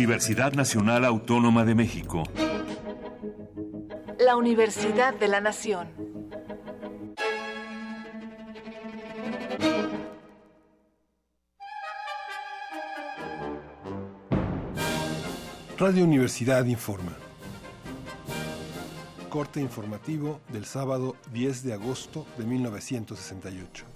[0.00, 2.22] Universidad Nacional Autónoma de México.
[4.18, 5.88] La Universidad de la Nación.
[15.76, 17.12] Radio Universidad informa.
[19.28, 23.89] Corte informativo del sábado 10 de agosto de 1968.